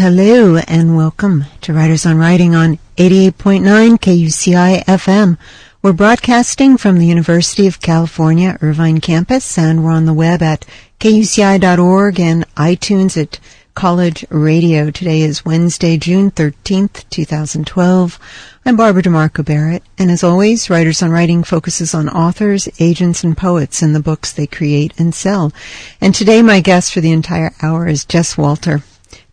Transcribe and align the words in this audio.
hello, 0.00 0.56
and 0.66 0.96
welcome 0.96 1.44
to 1.60 1.74
Writers 1.74 2.06
on 2.06 2.16
Writing 2.16 2.54
on 2.54 2.78
88.9 2.96 3.98
KUCI 3.98 4.82
FM. 4.86 5.36
We're 5.82 5.92
broadcasting 5.92 6.78
from 6.78 6.96
the 6.96 7.06
University 7.06 7.66
of 7.66 7.82
California, 7.82 8.56
Irvine 8.62 9.02
campus, 9.02 9.58
and 9.58 9.84
we're 9.84 9.90
on 9.90 10.06
the 10.06 10.14
web 10.14 10.40
at 10.40 10.64
kuci.org 11.00 12.18
and 12.18 12.54
iTunes 12.54 13.20
at 13.20 13.40
College 13.74 14.24
Radio. 14.30 14.90
Today 14.90 15.20
is 15.20 15.44
Wednesday, 15.44 15.98
June 15.98 16.30
13th, 16.30 17.04
2012. 17.10 18.18
I'm 18.64 18.76
Barbara 18.76 19.02
DeMarco 19.02 19.44
Barrett, 19.44 19.82
and 19.98 20.10
as 20.10 20.24
always, 20.24 20.70
Writers 20.70 21.02
on 21.02 21.10
Writing 21.10 21.44
focuses 21.44 21.92
on 21.92 22.08
authors, 22.08 22.70
agents, 22.78 23.22
and 23.22 23.36
poets 23.36 23.82
and 23.82 23.94
the 23.94 24.00
books 24.00 24.32
they 24.32 24.46
create 24.46 24.98
and 24.98 25.14
sell. 25.14 25.52
And 26.00 26.14
today 26.14 26.40
my 26.40 26.60
guest 26.60 26.94
for 26.94 27.02
the 27.02 27.12
entire 27.12 27.52
hour 27.60 27.86
is 27.86 28.06
Jess 28.06 28.38
Walter. 28.38 28.82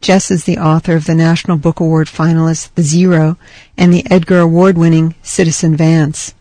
Jess 0.08 0.32
is 0.32 0.46
the 0.46 0.58
author 0.58 0.96
of 0.96 1.04
the 1.04 1.14
National 1.14 1.58
Book 1.58 1.82
Award 1.82 2.08
finalist 2.08 2.74
The 2.76 2.82
Zero 2.82 3.38
and 3.78 3.94
the 3.94 4.10
Edgar 4.10 4.40
Award 4.40 4.78
winning 4.78 5.16
Citizen 5.22 5.76
Vance. 5.76 6.34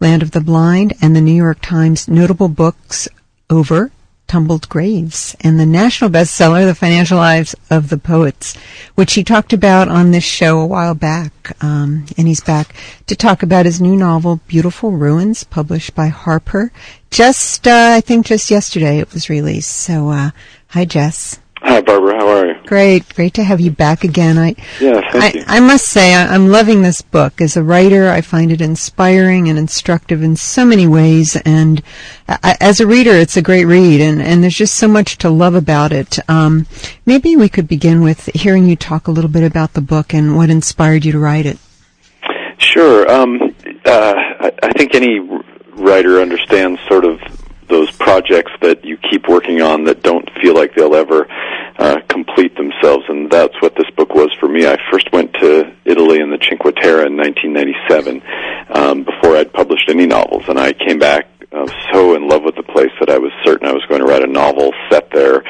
Land 0.00 0.22
of 0.22 0.30
the 0.30 0.40
Blind 0.40 0.94
and 1.02 1.14
the 1.14 1.20
New 1.20 1.34
York 1.34 1.58
Times 1.60 2.08
notable 2.08 2.48
books 2.48 3.10
over 3.50 3.92
Tumbled 4.28 4.66
Graves 4.70 5.36
and 5.42 5.60
the 5.60 5.66
national 5.66 6.08
bestseller, 6.08 6.64
The 6.64 6.74
Financial 6.74 7.18
Lives 7.18 7.54
of 7.68 7.90
the 7.90 7.98
Poets, 7.98 8.56
which 8.94 9.12
he 9.12 9.22
talked 9.22 9.52
about 9.52 9.88
on 9.88 10.12
this 10.12 10.24
show 10.24 10.58
a 10.58 10.66
while 10.66 10.94
back. 10.94 11.54
Um, 11.62 12.06
and 12.16 12.26
he's 12.26 12.40
back 12.40 12.74
to 13.08 13.14
talk 13.14 13.42
about 13.42 13.66
his 13.66 13.78
new 13.78 13.94
novel, 13.94 14.40
Beautiful 14.46 14.92
Ruins, 14.92 15.44
published 15.44 15.94
by 15.94 16.06
Harper. 16.06 16.72
Just, 17.10 17.68
uh, 17.68 17.92
I 17.94 18.00
think 18.00 18.24
just 18.24 18.50
yesterday 18.50 19.00
it 19.00 19.12
was 19.12 19.28
released. 19.28 19.70
So, 19.70 20.08
uh, 20.08 20.30
hi 20.68 20.86
Jess. 20.86 21.40
Hi, 21.58 21.82
Barbara. 21.82 22.16
How 22.16 22.28
are 22.28 22.46
you? 22.46 22.51
Great, 22.66 23.14
great 23.14 23.34
to 23.34 23.44
have 23.44 23.60
you 23.60 23.70
back 23.70 24.04
again. 24.04 24.38
I, 24.38 24.54
yeah, 24.80 25.00
thank 25.10 25.36
I, 25.36 25.38
you. 25.38 25.44
I 25.46 25.60
must 25.60 25.88
say, 25.88 26.14
I, 26.14 26.34
am 26.34 26.48
loving 26.48 26.82
this 26.82 27.02
book. 27.02 27.40
As 27.40 27.56
a 27.56 27.62
writer, 27.62 28.08
I 28.08 28.20
find 28.20 28.50
it 28.50 28.60
inspiring 28.60 29.48
and 29.48 29.58
instructive 29.58 30.22
in 30.22 30.36
so 30.36 30.64
many 30.64 30.86
ways. 30.86 31.36
And 31.44 31.82
I, 32.28 32.56
as 32.60 32.80
a 32.80 32.86
reader, 32.86 33.12
it's 33.12 33.36
a 33.36 33.42
great 33.42 33.64
read, 33.64 34.00
and, 34.00 34.22
and 34.22 34.42
there's 34.42 34.56
just 34.56 34.74
so 34.74 34.88
much 34.88 35.18
to 35.18 35.30
love 35.30 35.54
about 35.54 35.92
it. 35.92 36.18
Um, 36.28 36.66
maybe 37.04 37.36
we 37.36 37.48
could 37.48 37.68
begin 37.68 38.00
with 38.00 38.26
hearing 38.34 38.66
you 38.66 38.76
talk 38.76 39.08
a 39.08 39.12
little 39.12 39.30
bit 39.30 39.44
about 39.44 39.74
the 39.74 39.80
book 39.80 40.14
and 40.14 40.36
what 40.36 40.48
inspired 40.48 41.04
you 41.04 41.12
to 41.12 41.18
write 41.18 41.46
it. 41.46 41.58
Sure. 42.58 43.10
Um, 43.10 43.54
uh, 43.84 44.14
I, 44.16 44.52
I 44.62 44.72
think 44.72 44.94
any 44.94 45.18
writer 45.74 46.20
understands 46.20 46.80
sort 46.88 47.04
of 47.04 47.20
those 47.68 47.90
projects 47.96 48.52
that 48.60 48.84
you 48.84 48.98
keep 49.10 49.28
working 49.28 49.62
on 49.62 49.84
that 49.84 50.02
don't 50.02 50.28
feel 50.42 50.54
like 50.54 50.74
they'll 50.74 50.94
ever 50.94 51.26
uh, 51.78 52.00
complete 52.08 52.56
themselves, 52.56 53.04
and 53.08 53.30
that's 53.30 53.54
what 53.60 53.74
this 53.76 53.90
book 53.96 54.14
was 54.14 54.30
for 54.38 54.48
me. 54.48 54.66
I 54.66 54.76
first 54.90 55.10
went 55.12 55.32
to 55.34 55.72
Italy 55.84 56.20
in 56.20 56.30
the 56.30 56.38
Cinque 56.48 56.74
Terre 56.76 57.06
in 57.06 57.16
1997 57.16 58.22
um, 58.70 59.04
before 59.04 59.36
I'd 59.36 59.52
published 59.52 59.88
any 59.88 60.06
novels, 60.06 60.44
and 60.48 60.58
I 60.58 60.72
came 60.72 60.98
back 60.98 61.28
uh, 61.52 61.66
so 61.92 62.14
in 62.14 62.28
love 62.28 62.42
with 62.42 62.56
the 62.56 62.62
place 62.62 62.90
that 62.98 63.10
I 63.10 63.18
was 63.18 63.30
certain 63.44 63.68
I 63.68 63.72
was 63.72 63.84
going 63.86 64.00
to 64.00 64.06
write 64.06 64.22
a 64.22 64.26
novel 64.26 64.72
set 64.90 65.10
there. 65.10 65.44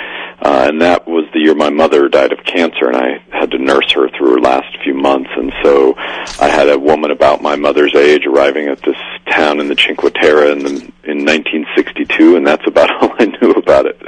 Uh, 0.45 0.67
and 0.69 0.83
that 0.83 1.07
was 1.07 1.25
the 1.33 1.39
year 1.39 1.55
my 1.55 1.71
mother 1.71 2.09
died 2.09 2.33
of 2.33 2.45
cancer, 2.45 2.89
and 2.89 2.97
I 2.97 3.23
had 3.31 3.53
to 3.53 3.59
nurse 3.59 3.93
her 3.93 4.09
through 4.09 4.33
her 4.33 4.41
last 4.41 4.77
few 4.83 4.93
months. 4.93 5.31
And 5.37 5.53
so 5.63 5.95
I 5.97 6.49
had 6.49 6.69
a 6.69 6.77
woman 6.77 7.13
about 7.13 7.43
my 7.43 7.55
mother's 7.55 7.95
age 7.95 8.27
arriving 8.27 8.67
at 8.67 8.83
this 8.83 8.97
town 9.31 9.61
in 9.61 9.69
the 9.69 9.77
Cinque 9.77 10.13
Terre 10.15 10.51
in, 10.51 10.59
the, 10.65 10.71
in 11.05 11.25
1962, 11.25 12.35
and 12.35 12.45
that's 12.45 12.67
about 12.67 12.91
all 13.03 13.15
I 13.21 13.27
knew 13.27 13.53
about 13.53 13.87
it. 13.87 14.03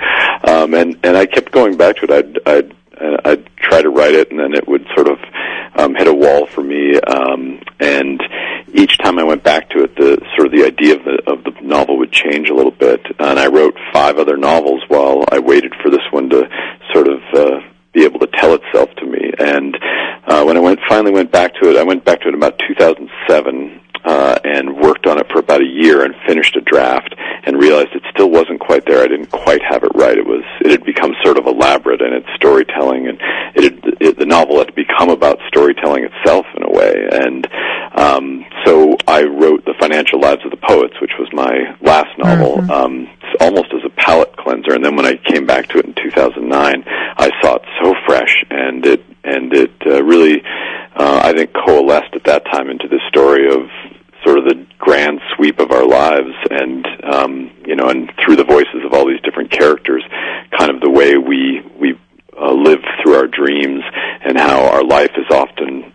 Um, 0.55 0.75
and 0.75 0.99
and 1.03 1.17
I 1.17 1.27
kept 1.27 1.51
going 1.51 1.77
back 1.77 1.97
to 1.97 2.05
it. 2.05 2.11
I'd, 2.11 2.49
I'd 2.49 2.75
I'd 3.25 3.57
try 3.57 3.83
to 3.83 3.91
write 3.91 4.15
it, 4.15 4.31
and 4.31 4.39
then 4.39 4.55
it 4.55 4.69
would 4.69 4.87
sort 4.95 5.09
of 5.09 5.19
um, 5.77 5.95
hit 5.95 6.07
a 6.07 6.15
wall 6.15 6.47
for 6.47 6.63
me. 6.63 7.01
Um, 7.01 7.61
and 7.81 8.23
each 8.73 8.99
time 8.99 9.19
I 9.19 9.25
went 9.25 9.43
back 9.43 9.71
to 9.71 9.83
it, 9.83 9.97
the 9.97 10.21
sort 10.37 10.47
of 10.47 10.53
the 10.53 10.65
idea 10.65 10.95
of 10.97 11.05
the 11.05 11.23
of 11.27 11.45
the 11.45 11.53
novel 11.61 11.99
would 11.99 12.13
change 12.13 12.49
a 12.51 12.55
little 12.55 12.71
bit. 12.71 13.01
And 13.19 13.39
I 13.39 13.49
wrote 13.49 13.77
five 13.93 14.19
other 14.19 14.37
novels 14.37 14.83
while 14.89 15.25
I 15.33 15.41
waited 15.41 15.75
for 15.83 15.91
this 15.91 16.07
one 16.13 16.31
to 16.31 16.49
sort 16.93 17.09
of 17.09 17.21
uh, 17.35 17.61
be 17.93 18.05
able 18.05 18.21
to 18.21 18.29
tell 18.29 18.55
itself 18.55 18.91
to 18.97 19.07
me. 19.07 19.33
And 19.39 19.77
uh, 20.27 20.45
when 20.45 20.57
I 20.57 20.61
went 20.61 20.79
finally 20.89 21.13
went 21.13 21.33
back 21.33 21.55
to 21.61 21.71
it, 21.71 21.77
I 21.77 21.83
went 21.83 22.05
back 22.05 22.21
to 22.21 22.29
it 22.29 22.35
about 22.35 22.61
2007 22.69 23.81
uh, 24.05 24.39
and 24.45 24.77
worked 24.77 25.07
on 25.07 25.19
it 25.19 25.27
for 25.33 25.39
about 25.39 25.63
a 25.63 25.67
year 25.67 26.05
and 26.05 26.15
finished 26.27 26.57
a 26.57 26.61
draft 26.61 27.15
and 27.45 27.59
realized 27.59 27.89
it 27.95 28.03
still 28.11 28.31
wasn't 28.31 28.61
quite 28.61 28.85
there. 28.87 29.03
I 29.03 29.09
didn't 29.09 29.31
quite 29.31 29.63
have 29.63 29.83
it 29.83 29.93
right. 29.95 30.17
It 30.17 30.27
was 30.27 30.45
it 30.61 30.71
had 30.71 30.85
become 30.85 31.15
sort 31.25 31.39
of 31.39 31.47
elaborate 31.47 32.01
in 32.01 32.13
its 32.13 32.29
storytelling, 32.37 33.09
and 33.09 33.19
it, 33.55 33.65
had, 33.65 33.97
it 34.01 34.19
the 34.19 34.27
novel 34.27 34.59
had 34.59 34.75
become 34.75 35.11
about 35.11 35.39
storytelling 35.49 36.05
itself 36.05 36.47
in 36.57 36.63
a 36.63 36.71
way. 36.71 37.09
And 37.13 37.47
um, 37.95 38.45
so 38.65 38.97
I 39.07 39.25
wrote 39.25 39.65
the 39.65 39.75
Financial 39.79 40.21
Lives 40.21 40.45
of 40.45 40.51
the 40.51 40.57
Poets, 40.57 40.95
which 41.01 41.13
was 41.19 41.29
my 41.33 41.77
last 41.81 42.17
novel, 42.19 42.57
mm-hmm. 42.57 42.71
um, 42.71 43.09
almost 43.41 43.73
as 43.73 43.85
a 43.85 43.91
palate 43.91 44.37
cleanser. 44.37 44.75
And 44.75 44.85
then 44.85 44.97
when 44.97 45.07
I 45.07 45.17
came 45.17 45.47
back 45.47 45.69
to 45.69 45.79
it 45.79 45.87
in 45.87 45.95
2009, 45.95 46.85
I 46.87 47.31
saw 47.43 47.57
it 47.57 47.63
so 47.83 47.95
fresh, 48.07 48.45
and 48.51 48.85
it 48.85 49.05
and 49.25 49.53
it 49.55 49.73
uh, 49.87 50.03
really, 50.05 50.43
uh, 50.95 51.21
I 51.23 51.33
think, 51.33 51.53
coalesced 51.55 52.15
at 52.15 52.25
that 52.25 52.45
time 52.47 52.69
into 52.69 52.89
this 52.89 53.01
story 53.09 53.49
of 53.49 53.69
sort 54.25 54.39
of 54.39 54.45
the 54.45 54.67
grand 54.79 55.21
sweep 55.37 55.59
of 55.59 55.71
our 55.71 55.87
lives 55.87 56.35
and 56.51 56.87
um 57.05 57.51
you 57.67 57.77
know 57.77 57.89
and 57.89 58.11
through 58.25 58.37
the 58.37 58.45
voices 58.45 58.85
of 58.85 58.93
all 58.93 59.07
these 59.07 59.21
different 59.21 59.51
characters 59.51 60.03
kind 60.57 60.71
of 60.71 60.81
the 60.81 60.91
way 60.91 61.17
we 61.17 61.61
we 61.79 61.99
uh, 62.41 62.53
live 62.53 62.81
through 63.03 63.15
our 63.15 63.27
dreams 63.27 63.83
and 64.25 64.39
how 64.39 64.67
our 64.67 64.85
life 64.85 65.13
is 65.17 65.27
often 65.31 65.93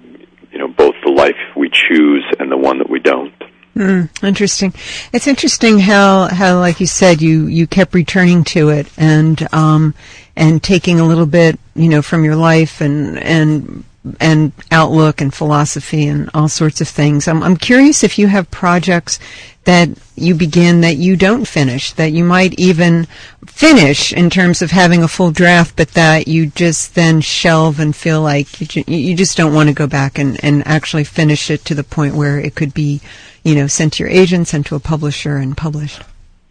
you 0.51 0.59
know 0.59 0.67
both 0.67 0.95
the 1.03 1.11
life 1.11 1.35
we 1.55 1.69
choose 1.69 2.23
and 2.39 2.51
the 2.51 2.57
one 2.57 2.77
that 2.77 2.89
we 2.89 2.99
don't 2.99 3.33
Mm, 3.75 4.09
interesting. 4.23 4.73
It's 5.13 5.27
interesting 5.27 5.79
how, 5.79 6.27
how, 6.27 6.59
like 6.59 6.81
you 6.81 6.85
said, 6.85 7.21
you, 7.21 7.45
you 7.45 7.65
kept 7.65 7.93
returning 7.93 8.43
to 8.45 8.69
it 8.69 8.87
and, 8.97 9.47
um, 9.53 9.93
and 10.35 10.61
taking 10.61 10.99
a 10.99 11.05
little 11.05 11.25
bit, 11.25 11.57
you 11.75 11.87
know, 11.87 12.01
from 12.01 12.25
your 12.25 12.35
life 12.35 12.81
and, 12.81 13.17
and 13.19 13.85
and 14.19 14.51
outlook 14.71 15.21
and 15.21 15.33
philosophy 15.33 16.07
and 16.07 16.29
all 16.33 16.47
sorts 16.47 16.81
of 16.81 16.87
things. 16.87 17.27
I'm, 17.27 17.43
I'm 17.43 17.57
curious 17.57 18.03
if 18.03 18.17
you 18.17 18.27
have 18.27 18.49
projects 18.49 19.19
that 19.65 19.89
you 20.15 20.33
begin 20.33 20.81
that 20.81 20.95
you 20.95 21.15
don't 21.15 21.47
finish, 21.47 21.91
that 21.93 22.11
you 22.11 22.23
might 22.23 22.57
even 22.57 23.05
finish 23.45 24.13
in 24.13 24.29
terms 24.29 24.61
of 24.61 24.71
having 24.71 25.03
a 25.03 25.07
full 25.07 25.31
draft, 25.31 25.75
but 25.75 25.89
that 25.89 26.27
you 26.27 26.47
just 26.47 26.95
then 26.95 27.21
shelve 27.21 27.79
and 27.79 27.95
feel 27.95 28.21
like 28.21 28.75
you, 28.75 28.83
you 28.87 29.15
just 29.15 29.37
don't 29.37 29.53
want 29.53 29.69
to 29.69 29.75
go 29.75 29.85
back 29.85 30.17
and, 30.17 30.43
and 30.43 30.65
actually 30.65 31.03
finish 31.03 31.51
it 31.51 31.65
to 31.65 31.75
the 31.75 31.83
point 31.83 32.15
where 32.15 32.39
it 32.39 32.55
could 32.55 32.73
be, 32.73 33.01
you 33.43 33.53
know, 33.53 33.67
sent 33.67 33.93
to 33.93 34.03
your 34.03 34.11
agent, 34.11 34.47
sent 34.47 34.65
to 34.65 34.75
a 34.75 34.79
publisher, 34.79 35.37
and 35.37 35.57
published. 35.57 36.01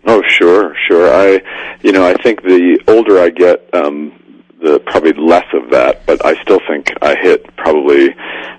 Oh, 0.04 0.22
sure, 0.28 0.76
sure. 0.86 1.12
I, 1.12 1.78
you 1.82 1.92
know, 1.92 2.06
I 2.06 2.15
think 2.15 2.42
the 2.42 2.80
older 2.86 3.19
I 3.19 3.30
get, 3.30 3.69
um, 3.75 4.12
the 4.60 4.80
probably 4.80 5.12
less 5.12 5.46
of 5.52 5.70
that, 5.70 6.04
but 6.06 6.24
I 6.24 6.41
still 6.42 6.60
think 6.66 6.92
I 7.02 7.14
hit 7.14 7.56
probably, 7.56 8.14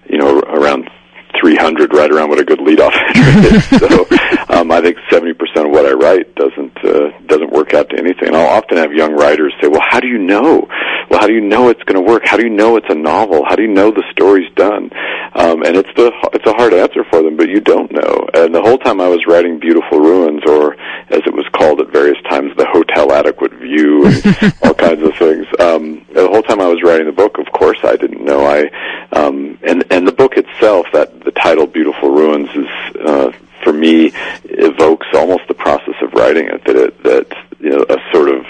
you 0.10 0.18
know, 0.18 0.40
around 0.40 0.90
300, 1.40 1.94
right 1.94 2.12
around 2.12 2.30
what 2.30 2.40
a 2.40 2.44
good 2.44 2.60
leadoff 2.60 2.94
hitter 3.14 3.56
is. 3.56 3.70
so 3.80 4.06
um, 4.50 4.72
I 4.72 4.82
think 4.82 4.98
70% 5.12 5.34
of 5.66 5.72
what 5.72 5.86
I 5.86 5.94
write 5.94 6.36
doesn't 6.36 6.78
uh, 6.84 7.12
doesn't 7.28 7.52
work 7.52 7.74
out 7.74 7.90
to 7.90 7.98
anything. 7.98 8.30
And 8.30 8.36
I'll 8.36 8.58
often 8.58 8.78
have 8.78 8.92
young 8.92 9.14
writers 9.14 9.54
say, 9.62 9.68
"Well, 9.68 9.84
how 9.88 10.00
do 10.00 10.08
you 10.08 10.18
know? 10.18 10.68
Well, 11.10 11.20
how 11.20 11.28
do 11.28 11.34
you 11.34 11.42
know 11.42 11.70
it's 11.70 11.84
going 11.84 12.04
to 12.04 12.12
work? 12.12 12.24
How 12.26 12.38
do 12.38 12.44
you 12.44 12.50
know 12.50 12.78
it's 12.78 12.90
a 12.90 12.96
novel? 12.96 13.44
How 13.48 13.56
do 13.56 13.64
you 13.64 13.70
know 13.70 13.92
the 13.92 14.04
story's 14.12 14.52
done?" 14.56 14.90
Um, 15.36 15.64
and 15.64 15.76
it's 15.78 15.90
the 15.96 16.12
it's 16.34 16.46
a 16.46 16.54
hard 16.54 16.74
answer 16.74 17.04
for 17.10 17.22
them, 17.22 17.38
but 17.38 17.50
you 17.50 17.62
don't 17.62 17.92
know. 17.92 18.28
And 18.34 18.54
the 18.54 18.62
whole 18.62 18.78
time 18.78 19.00
I 19.00 19.08
was 19.08 19.26
writing 19.28 19.60
Beautiful 19.60 20.00
Ruins, 20.00 20.42
or 20.48 20.74
as 21.10 21.22
it 21.26 21.34
was 21.34 21.46
called 21.54 21.82
at 21.82 21.92
various 21.92 22.18
times, 22.30 22.52
the 22.58 22.66
Hotel 22.66 23.12
Adequate 23.12 23.54
View, 23.54 24.06
and 24.08 24.56
all 24.64 24.74
kinds 24.74 25.04
of 25.04 25.16
things. 25.18 25.46
Um, 25.60 26.06
the 26.14 26.28
whole 26.28 26.42
time 26.42 26.60
I 26.60 26.68
was 26.68 26.82
writing 26.84 27.06
the 27.06 27.14
book, 27.14 27.38
of 27.38 27.52
course, 27.54 27.80
I 27.84 27.96
didn't 27.96 28.24
know. 28.26 28.46
I 28.46 28.70
um, 29.12 29.60
and 29.64 29.86
and 29.92 30.08
the 30.08 30.12
book 30.12 30.34
itself, 30.36 30.88
that 30.94 31.19
the 31.24 31.32
title 31.32 31.68
"Beautiful 31.68 32.10
Ruins" 32.10 32.50
is. 32.56 32.96
Uh, 33.00 33.32
for 33.64 33.74
me, 33.74 34.14
evokes 34.46 35.08
almost 35.14 35.42
the 35.50 35.54
process 35.54 35.96
of 36.02 36.14
writing 36.14 36.48
it. 36.48 36.64
That 36.64 36.76
it, 36.78 37.04
that 37.04 37.28
you 37.60 37.72
know, 37.72 37.86
a 37.90 37.98
sort 38.14 38.30
of 38.30 38.46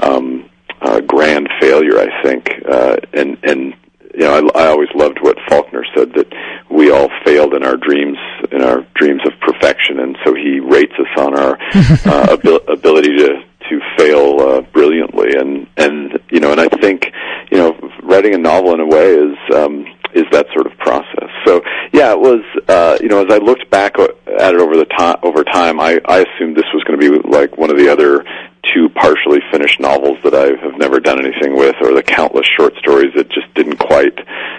um, 0.00 0.50
uh, 0.80 1.00
grand 1.00 1.48
failure, 1.60 1.98
I 1.98 2.22
think, 2.22 2.50
uh, 2.68 2.96
and 3.12 3.38
and 3.44 3.74
you 4.14 4.20
know, 4.20 4.50
I, 4.54 4.64
I 4.64 4.66
always 4.68 4.88
loved 4.94 5.20
what 5.20 5.38
Faulkner 5.48 5.84
said 5.94 6.12
that 6.14 6.32
we 6.70 6.90
all 6.90 7.08
failed 7.24 7.54
in 7.54 7.62
our 7.62 7.76
dreams, 7.76 8.18
in 8.50 8.62
our 8.62 8.84
dreams 8.94 9.22
of 9.24 9.32
perfection, 9.40 10.00
and 10.00 10.18
so 10.24 10.34
he 10.34 10.60
rates 10.60 10.94
us 10.98 11.18
on 11.18 11.38
our 11.38 11.56
uh, 12.04 12.32
abil- 12.32 12.66
ability 12.68 13.16
to 13.16 13.44
to 13.68 13.80
fail 13.96 14.40
uh, 14.40 14.62
know, 23.18 23.34
as 23.34 23.40
I 23.40 23.44
looked 23.44 23.70
back 23.70 23.98
uh, 23.98 24.08
at 24.38 24.54
it 24.54 24.60
over 24.60 24.76
the 24.76 24.84
time, 24.84 25.16
over 25.22 25.44
time, 25.44 25.80
I, 25.80 26.00
I 26.04 26.18
assumed 26.20 26.56
this 26.56 26.64
was 26.72 26.84
going 26.84 27.00
to 27.00 27.10
be 27.10 27.28
like 27.28 27.56
one 27.56 27.70
of 27.70 27.76
the 27.76 27.90
other 27.90 28.24
two 28.74 28.88
partially 28.90 29.40
finished 29.50 29.80
novels 29.80 30.18
that 30.24 30.34
I 30.34 30.48
have 30.62 30.78
never 30.78 31.00
done 31.00 31.24
anything 31.24 31.56
with, 31.56 31.76
or 31.80 31.94
the 31.94 32.02
countless 32.02 32.46
short 32.56 32.74
stories 32.76 33.14
that 33.16 33.28
just 33.30 33.52
didn't 33.54 33.78
quite 33.78 34.18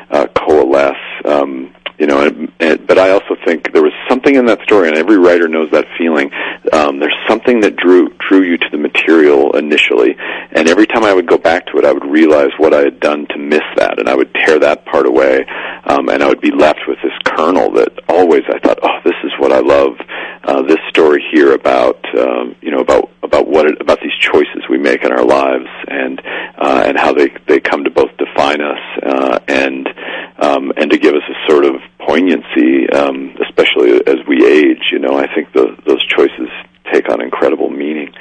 uh, 0.10 0.28
coalesce. 0.36 0.96
Um, 1.26 1.74
you 2.00 2.08
know, 2.08 2.26
and, 2.26 2.52
and, 2.62 2.88
but 2.88 2.98
I 2.98 3.10
also 3.10 3.36
think 3.46 3.74
there 3.74 3.84
was 3.84 3.92
something 4.08 4.34
in 4.34 4.46
that 4.46 4.62
story, 4.62 4.88
and 4.88 4.98
every 4.98 5.18
writer 5.18 5.50
knows 5.50 5.70
that 5.72 5.86
feeling. 5.98 6.32
Um, 6.72 7.00
there's 7.00 7.16
something 7.28 7.60
that 7.60 7.76
drew 7.76 8.08
drew 8.20 8.42
you 8.42 8.58
to 8.58 8.70
the 8.72 8.78
material 8.78 9.56
initially, 9.58 10.16
and 10.52 10.70
every 10.70 10.88
time 10.88 11.04
I 11.04 11.14
would 11.14 11.28
go 11.28 11.38
back 11.38 11.66
to 11.68 11.78
it, 11.78 11.84
I 11.84 11.92
would 11.92 12.06
realize 12.06 12.52
what 12.58 12.74
I 12.74 12.80
had 12.80 13.02
done 13.02 13.28
to 13.28 13.38
miss 13.38 13.64
that, 13.76 14.00
and 14.00 14.08
I 14.08 14.16
would 14.16 14.34
tear 14.34 14.60
that 14.60 14.86
part 14.86 15.08
away 15.08 15.46
um, 15.90 16.08
and 16.10 16.22
I 16.22 16.28
would 16.28 16.42
be 16.42 16.52
left 16.52 16.82
with 16.88 17.00
this 17.04 17.14
kernel 17.26 17.72
that 17.74 17.90
always 18.08 18.44
I 18.48 18.60
thought, 18.60 18.80
oh, 18.84 19.00
this 19.04 19.16
is 19.24 19.32
what 19.40 19.52
I 19.52 19.60
love. 19.60 19.98
Uh, 20.44 20.62
this 20.62 20.78
story 20.90 21.24
here 21.32 21.54
about 21.54 21.98
um, 22.18 22.56
you 22.62 22.72
know 22.72 22.80
about 22.80 23.10
about 23.24 23.48
what 23.48 23.66
it, 23.66 23.82
about 23.82 24.00
these 24.02 24.16
choices 24.20 24.64
we 24.70 24.78
make 24.78 25.04
in 25.04 25.12
our 25.12 25.26
lives, 25.26 25.68
and 25.88 26.22
uh, 26.58 26.84
and 26.86 26.98
how 26.98 27.12
they 27.14 27.30
they 27.48 27.60
come 27.60 27.84
to 27.84 27.90
both 27.90 28.12
define 28.18 28.62
us 28.62 28.80
uh, 29.04 29.40
and 29.48 29.90
um, 30.38 30.72
and 30.78 30.92
to 30.92 30.98
give 30.98 31.14
us 31.14 31.24
a 31.28 31.52
sort 31.52 31.66
of 31.66 31.76
poignancy, 32.00 32.90
um, 32.92 33.36
especially 33.48 34.00
as 34.08 34.18
we 34.28 34.46
age. 34.46 34.90
You 34.92 35.00
know, 35.00 35.18
I 35.18 35.28
think 35.34 35.52
the, 35.54 35.76
those 35.86 36.06
choices 36.06 36.50
take 36.94 37.10
on 37.10 37.22
incredible 37.22 37.70
meaning. 37.70 38.14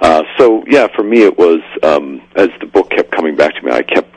Uh, 0.00 0.22
so 0.38 0.64
yeah, 0.66 0.88
for 0.94 1.02
me 1.02 1.22
it 1.22 1.36
was 1.36 1.60
um, 1.82 2.20
as 2.36 2.48
the 2.60 2.66
book 2.66 2.90
kept 2.90 3.10
coming 3.10 3.34
back 3.34 3.54
to 3.54 3.62
me, 3.62 3.72
I 3.72 3.82
kept 3.82 3.94
I 3.94 4.02
kept 4.04 4.13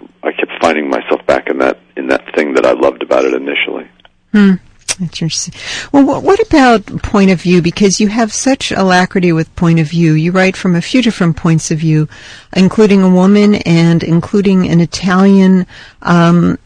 finding 0.61 0.89
myself 0.89 1.25
back 1.25 1.49
in 1.49 1.57
that 1.59 1.79
in 1.95 2.07
that 2.07 2.23
thing 2.35 2.53
that 2.53 2.65
I 2.65 2.73
loved 2.73 3.01
about 3.01 3.25
it 3.25 3.33
initially. 3.33 3.89
Hmm. 4.31 4.53
Interesting. 4.99 5.53
Well, 5.91 6.21
what 6.21 6.39
about 6.47 6.85
point 7.03 7.29
of 7.29 7.39
view? 7.39 7.61
Because 7.61 7.99
you 7.99 8.07
have 8.07 8.33
such 8.33 8.71
alacrity 8.71 9.31
with 9.31 9.55
point 9.55 9.79
of 9.79 9.89
view. 9.89 10.13
You 10.13 10.31
write 10.31 10.57
from 10.57 10.75
a 10.75 10.81
few 10.81 11.03
different 11.03 11.37
points 11.37 11.69
of 11.69 11.77
view, 11.79 12.07
including 12.55 13.03
a 13.03 13.09
woman 13.09 13.55
and 13.55 14.01
including 14.01 14.67
an 14.67 14.81
Italian 14.81 15.67
um, 16.01 16.57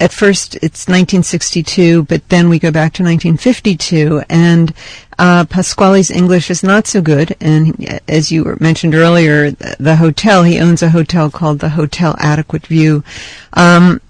at 0.00 0.12
first 0.12 0.56
it's 0.56 0.88
1962, 0.88 2.04
but 2.04 2.28
then 2.28 2.48
we 2.48 2.58
go 2.58 2.70
back 2.70 2.92
to 2.94 3.02
1952, 3.02 4.22
and 4.28 4.74
uh, 5.18 5.44
Pasquale's 5.44 6.10
English 6.10 6.50
is 6.50 6.62
not 6.62 6.86
so 6.86 7.00
good. 7.00 7.36
And 7.40 8.00
as 8.08 8.30
you 8.32 8.56
mentioned 8.60 8.94
earlier, 8.94 9.50
the 9.50 9.96
hotel 9.96 10.42
he 10.42 10.58
owns 10.60 10.82
a 10.82 10.90
hotel 10.90 11.30
called 11.30 11.60
the 11.60 11.70
Hotel 11.70 12.14
Adequate 12.18 12.66
View. 12.66 13.04
Um, 13.52 14.00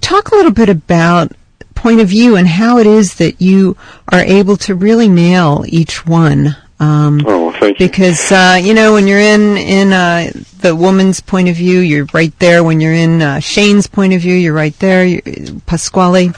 talk 0.00 0.30
a 0.30 0.34
little 0.34 0.52
bit 0.52 0.68
about 0.68 1.32
point 1.74 2.00
of 2.00 2.08
view 2.08 2.36
and 2.36 2.48
how 2.48 2.78
it 2.78 2.86
is 2.86 3.16
that 3.16 3.40
you 3.40 3.76
are 4.10 4.20
able 4.20 4.56
to 4.56 4.74
really 4.74 5.08
nail 5.08 5.64
each 5.68 6.06
one. 6.06 6.56
Um, 6.80 7.22
oh, 7.26 7.52
thank 7.52 7.78
you. 7.78 7.86
Because 7.86 8.32
uh, 8.32 8.58
you 8.60 8.74
know 8.74 8.92
when 8.94 9.06
you're 9.06 9.20
in 9.20 9.56
in 9.56 9.92
uh, 9.92 10.30
the 10.60 10.74
woman's 10.74 11.20
point 11.20 11.48
of 11.48 11.56
view, 11.56 11.80
you're 11.80 12.06
right 12.12 12.36
there. 12.38 12.64
When 12.64 12.80
you're 12.80 12.94
in 12.94 13.22
uh, 13.22 13.40
Shane's 13.40 13.86
point 13.86 14.12
of 14.12 14.20
view, 14.20 14.34
you're 14.34 14.54
right 14.54 14.76
there. 14.78 15.04
You're, 15.04 15.22
Pasquale, 15.66 16.32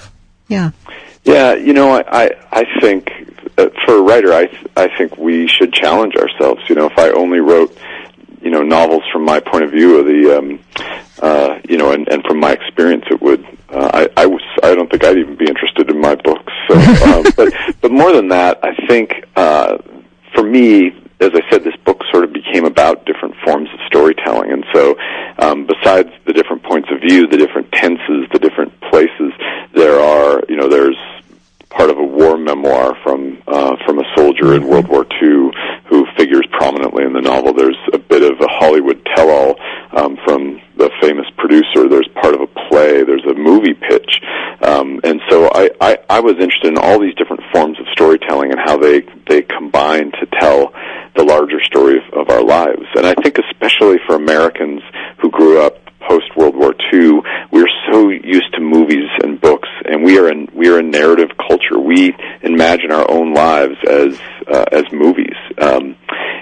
yeah. 0.48 0.70
Yeah, 1.24 1.54
you 1.54 1.72
know, 1.72 1.92
I 1.92 2.24
I, 2.24 2.30
I 2.52 2.80
think 2.80 3.10
for 3.56 3.98
a 3.98 4.02
writer, 4.02 4.32
I 4.32 4.48
I 4.76 4.88
think 4.96 5.16
we 5.16 5.48
should 5.48 5.72
challenge 5.72 6.14
ourselves. 6.16 6.62
You 6.68 6.74
know, 6.74 6.86
if 6.86 6.98
I 6.98 7.10
only 7.10 7.40
wrote 7.40 7.76
you 8.42 8.50
know 8.50 8.62
novels 8.62 9.02
from 9.12 9.24
my 9.24 9.40
point 9.40 9.64
of 9.64 9.70
view 9.70 9.98
of 9.98 10.06
the 10.06 10.38
um, 10.38 10.60
uh, 11.20 11.58
you 11.68 11.78
know, 11.78 11.92
and, 11.92 12.08
and 12.08 12.22
from 12.24 12.38
my 12.38 12.52
experience, 12.52 13.04
it 13.10 13.20
would. 13.20 13.44
Uh, 13.68 14.06
I, 14.16 14.22
I 14.22 14.26
was. 14.26 14.42
I 14.62 14.74
don't 14.74 14.90
think 14.90 15.04
I'd 15.04 15.18
even 15.18 15.36
be 15.36 15.46
interested 15.46 15.90
in 15.90 16.00
my 16.00 16.14
books. 16.14 16.52
So, 16.68 16.74
um, 17.06 17.24
but 17.36 17.52
but 17.80 17.90
more 17.90 18.12
than 18.12 18.28
that, 18.28 18.60
I 18.62 18.74
think 18.86 19.12
uh, 19.34 19.78
for 20.34 20.42
me, 20.42 20.88
as 21.20 21.30
I 21.32 21.40
said, 21.50 21.64
this 21.64 21.76
book 21.84 22.02
sort 22.12 22.24
of 22.24 22.32
became 22.32 22.66
about 22.66 23.06
different 23.06 23.34
forms 23.44 23.68
of 23.72 23.80
storytelling. 23.86 24.52
And 24.52 24.64
so, 24.74 24.96
um, 25.38 25.66
besides 25.66 26.10
the 26.26 26.32
different 26.32 26.62
points 26.62 26.88
of 26.92 27.00
view, 27.00 27.26
the 27.26 27.38
different 27.38 27.72
tenses, 27.72 28.28
the 28.32 28.38
different 28.38 28.78
places, 28.82 29.32
there 29.72 29.98
are, 29.98 30.42
you 30.48 30.56
know, 30.56 30.68
there's 30.68 30.98
part 31.76 31.90
of 31.90 31.98
a 31.98 32.04
war 32.04 32.38
memoir 32.38 32.96
from 33.02 33.42
uh, 33.46 33.76
from 33.84 33.98
a 33.98 34.04
soldier 34.16 34.54
in 34.54 34.66
World 34.66 34.88
War 34.88 35.06
II 35.22 35.50
who 35.88 36.06
figures 36.16 36.46
prominently 36.52 37.04
in 37.04 37.12
the 37.12 37.20
novel. 37.20 37.52
There's 37.52 37.78
a 37.92 37.98
bit 37.98 38.22
of 38.22 38.40
a 38.40 38.48
Hollywood 38.48 39.06
tell-all 39.14 39.56
um, 39.92 40.16
from 40.24 40.60
the 40.76 40.90
famous 41.00 41.26
producer. 41.36 41.88
There's 41.88 42.08
part 42.20 42.34
of 42.34 42.40
a 42.40 42.46
play. 42.68 43.04
There's 43.04 43.24
a 43.24 43.34
movie 43.34 43.74
pitch, 43.74 44.20
um, 44.62 45.00
and 45.04 45.20
so 45.28 45.48
I, 45.52 45.70
I 45.80 45.98
I 46.08 46.20
was 46.20 46.34
interested 46.34 46.68
in 46.68 46.78
all 46.78 46.98
these 46.98 47.14
different 47.14 47.42
forms 47.52 47.78
of 47.78 47.86
storytelling 47.92 48.52
and 48.52 48.60
how 48.60 48.76
they 48.76 49.02
they 49.28 49.42
combine 49.42 50.12
to 50.12 50.26
tell 50.40 50.72
the 51.14 51.24
larger 51.24 51.62
story 51.62 51.98
of, 51.98 52.28
of 52.28 52.30
our 52.30 52.42
lives. 52.42 52.84
And 52.96 53.06
I 53.06 53.14
think 53.14 53.38
especially 53.38 53.96
for 54.06 54.16
Americans 54.16 54.82
who 55.20 55.30
grew 55.30 55.60
up 55.60 55.85
post 56.08 56.36
World 56.36 56.56
War 56.56 56.74
II, 56.92 57.20
we're 57.50 57.68
so 57.90 58.08
used 58.08 58.52
to 58.54 58.60
movies 58.60 59.08
and 59.22 59.40
books, 59.40 59.68
and 59.84 60.04
we 60.04 60.18
are 60.18 60.30
in 60.30 60.48
we 60.54 60.68
are 60.68 60.78
a 60.78 60.82
narrative 60.82 61.30
culture. 61.36 61.78
We 61.78 62.14
imagine 62.42 62.92
our 62.92 63.10
own 63.10 63.34
lives 63.34 63.76
as 63.88 64.18
uh, 64.46 64.64
as 64.72 64.84
movies, 64.92 65.36
um, 65.58 65.96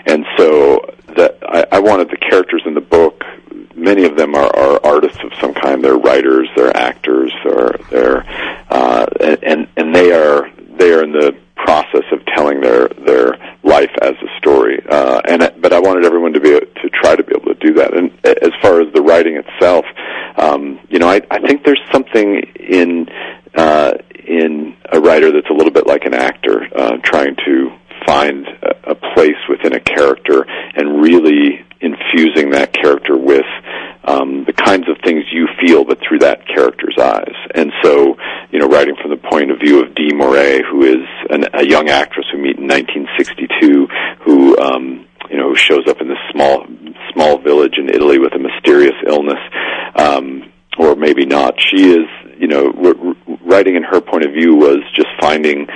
and 0.07 0.25
so 0.37 0.81
that 1.17 1.39
I, 1.43 1.65
I 1.73 1.81
wanted 1.81 2.11
the 2.11 2.17
characters 2.17 2.63
in 2.67 2.75
the 2.75 2.81
book. 2.81 3.23
Many 3.77 4.05
of 4.05 4.17
them 4.17 4.35
are, 4.35 4.57
are 4.57 4.81
artists 4.85 5.19
of 5.25 5.33
some 5.41 5.53
kind. 5.53 5.83
They're 5.83 5.97
writers, 5.97 6.49
they're 6.57 6.77
actors, 6.77 7.33
or 7.45 7.77
they're 7.91 8.25
uh, 8.71 9.07
and 9.21 9.69
and 9.77 9.95
they 9.95 10.13
are 10.13 10.51
they 10.79 10.93
are 10.93 11.03
in 11.03 11.13
the 11.13 11.37
process 11.57 12.05
of 12.13 12.25
telling 12.27 12.61
their 12.61 12.89
their 13.07 13.37
life 13.63 13.91
as 14.03 14.15
a 14.23 14.39
story. 14.39 14.83
Uh, 14.89 15.21
and 15.27 15.41
but 15.61 15.73
I 15.73 15.81
wanted 15.81 16.05
everyone 16.05 16.33
to 16.35 16.41
be 16.41 16.51
to 16.51 16.89
try 16.91 17.17
to 17.17 17.23
be 17.23 17.33
able 17.37 17.55
to 17.55 17.61
do 17.61 17.75
that. 17.75 17.97
And 17.97 18.13
as 18.25 18.53
far 18.61 18.81
as 18.81 18.93
the 18.93 19.03
writing 19.03 19.37
itself, 19.55 19.85
um, 20.37 20.81
you 20.89 20.99
know, 20.99 21.09
I, 21.09 21.21
I 21.31 21.41
think 21.41 21.65
there's 21.65 21.81
something 21.93 22.43
in 22.57 23.09
uh, 23.55 23.93
in 24.27 24.77
a 24.91 25.01
writer 25.01 25.31
that's 25.33 25.51
a 25.51 25.53
little 25.53 25.73
bit 25.73 25.87
like 25.87 26.05
an 26.05 26.15
actor 26.15 26.67
uh, 26.75 26.97
trying 27.03 27.37
to 27.45 27.71
find 28.07 28.47
a, 28.47 28.93
a 28.93 28.95
place 28.95 29.41
within 29.49 29.75
a 29.75 29.81
character 29.81 30.45
and 30.75 31.03
really 31.03 31.65
infusing 31.81 32.51
that 32.51 32.73
character 32.73 33.17
with 33.17 33.45
um, 34.05 34.45
the 34.45 34.53
kinds 34.53 34.89
of 34.89 34.97
things 35.05 35.25
you 35.31 35.49
feel, 35.61 35.85
but 35.85 35.99
through 36.07 36.19
that 36.19 36.47
character's 36.47 36.97
eyes. 36.99 37.35
And 37.55 37.73
so, 37.83 38.17
you 38.51 38.59
know, 38.59 38.67
writing 38.67 38.97
from 39.01 39.11
the 39.11 39.17
point 39.17 39.51
of 39.51 39.59
view 39.61 39.83
of 39.83 39.95
Dee 39.95 40.13
Moray, 40.13 40.63
who 40.63 40.83
is 40.83 41.07
an, 41.31 41.45
a 41.55 41.65
young 41.65 41.89
actress 41.89 42.27
we 42.33 42.41
meet 42.41 42.59
in 42.59 42.69
1962, 42.69 43.89
who 44.25 44.59
um, 44.59 45.07
you 45.31 45.39
know 45.39 45.55
shows 45.55 45.87
up 45.89 46.01
in 46.01 46.09
this 46.09 46.19
small 46.33 46.67
small 47.15 47.39
village 47.39 47.75
in 47.79 47.89
Italy 47.89 48.19
with 48.19 48.35
a 48.35 48.39
mysterious 48.39 48.97
illness, 49.07 49.41
um, 49.97 50.53
or 50.79 50.95
maybe 50.97 51.25
not. 51.25 51.55
She 51.59 51.91
is, 51.91 52.07
you 52.37 52.49
know, 52.49 53.15
writing 53.45 53.77
in 53.77 53.83
her 53.85 54.01
point 54.01 54.25
of 54.25 54.33
view 54.33 54.57
was 54.57 54.81
just 54.95 55.09
finding 55.21 55.67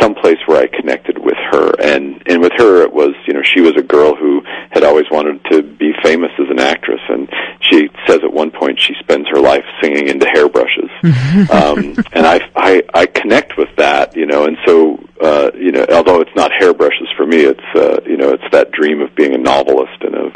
some 0.00 0.14
place 0.14 0.38
where 0.46 0.62
I 0.62 0.66
connected 0.66 1.18
with 1.18 1.36
her, 1.50 1.72
and 1.80 2.22
and 2.26 2.40
with 2.40 2.52
her 2.56 2.82
it 2.82 2.92
was, 2.92 3.14
you 3.26 3.34
know, 3.34 3.42
she 3.42 3.60
was 3.60 3.72
a 3.76 3.82
girl 3.82 4.14
who 4.14 4.42
had 4.70 4.84
always 4.84 5.06
wanted 5.10 5.44
to 5.50 5.62
be 5.62 5.92
famous 6.02 6.30
as 6.38 6.50
an 6.50 6.60
actress, 6.60 7.00
and 7.08 7.28
she 7.60 7.88
says 8.06 8.20
at 8.22 8.32
one 8.32 8.50
point 8.50 8.80
she 8.80 8.94
spends 9.00 9.28
her 9.28 9.40
life 9.40 9.64
singing 9.82 10.08
into 10.08 10.26
hairbrushes, 10.26 10.90
um, 11.50 11.96
and 12.12 12.26
I, 12.26 12.40
I 12.54 12.82
I 12.94 13.06
connect 13.06 13.56
with 13.56 13.68
that, 13.76 14.16
you 14.16 14.26
know, 14.26 14.44
and 14.44 14.56
so 14.66 14.98
uh, 15.20 15.50
you 15.54 15.72
know, 15.72 15.84
although 15.90 16.20
it's 16.20 16.34
not 16.36 16.52
hairbrushes 16.52 17.08
for 17.16 17.26
me, 17.26 17.38
it's 17.40 17.60
uh, 17.74 18.00
you 18.06 18.16
know, 18.16 18.30
it's 18.30 18.44
that 18.52 18.70
dream 18.72 19.00
of 19.00 19.14
being 19.14 19.34
a 19.34 19.38
novelist 19.38 20.00
and 20.02 20.14
of 20.14 20.27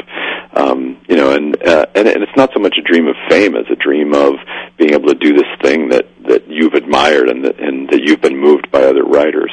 um, 0.55 1.01
you 1.07 1.15
know, 1.15 1.31
and, 1.31 1.61
uh, 1.63 1.85
and 1.95 2.07
and 2.07 2.23
it's 2.23 2.35
not 2.35 2.51
so 2.53 2.59
much 2.59 2.75
a 2.77 2.81
dream 2.81 3.07
of 3.07 3.15
fame 3.29 3.55
as 3.55 3.65
a 3.71 3.75
dream 3.75 4.13
of 4.13 4.33
being 4.77 4.93
able 4.93 5.07
to 5.07 5.15
do 5.15 5.33
this 5.33 5.49
thing 5.61 5.89
that 5.89 6.07
that 6.27 6.47
you've 6.47 6.73
admired 6.73 7.29
and 7.29 7.43
that 7.45 7.59
and 7.59 7.89
that 7.89 8.01
you've 8.03 8.21
been 8.21 8.37
moved 8.37 8.71
by 8.71 8.83
other 8.83 9.03
writers. 9.03 9.51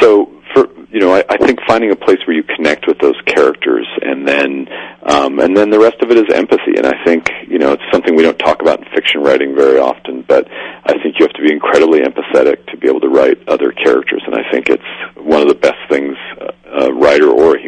So 0.00 0.30
for 0.52 0.68
you 0.90 0.98
know, 0.98 1.14
I, 1.14 1.24
I 1.28 1.36
think 1.36 1.60
finding 1.68 1.92
a 1.92 1.96
place 1.96 2.18
where 2.26 2.36
you 2.36 2.42
connect 2.42 2.88
with 2.88 2.98
those 2.98 3.14
characters, 3.26 3.86
and 4.02 4.26
then 4.26 4.66
um, 5.02 5.38
and 5.38 5.56
then 5.56 5.70
the 5.70 5.78
rest 5.78 6.02
of 6.02 6.10
it 6.10 6.18
is 6.18 6.34
empathy. 6.34 6.74
And 6.76 6.86
I 6.86 7.04
think 7.04 7.28
you 7.46 7.58
know 7.58 7.72
it's 7.72 7.82
something 7.92 8.16
we 8.16 8.24
don't 8.24 8.38
talk 8.38 8.60
about 8.60 8.80
in 8.80 8.86
fiction 8.92 9.22
writing 9.22 9.54
very 9.54 9.78
often, 9.78 10.24
but 10.26 10.48
I 10.50 10.94
think 11.02 11.18
you 11.18 11.26
have 11.26 11.34
to 11.34 11.42
be 11.42 11.52
incredibly 11.52 12.00
empathetic 12.00 12.66
to 12.68 12.76
be 12.76 12.88
able 12.88 13.00
to 13.00 13.08
write 13.08 13.48
other 13.48 13.70
characters. 13.70 14.22
And 14.26 14.34
I 14.34 14.50
think 14.50 14.68
it's 14.68 14.82
one 15.16 15.42
of 15.42 15.48
the 15.48 15.54
best 15.54 15.78
things 15.88 16.16
a 16.72 16.92
writer 16.92 17.28
or 17.28 17.56
a 17.56 17.59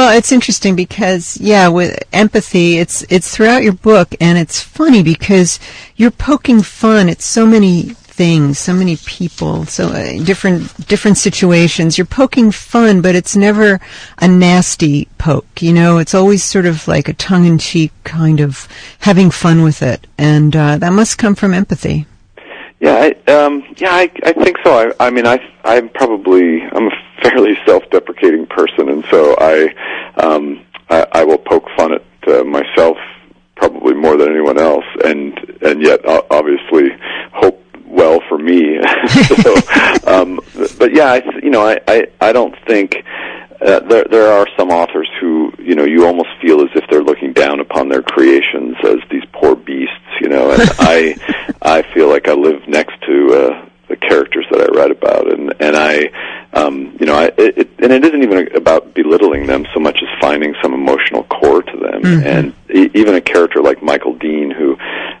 Well, 0.00 0.16
it's 0.16 0.32
interesting 0.32 0.76
because 0.76 1.36
yeah, 1.36 1.68
with 1.68 2.02
empathy, 2.10 2.78
it's 2.78 3.02
it's 3.10 3.36
throughout 3.36 3.62
your 3.62 3.74
book, 3.74 4.14
and 4.18 4.38
it's 4.38 4.58
funny 4.58 5.02
because 5.02 5.60
you're 5.94 6.10
poking 6.10 6.62
fun 6.62 7.10
at 7.10 7.20
so 7.20 7.44
many 7.44 7.82
things, 7.82 8.58
so 8.58 8.72
many 8.72 8.96
people, 8.96 9.66
so 9.66 9.88
uh, 9.88 10.24
different 10.24 10.88
different 10.88 11.18
situations. 11.18 11.98
You're 11.98 12.06
poking 12.06 12.50
fun, 12.50 13.02
but 13.02 13.14
it's 13.14 13.36
never 13.36 13.78
a 14.16 14.26
nasty 14.26 15.06
poke. 15.18 15.60
You 15.60 15.74
know, 15.74 15.98
it's 15.98 16.14
always 16.14 16.42
sort 16.42 16.64
of 16.64 16.88
like 16.88 17.10
a 17.10 17.12
tongue 17.12 17.44
in 17.44 17.58
cheek 17.58 17.92
kind 18.02 18.40
of 18.40 18.68
having 19.00 19.30
fun 19.30 19.62
with 19.62 19.82
it, 19.82 20.06
and 20.16 20.56
uh, 20.56 20.78
that 20.78 20.94
must 20.94 21.18
come 21.18 21.34
from 21.34 21.52
empathy. 21.52 22.06
Yeah, 22.80 23.12
I, 23.26 23.30
um, 23.30 23.62
yeah, 23.76 23.92
I, 23.92 24.10
I 24.22 24.32
think 24.32 24.56
so. 24.64 24.72
I, 24.98 25.08
I 25.08 25.10
mean, 25.10 25.26
I, 25.26 25.38
I'm 25.62 25.90
probably 25.90 26.62
I'm 26.62 26.86
a 26.86 27.09
fairly 27.22 27.56
self-deprecating 27.66 28.46
person, 28.46 28.88
and 28.88 29.04
so 29.10 29.36
I, 29.38 29.74
um, 30.16 30.64
I, 30.88 31.06
I 31.12 31.24
will 31.24 31.38
poke 31.38 31.68
fun 31.76 31.92
at 31.94 32.02
uh, 32.28 32.44
myself 32.44 32.96
probably 33.56 33.94
more 33.94 34.16
than 34.16 34.30
anyone 34.30 34.58
else, 34.58 34.84
and 35.04 35.38
and 35.62 35.82
yet 35.82 36.04
uh, 36.06 36.22
obviously 36.30 36.88
hope 37.32 37.62
well 37.86 38.20
for 38.28 38.38
me. 38.38 38.78
so, 39.42 39.54
um, 40.06 40.40
but 40.78 40.94
yeah, 40.94 41.12
I, 41.12 41.22
you 41.42 41.50
know, 41.50 41.66
I, 41.66 41.78
I, 41.86 42.06
I 42.20 42.32
don't 42.32 42.54
think 42.66 42.96
uh, 43.60 43.80
there 43.80 44.04
there 44.10 44.32
are 44.32 44.46
some 44.56 44.70
authors 44.70 45.08
who 45.20 45.52
you 45.58 45.74
know 45.74 45.84
you 45.84 46.06
almost 46.06 46.30
feel 46.40 46.62
as 46.62 46.70
if 46.74 46.84
they're 46.90 47.02
looking 47.02 47.32
down 47.32 47.60
upon 47.60 47.88
their 47.88 48.02
creations 48.02 48.76
as 48.84 48.98
these 49.10 49.24
poor 49.32 49.54
beasts, 49.54 49.94
you 50.20 50.28
know. 50.28 50.50
And 50.50 50.62
I 50.78 51.52
I 51.62 51.82
feel 51.92 52.08
like 52.08 52.28
I 52.28 52.32
live 52.32 52.66
next 52.66 53.00
to 53.02 53.34
uh, 53.34 53.68
the 53.88 53.96
characters 53.96 54.46
that 54.50 54.60
I 54.62 54.78
write 54.78 54.90
about, 54.90 55.30
and 55.32 55.52
and 55.60 55.76
I 55.76 56.39
um, 56.52 56.96
you 57.00 57.06
know 57.06 57.14
I 57.14 57.24
it, 57.38 57.58
it, 57.58 57.68
and 57.78 57.92
it 57.92 58.04
isn't 58.04 58.22
even 58.22 58.48
about 58.56 58.94
belittling 58.94 59.46
them 59.46 59.66
so 59.72 59.80
much 59.80 59.98
as 60.02 60.08
finding 60.20 60.54
some 60.62 60.74
emotional 60.74 61.24
core 61.24 61.62
to 61.62 61.76
them, 61.76 62.02
Mhm. 62.02 62.24
and 62.24 62.52
e- 62.74 62.90
even 62.94 63.14
a 63.14 63.20
character 63.20 63.60
like 63.62 63.82
Michael 63.82 64.14
Dean, 64.14 64.50
who 64.50 64.76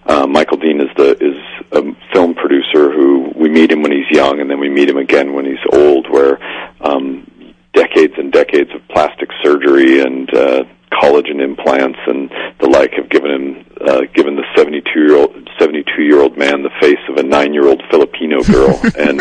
uh, 0.06 0.26
Michael 0.26 0.56
Dean 0.56 0.80
is 0.80 0.88
the 0.96 1.16
is 1.22 1.36
a 1.72 1.82
film 2.12 2.34
producer 2.34 2.90
who 2.90 3.32
we 3.36 3.48
meet 3.48 3.70
him 3.70 3.82
when 3.82 3.92
he's 3.92 4.10
young, 4.10 4.40
and 4.40 4.50
then 4.50 4.58
we 4.58 4.68
meet 4.68 4.88
him 4.88 4.96
again 4.96 5.32
when 5.34 5.44
he's 5.44 5.64
old, 5.72 6.08
where 6.10 6.38
um, 6.80 7.26
decades 7.74 8.14
and 8.18 8.32
decades 8.32 8.70
of 8.74 8.86
plastic 8.88 9.30
surgery 9.42 10.00
and 10.00 10.32
uh, 10.34 10.64
collagen 10.92 11.40
implants 11.40 11.98
and 12.06 12.30
the 12.60 12.68
like 12.68 12.92
have 12.92 13.08
given 13.08 13.30
him 13.30 13.66
uh, 13.80 14.02
given 14.12 14.36
the 14.36 14.44
72 14.56 15.00
year 15.00 15.16
old 15.16 15.48
72 15.58 16.02
year 16.02 16.20
old 16.20 16.36
man 16.36 16.62
the 16.62 16.70
face 16.80 16.98
of 17.08 17.16
a 17.16 17.22
nine 17.22 17.54
year 17.54 17.66
old 17.66 17.82
Filipino 17.90 18.42
girl, 18.42 18.80
and 18.98 19.20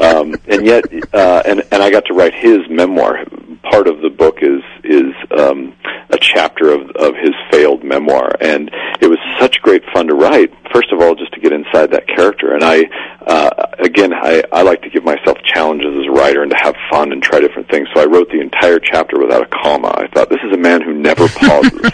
um, 0.00 0.34
and 0.48 0.66
yet 0.66 0.84
uh, 1.14 1.42
and 1.46 1.62
and 1.70 1.82
I 1.82 1.90
got 1.90 2.04
to 2.06 2.14
write 2.14 2.34
his 2.34 2.68
memoir. 2.68 3.24
Part 3.62 3.88
of 3.88 4.00
the 4.00 4.10
book 4.10 4.38
is 4.42 4.62
is 4.84 5.14
um, 5.38 5.74
a 6.16 6.18
chapter 6.18 6.70
of 6.70 6.90
of 6.96 7.14
his 7.14 7.34
failed 7.50 7.84
memoir, 7.84 8.32
and 8.40 8.70
it 9.00 9.06
was 9.06 9.18
such 9.38 9.60
great 9.60 9.82
fun 9.92 10.08
to 10.08 10.14
write. 10.14 10.50
First 10.72 10.90
of 10.92 11.00
all, 11.00 11.14
just 11.14 11.32
to 11.34 11.40
get 11.40 11.52
inside 11.52 11.92
that 11.92 12.08
character, 12.08 12.54
and 12.54 12.64
I 12.64 12.84
uh, 13.26 13.50
again 13.78 14.12
I 14.14 14.42
I 14.50 14.62
like 14.62 14.82
to 14.82 14.90
give 14.90 15.04
myself 15.04 15.36
challenges 15.44 15.94
as 15.98 16.06
a 16.06 16.10
writer 16.10 16.42
and 16.42 16.50
to 16.50 16.56
have 16.56 16.74
fun 16.90 17.12
and 17.12 17.22
try 17.22 17.40
different 17.40 17.70
things. 17.70 17.88
So 17.94 18.00
I 18.00 18.06
wrote 18.06 18.28
the 18.30 18.40
entire 18.40 18.80
chapter 18.80 19.18
without 19.20 19.42
a 19.42 19.48
comma. 19.62 19.92
I 19.94 20.06
thought 20.08 20.30
this 20.30 20.42
is 20.44 20.52
a 20.52 20.58
man 20.58 20.80
who 20.80 20.94
never 20.94 21.28
pauses, 21.28 21.80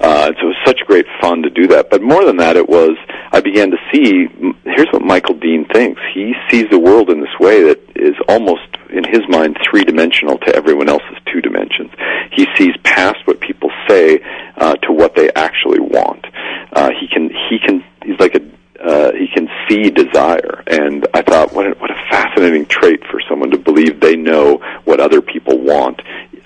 uh, 0.00 0.24
and 0.28 0.36
so 0.40 0.48
it 0.48 0.52
was 0.56 0.56
such 0.64 0.80
great 0.86 1.06
fun 1.20 1.42
to 1.42 1.50
do 1.50 1.68
that. 1.68 1.90
But 1.90 2.02
more 2.02 2.24
than 2.24 2.38
that, 2.38 2.56
it 2.56 2.68
was 2.68 2.96
I 3.32 3.40
began 3.40 3.70
to 3.70 3.78
see. 3.92 4.26
Here's 4.64 4.88
what 4.92 5.02
Michael 5.02 5.34
Dean 5.34 5.59
thinks. 5.72 6.00
He 6.14 6.34
sees 6.50 6.66
the 6.70 6.78
world 6.78 7.10
in 7.10 7.20
this 7.20 7.38
way 7.38 7.62
that 7.64 7.80
is 7.96 8.14
almost, 8.28 8.62
in 8.90 9.04
his 9.04 9.22
mind, 9.28 9.58
three 9.68 9.84
dimensional 9.84 10.38
to 10.38 10.54
everyone 10.54 10.88
else's 10.88 11.18
two 11.32 11.40
dimensions. 11.40 11.90
He 12.32 12.46
sees 12.56 12.76
past 12.82 13.16
what 13.26 13.40
people 13.40 13.70
say 13.88 14.20
uh, 14.56 14.76
to 14.76 14.92
what 14.92 15.14
they 15.14 15.30
actually 15.32 15.80
want. 15.80 16.24
Uh, 16.72 16.90
he 16.98 17.08
can. 17.08 17.30
He 17.48 17.58
can. 17.58 17.84
He's 18.04 18.18
like 18.18 18.34
a. 18.34 18.42
Uh, 18.80 19.12
he 19.12 19.28
can 19.28 19.46
see 19.68 19.90
desire, 19.90 20.64
and 20.66 21.06
I 21.12 21.20
thought, 21.20 21.52
what 21.52 21.66
a, 21.66 21.70
what 21.78 21.90
a 21.90 22.00
fascinating 22.10 22.64
trait 22.64 23.02
for 23.10 23.20
someone 23.28 23.50
to 23.50 23.58
believe 23.58 24.00
they 24.00 24.16
know 24.16 24.56
what 24.84 25.00
other 25.00 25.20
people 25.20 25.58
want 25.58 26.00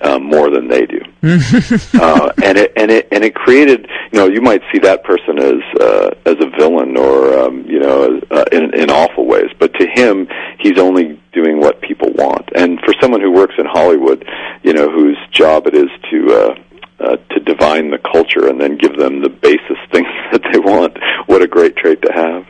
uh, 0.05 0.19
more 0.19 0.49
than 0.49 0.67
they 0.67 0.85
do 0.85 1.01
uh, 1.25 2.31
and 2.43 2.57
it 2.57 2.71
and 2.75 2.91
it 2.91 3.07
and 3.11 3.23
it 3.23 3.33
created 3.33 3.87
you 4.11 4.19
know 4.19 4.27
you 4.27 4.41
might 4.41 4.61
see 4.71 4.79
that 4.79 5.03
person 5.03 5.39
as 5.39 5.61
uh, 5.81 6.09
as 6.25 6.35
a 6.39 6.49
villain 6.57 6.95
or 6.97 7.37
um, 7.39 7.65
you 7.65 7.79
know 7.79 8.21
uh, 8.31 8.45
in 8.51 8.73
in 8.75 8.89
awful 8.91 9.25
ways, 9.25 9.49
but 9.59 9.73
to 9.73 9.87
him 9.87 10.27
he's 10.59 10.77
only 10.77 11.19
doing 11.33 11.59
what 11.59 11.81
people 11.81 12.11
want. 12.13 12.49
And 12.55 12.79
for 12.81 12.93
someone 13.01 13.21
who 13.21 13.31
works 13.31 13.55
in 13.57 13.65
Hollywood, 13.65 14.27
you 14.63 14.73
know 14.73 14.89
whose 14.89 15.17
job 15.31 15.67
it 15.67 15.75
is 15.75 15.89
to 16.11 16.33
uh, 16.33 16.55
uh, 16.99 17.17
to 17.31 17.39
divine 17.39 17.91
the 17.91 17.97
culture 17.97 18.47
and 18.47 18.59
then 18.61 18.77
give 18.77 18.97
them 18.97 19.21
the 19.21 19.29
basest 19.29 19.81
things 19.91 20.07
that 20.31 20.41
they 20.51 20.59
want, 20.59 20.97
what 21.25 21.41
a 21.41 21.47
great 21.47 21.75
trait 21.75 22.01
to 22.01 22.11
have. 22.13 22.45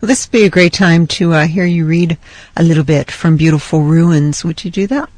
Well, 0.00 0.08
this 0.08 0.26
would 0.26 0.32
be 0.32 0.44
a 0.44 0.50
great 0.50 0.72
time 0.72 1.06
to 1.08 1.32
uh, 1.32 1.46
hear 1.46 1.64
you 1.64 1.86
read 1.86 2.18
a 2.56 2.62
little 2.62 2.84
bit 2.84 3.10
from 3.10 3.36
Beautiful 3.36 3.82
Ruins. 3.82 4.44
Would 4.44 4.64
you 4.64 4.70
do 4.70 4.86
that? 4.88 5.08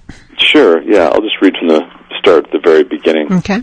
Sure, 0.50 0.82
yeah, 0.82 1.08
I'll 1.08 1.22
just 1.22 1.40
read 1.40 1.56
from 1.56 1.68
the 1.68 1.88
start, 2.18 2.50
the 2.50 2.58
very 2.58 2.82
beginning. 2.82 3.32
Okay. 3.34 3.62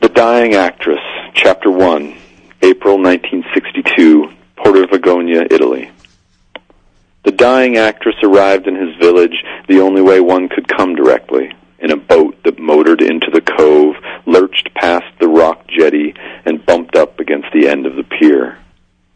The 0.00 0.08
Dying 0.08 0.54
Actress, 0.54 0.98
Chapter 1.34 1.70
1, 1.70 2.16
April 2.62 2.98
1962, 2.98 4.28
Porta 4.56 4.88
Vergogna, 4.88 5.46
Italy. 5.48 5.92
The 7.22 7.30
dying 7.30 7.76
actress 7.76 8.16
arrived 8.24 8.66
in 8.66 8.74
his 8.74 8.96
village 8.96 9.36
the 9.68 9.80
only 9.82 10.02
way 10.02 10.18
one 10.18 10.48
could 10.48 10.66
come 10.66 10.96
directly, 10.96 11.52
in 11.78 11.92
a 11.92 11.96
boat 11.96 12.42
that 12.42 12.58
motored 12.58 13.00
into 13.00 13.30
the 13.32 13.40
cove, 13.40 13.94
lurched 14.26 14.74
past 14.74 15.06
the 15.20 15.28
rock 15.28 15.64
jetty, 15.68 16.14
and 16.44 16.66
bumped 16.66 16.96
up 16.96 17.20
against 17.20 17.52
the 17.52 17.68
end 17.68 17.86
of 17.86 17.94
the 17.94 18.02
pier. 18.02 18.58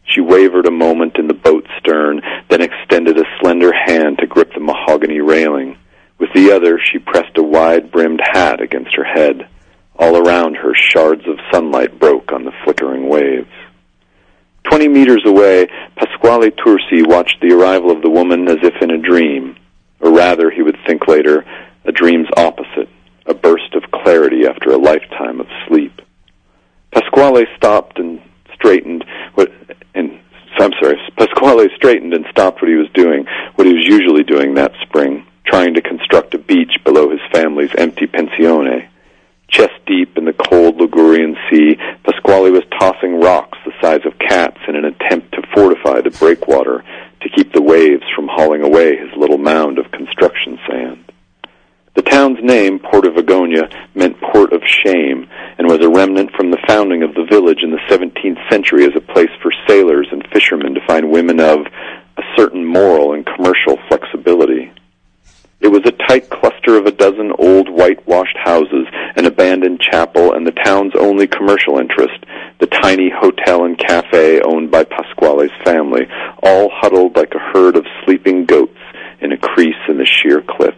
She 0.05 0.21
wavered 0.21 0.65
a 0.65 0.71
moment 0.71 1.17
in 1.17 1.27
the 1.27 1.33
boat's 1.33 1.71
stern, 1.79 2.21
then 2.49 2.61
extended 2.61 3.17
a 3.17 3.25
slender 3.41 3.73
hand 3.73 4.19
to 4.19 4.27
grip 4.27 4.53
the 4.53 4.61
mahogany 4.61 5.19
railing. 5.19 5.77
With 6.21 6.33
the 6.51 6.57
other, 6.57 6.79
she 6.79 6.99
pressed 6.99 7.37
a 7.37 7.43
wide-brimmed 7.43 8.21
hat 8.21 8.61
against 8.61 8.95
her 8.95 9.03
head. 9.03 9.47
All 9.97 10.17
around 10.17 10.55
her, 10.55 10.73
shards 10.73 11.21
of 11.27 11.37
sunlight 11.51 11.99
broke 11.99 12.31
on 12.31 12.43
the 12.43 12.51
flickering 12.63 13.07
waves. 13.07 13.49
Twenty 14.63 14.87
meters 14.87 15.23
away, 15.25 15.67
Pasquale 15.95 16.51
Tursi 16.51 17.07
watched 17.07 17.39
the 17.41 17.53
arrival 17.53 17.91
of 17.91 18.01
the 18.01 18.09
woman 18.09 18.49
as 18.49 18.57
if 18.63 18.73
in 18.81 18.91
a 18.91 18.97
dream, 18.97 19.55
or 19.99 20.11
rather, 20.11 20.49
he 20.51 20.61
would 20.61 20.77
think 20.85 21.07
later, 21.07 21.45
a 21.85 21.91
dream's 21.91 22.27
opposite, 22.35 22.89
a 23.25 23.33
burst 23.33 23.73
of 23.73 23.91
clarity 23.91 24.45
after 24.45 24.71
a 24.71 24.77
lifetime 24.77 25.39
of 25.39 25.47
sleep. 25.67 26.01
Pasquale 26.91 27.45
stopped 27.55 27.97
and 27.97 28.21
straightened 28.53 29.05
what, 29.35 29.51
and 29.95 30.19
I'm 30.59 30.71
sorry, 30.81 30.97
Pasquale 31.17 31.69
straightened 31.75 32.13
and 32.13 32.25
stopped 32.29 32.61
what 32.61 32.69
he 32.69 32.75
was 32.75 32.89
doing, 32.93 33.25
what 33.55 33.67
he 33.67 33.73
was 33.73 33.85
usually 33.85 34.23
doing 34.23 34.55
that 34.55 34.73
spring, 34.81 35.25
trying 35.51 35.73
to 35.73 35.81
construct 35.81 36.33
a 36.33 36.37
beach 36.37 36.71
below 36.85 37.09
his 37.09 37.19
family's 37.33 37.75
empty 37.77 38.07
pensione. 38.07 38.87
Chest 39.49 39.73
deep 39.85 40.17
in 40.17 40.23
the 40.23 40.31
cold 40.31 40.77
Ligurian 40.77 41.35
sea, 41.49 41.75
Pasquale 42.05 42.51
was 42.51 42.63
tossing 42.79 43.19
rocks 43.19 43.57
the 43.65 43.73
size 43.81 44.05
of 44.05 44.17
cats 44.17 44.59
in 44.69 44.77
an 44.77 44.85
attempt 44.85 45.33
to 45.33 45.41
fortify 45.53 45.99
the 45.99 46.09
breakwater 46.09 46.85
to 47.19 47.29
keep 47.29 47.51
the 47.51 47.61
waves 47.61 48.03
from 48.15 48.29
hauling 48.29 48.61
away 48.61 48.95
his 48.95 49.11
little 49.17 49.37
mound 49.37 49.77
of 49.77 49.91
construction 49.91 50.57
sand. 50.69 51.11
The 51.95 52.01
town's 52.01 52.41
name, 52.41 52.79
Porta 52.79 53.09
Vergogna, 53.09 53.69
meant 53.93 54.21
port 54.21 54.53
of 54.53 54.61
shame 54.63 55.27
and 55.57 55.67
was 55.67 55.81
a 55.81 55.89
remnant 55.89 56.31
from 56.31 56.51
the 56.51 56.63
founding 56.65 57.03
of 57.03 57.13
the 57.13 57.27
village 57.29 57.59
in 57.61 57.71
the 57.71 57.83
17th 57.89 58.49
century 58.49 58.85
as 58.85 58.95
a 58.95 59.01
place 59.01 59.29
for 59.41 59.51
sailors 59.67 60.07
and 60.13 60.25
fishermen 60.31 60.75
to 60.75 60.87
find 60.87 61.11
women 61.11 61.41
of 61.41 61.59
a 62.15 62.23
certain 62.37 62.65
moral 62.65 63.13
and 63.13 63.25
commercial 63.25 63.77
flexibility. 63.89 64.71
It 65.61 65.67
was 65.67 65.81
a 65.85 66.07
tight 66.07 66.29
cluster 66.29 66.75
of 66.75 66.87
a 66.87 66.91
dozen 66.91 67.31
old 67.37 67.69
whitewashed 67.69 68.37
houses, 68.43 68.87
an 69.15 69.25
abandoned 69.25 69.79
chapel, 69.79 70.33
and 70.33 70.45
the 70.45 70.51
town's 70.51 70.93
only 70.95 71.27
commercial 71.27 71.77
interest, 71.77 72.25
the 72.59 72.65
tiny 72.65 73.11
hotel 73.15 73.65
and 73.65 73.77
cafe 73.77 74.41
owned 74.41 74.71
by 74.71 74.83
Pasquale's 74.83 75.51
family, 75.63 76.07
all 76.41 76.69
huddled 76.73 77.15
like 77.15 77.33
a 77.35 77.51
herd 77.53 77.75
of 77.75 77.85
sleeping 78.03 78.45
goats 78.45 78.77
in 79.21 79.31
a 79.31 79.37
crease 79.37 79.75
in 79.87 79.97
the 79.97 80.05
sheer 80.05 80.41
cliffs. 80.41 80.77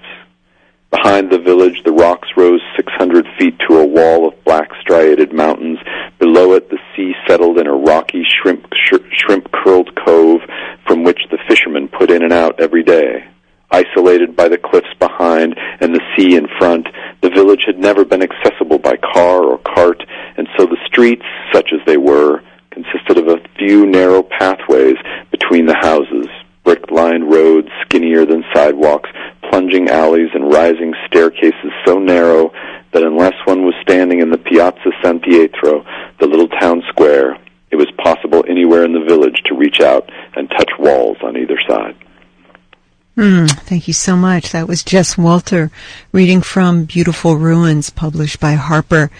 Behind 0.91 1.31
the 1.31 1.39
village, 1.39 1.81
the 1.83 1.91
rocks 1.91 2.27
rose 2.37 2.61
600 2.75 3.25
feet 3.39 3.57
to 3.67 3.79
a 3.79 3.85
wall 3.85 4.27
of 4.27 4.43
black 4.43 4.69
striated 4.79 5.33
mountains. 5.33 5.79
Below 6.19 6.53
it, 6.53 6.69
the 6.69 6.77
sea 6.95 7.13
settled 7.25 7.57
in 7.57 7.65
a 7.65 7.73
rocky 7.73 8.23
shrimp 8.23 8.67
sh- 8.75 9.01
shrimp 9.11 9.51
curled 9.51 9.89
cove 10.05 10.41
from 10.85 11.03
which 11.03 11.19
the 11.31 11.39
fishermen 11.47 11.87
put 11.87 12.11
in 12.11 12.21
and 12.21 12.31
out 12.31 12.59
every 12.59 12.83
day. 12.83 13.25
Isolated 13.71 14.35
by 14.35 14.49
the 14.49 14.59
cliffs 14.59 14.93
behind 14.99 15.55
and 15.81 15.95
the 15.95 16.01
sea 16.15 16.35
in 16.35 16.47
front, 16.59 16.87
the 17.21 17.31
village 17.31 17.63
had 17.65 17.79
never 17.79 18.05
been 18.05 18.21
accessible 18.21 18.77
by 18.77 18.95
car 18.97 19.43
or 19.43 19.57
cart, 19.57 20.03
and 20.37 20.47
so 20.55 20.67
the 20.67 20.77
streets, 20.85 21.25
such 21.51 21.69
as 21.73 21.79
they 21.87 21.97
were, 21.97 22.43
consisted 22.69 23.17
of 23.17 23.27
a 23.29 23.41
few 23.57 23.87
narrow 23.87 24.21
pathways 24.21 24.97
between 25.31 25.65
the 25.65 25.75
houses, 25.81 26.27
brick-lined 26.63 27.31
roads 27.31 27.69
skinnier 27.81 28.27
than 28.27 28.43
sidewalks, 28.53 29.09
plunging 29.49 29.89
alleys 29.89 30.29
and 30.33 30.51
rising 30.51 30.93
staircases 31.07 31.71
so 31.85 31.99
narrow 31.99 32.51
that 32.93 33.03
unless 33.03 33.33
one 33.45 33.65
was 33.65 33.75
standing 33.81 34.19
in 34.19 34.29
the 34.29 34.37
Piazza 34.37 34.91
San 35.03 35.19
Pietro, 35.19 35.83
the 36.19 36.27
little 36.27 36.47
town 36.47 36.83
square, 36.89 37.37
it 37.71 37.75
was 37.75 37.89
possible 37.97 38.43
anywhere 38.47 38.83
in 38.83 38.93
the 38.93 39.03
village 39.07 39.41
to 39.45 39.55
reach 39.55 39.79
out 39.79 40.11
and 40.35 40.49
touch 40.49 40.69
walls 40.77 41.17
on 41.23 41.37
either 41.37 41.57
side. 41.67 41.95
Mm, 43.17 43.49
thank 43.61 43.82
you 43.93 43.95
so 43.95 44.15
much. 44.15 44.49
That 44.49 44.67
was 44.67 44.83
Jess 44.83 45.19
Walter 45.19 45.69
reading 46.11 46.41
from 46.41 46.85
Beautiful 46.85 47.35
Ruins, 47.35 47.91
published 47.91 48.39
by 48.39 48.53
Harper. 48.53 49.11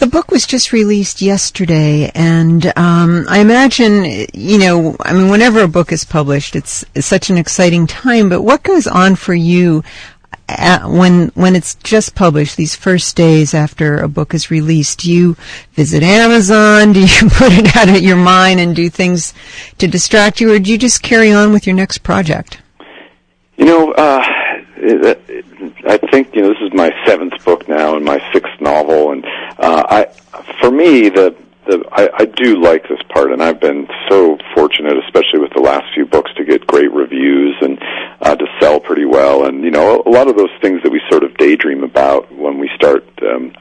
The 0.00 0.08
book 0.08 0.32
was 0.32 0.44
just 0.44 0.72
released 0.72 1.22
yesterday, 1.22 2.10
and 2.12 2.66
um, 2.76 3.26
I 3.28 3.38
imagine, 3.38 4.26
you 4.34 4.58
know, 4.58 4.96
I 4.98 5.12
mean, 5.12 5.30
whenever 5.30 5.62
a 5.62 5.68
book 5.68 5.92
is 5.92 6.04
published, 6.04 6.56
it's, 6.56 6.84
it's 6.96 7.06
such 7.06 7.30
an 7.30 7.38
exciting 7.38 7.86
time. 7.86 8.28
But 8.28 8.42
what 8.42 8.64
goes 8.64 8.88
on 8.88 9.14
for 9.14 9.34
you 9.34 9.84
at, 10.48 10.84
when 10.84 11.28
when 11.34 11.54
it's 11.54 11.76
just 11.76 12.16
published? 12.16 12.56
These 12.56 12.74
first 12.74 13.14
days 13.14 13.54
after 13.54 13.98
a 13.98 14.08
book 14.08 14.34
is 14.34 14.50
released, 14.50 15.00
do 15.00 15.12
you 15.12 15.36
visit 15.74 16.02
Amazon? 16.02 16.92
Do 16.92 17.02
you 17.02 17.28
put 17.30 17.52
it 17.52 17.76
out 17.76 17.88
of 17.88 18.02
your 18.02 18.16
mind 18.16 18.58
and 18.58 18.74
do 18.74 18.90
things 18.90 19.32
to 19.78 19.86
distract 19.86 20.40
you, 20.40 20.52
or 20.52 20.58
do 20.58 20.72
you 20.72 20.78
just 20.78 21.04
carry 21.04 21.30
on 21.32 21.52
with 21.52 21.68
your 21.68 21.76
next 21.76 21.98
project? 21.98 22.61
You 23.62 23.68
know, 23.68 23.92
uh, 23.92 24.20
I 25.86 25.96
think 26.10 26.34
you 26.34 26.42
know 26.42 26.48
this 26.48 26.62
is 26.62 26.74
my 26.74 26.90
seventh 27.06 27.44
book 27.44 27.68
now 27.68 27.94
and 27.94 28.04
my 28.04 28.20
sixth 28.32 28.60
novel, 28.60 29.12
and 29.12 29.24
uh, 29.56 29.84
I, 29.88 30.06
for 30.60 30.72
me, 30.72 31.10
the 31.10 31.36
the 31.66 31.84
I, 31.92 32.08
I 32.12 32.24
do 32.24 32.60
like 32.60 32.82
this 32.88 32.98
part, 33.10 33.30
and 33.30 33.40
I've 33.40 33.60
been 33.60 33.86
so 34.08 34.36
fortunate, 34.52 34.94
especially 35.04 35.38
with 35.38 35.52
the 35.54 35.62
last 35.62 35.94
few 35.94 36.06
books, 36.06 36.32
to 36.38 36.44
get 36.44 36.66
great 36.66 36.92
reviews 36.92 37.54
and 37.60 37.78
uh, 38.20 38.34
to 38.34 38.46
sell 38.58 38.80
pretty 38.80 39.04
well. 39.04 39.46
And 39.46 39.62
you 39.62 39.70
know, 39.70 40.02
a 40.04 40.10
lot 40.10 40.26
of 40.26 40.36
those 40.36 40.50
things 40.60 40.82
that 40.82 40.90
we 40.90 41.00
sort 41.08 41.22
of 41.22 41.36
daydream 41.36 41.84
about 41.84 42.32
when 42.34 42.58
we 42.58 42.68
start, 42.74 43.04
um, 43.22 43.52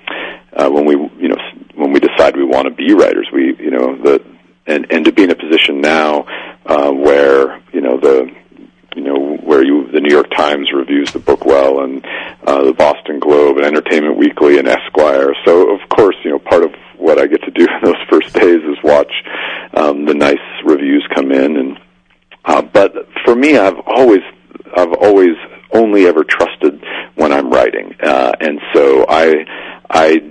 uh, 0.53 0.67
when 0.67 0.85
we 0.85 0.95
you 0.95 1.27
know, 1.27 1.37
when 1.75 1.93
we 1.93 1.99
decide 1.99 2.35
we 2.35 2.43
want 2.43 2.67
to 2.67 2.73
be 2.73 2.91
writers, 2.95 3.27
we 3.31 3.55
you 3.59 3.69
know 3.69 3.95
the 4.01 4.25
and 4.65 4.91
and 4.91 5.05
to 5.05 5.11
be 5.11 5.25
in 5.25 5.29
a 5.29 5.35
position 5.35 5.79
now 5.79 6.25
uh, 6.65 6.89
where 6.89 7.61
you 7.71 7.81
know 7.81 7.99
the 7.99 8.31
you 8.95 9.03
know 9.03 9.37
where 9.37 9.63
you 9.63 9.89
the 9.91 9.99
New 9.99 10.13
York 10.13 10.29
Times 10.35 10.69
reviews 10.73 11.11
the 11.11 11.19
book 11.19 11.45
well, 11.45 11.81
and 11.83 12.05
uh, 12.45 12.63
the 12.63 12.73
Boston 12.73 13.19
Globe 13.19 13.57
and 13.57 13.65
Entertainment 13.65 14.10
Weekly 14.21 14.59
and 14.59 14.67
Esquire. 14.67 15.33
So 15.45 15.73
of 15.73 15.89
course, 15.89 16.15
you 16.23 16.29
know, 16.29 16.37
part 16.37 16.63
of 16.63 16.71
what 16.97 17.17
I 17.17 17.25
get 17.25 17.41
to 17.41 17.49
do 17.49 17.65
in 17.75 17.79
those 17.83 18.01
first 18.07 18.31
days 18.35 18.61
is 18.61 18.77
watch 18.83 19.11
um, 19.73 20.05
the 20.05 20.13
nice 20.13 20.37
reviews 20.63 21.03
come 21.15 21.31
in. 21.31 21.57
And 21.57 21.79
uh, 22.45 22.61
but 22.61 22.93
for 23.25 23.35
me, 23.35 23.57
I've 23.57 23.79
always 23.87 24.21
I've 24.77 24.93
always 24.93 25.35
only 25.73 26.05
ever 26.05 26.23
trusted 26.23 26.83
when 27.15 27.33
I'm 27.33 27.49
writing, 27.49 27.95
uh, 28.03 28.33
and 28.39 28.59
so 28.75 29.05
I 29.09 29.45
I 29.89 30.21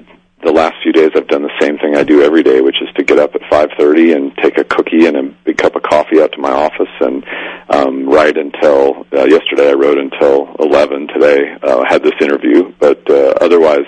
the 0.42 0.52
last 0.52 0.76
few 0.82 0.92
days 0.92 1.10
I've 1.14 1.28
done 1.28 1.42
the 1.42 1.60
same 1.60 1.76
thing 1.78 1.96
I 1.96 2.02
do 2.02 2.22
every 2.22 2.42
day, 2.42 2.60
which 2.60 2.80
is 2.80 2.88
to 2.96 3.04
get 3.04 3.18
up 3.18 3.34
at 3.34 3.42
5:30 3.42 4.14
and 4.14 4.36
take 4.38 4.56
a 4.56 4.64
cookie 4.64 5.06
and 5.06 5.16
a 5.16 5.22
big 5.44 5.58
cup 5.58 5.76
of 5.76 5.82
coffee 5.82 6.22
out 6.22 6.32
to 6.32 6.38
my 6.38 6.52
office 6.52 6.94
and 7.00 7.24
um, 7.68 8.08
write 8.08 8.36
until. 8.36 9.06
Uh, 9.12 9.24
yesterday 9.24 9.70
I 9.70 9.74
wrote 9.74 9.98
until 9.98 10.54
11. 10.58 11.08
Today 11.08 11.56
uh, 11.62 11.84
had 11.84 12.02
this 12.02 12.14
interview, 12.20 12.72
but 12.78 13.08
uh, 13.10 13.34
otherwise, 13.40 13.86